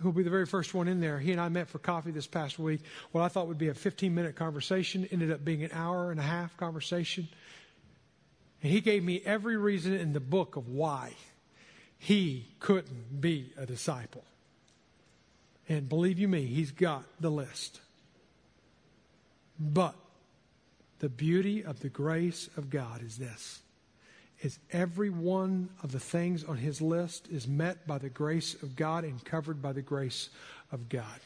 who'll 0.00 0.12
be 0.12 0.24
the 0.24 0.30
very 0.30 0.46
first 0.46 0.74
one 0.74 0.88
in 0.88 0.98
there, 0.98 1.18
he 1.18 1.30
and 1.30 1.40
I 1.40 1.48
met 1.48 1.68
for 1.68 1.78
coffee 1.78 2.10
this 2.10 2.26
past 2.26 2.58
week. 2.58 2.80
What 3.12 3.22
I 3.22 3.28
thought 3.28 3.46
would 3.46 3.58
be 3.58 3.68
a 3.68 3.74
15 3.74 4.12
minute 4.12 4.34
conversation 4.34 5.06
ended 5.12 5.30
up 5.30 5.44
being 5.44 5.62
an 5.62 5.70
hour 5.72 6.10
and 6.10 6.18
a 6.18 6.24
half 6.24 6.56
conversation. 6.56 7.28
And 8.62 8.72
he 8.72 8.80
gave 8.80 9.04
me 9.04 9.22
every 9.24 9.56
reason 9.56 9.92
in 9.92 10.12
the 10.12 10.20
book 10.20 10.56
of 10.56 10.68
why 10.68 11.14
he 12.02 12.48
couldn't 12.58 13.20
be 13.20 13.52
a 13.56 13.64
disciple. 13.64 14.24
And 15.68 15.88
believe 15.88 16.18
you 16.18 16.26
me, 16.26 16.46
he's 16.46 16.72
got 16.72 17.04
the 17.20 17.30
list. 17.30 17.80
But 19.60 19.94
the 20.98 21.08
beauty 21.08 21.62
of 21.62 21.78
the 21.78 21.88
grace 21.88 22.50
of 22.56 22.70
God 22.70 23.04
is 23.04 23.18
this 23.18 23.62
is 24.40 24.58
every 24.72 25.10
one 25.10 25.68
of 25.84 25.92
the 25.92 26.00
things 26.00 26.42
on 26.42 26.56
his 26.56 26.82
list 26.82 27.28
is 27.28 27.46
met 27.46 27.86
by 27.86 27.98
the 27.98 28.08
grace 28.08 28.60
of 28.60 28.74
God 28.74 29.04
and 29.04 29.24
covered 29.24 29.62
by 29.62 29.72
the 29.72 29.80
grace 29.80 30.28
of 30.72 30.88
God. 30.88 31.20